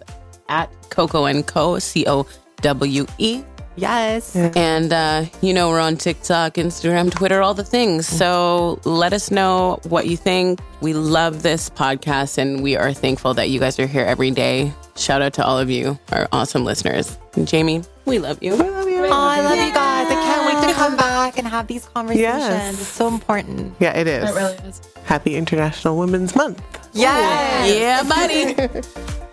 at 0.53 0.69
Coco 0.89 1.25
and 1.25 1.45
Co. 1.45 1.79
C 1.79 2.05
O 2.07 2.25
W 2.61 3.05
E. 3.17 3.43
Yes. 3.75 4.35
And 4.35 4.93
uh, 4.93 5.25
you 5.41 5.51
know 5.51 5.69
we're 5.69 5.79
on 5.79 5.97
TikTok, 5.97 6.53
Instagram, 6.55 7.09
Twitter, 7.11 7.41
all 7.41 7.55
the 7.55 7.63
things. 7.63 8.05
So 8.07 8.79
let 8.85 9.13
us 9.13 9.31
know 9.31 9.79
what 9.89 10.05
you 10.05 10.15
think. 10.15 10.59
We 10.81 10.93
love 10.93 11.41
this 11.41 11.71
podcast, 11.71 12.37
and 12.37 12.61
we 12.61 12.77
are 12.77 12.93
thankful 12.93 13.33
that 13.33 13.49
you 13.49 13.59
guys 13.59 13.79
are 13.79 13.87
here 13.87 14.05
every 14.05 14.29
day. 14.29 14.71
Shout 14.95 15.23
out 15.23 15.33
to 15.33 15.43
all 15.43 15.57
of 15.57 15.71
you, 15.71 15.97
our 16.11 16.27
awesome 16.31 16.63
listeners. 16.65 17.17
And 17.35 17.47
Jamie, 17.47 17.81
we 18.05 18.19
love 18.19 18.43
you. 18.43 18.51
We 18.55 18.69
love 18.69 18.87
you. 18.87 19.05
Oh, 19.05 19.09
I 19.11 19.41
love 19.41 19.55
you 19.57 19.73
guys. 19.73 20.05
I 20.07 20.13
can't 20.13 20.45
wait 20.53 20.67
to 20.67 20.73
come 20.75 20.95
back 20.95 21.39
and 21.39 21.47
have 21.47 21.65
these 21.65 21.85
conversations. 21.87 22.21
Yes. 22.21 22.79
It's 22.79 22.87
so 22.89 23.07
important. 23.07 23.73
yeah, 23.79 23.97
it 23.97 24.05
is. 24.05 24.29
It 24.29 24.35
really 24.35 24.53
is. 24.69 24.81
Happy 25.05 25.35
International 25.35 25.97
Women's 25.97 26.35
Month. 26.35 26.61
Yes. 26.93 27.73
Yeah, 27.75 28.03
buddy. 28.03 28.53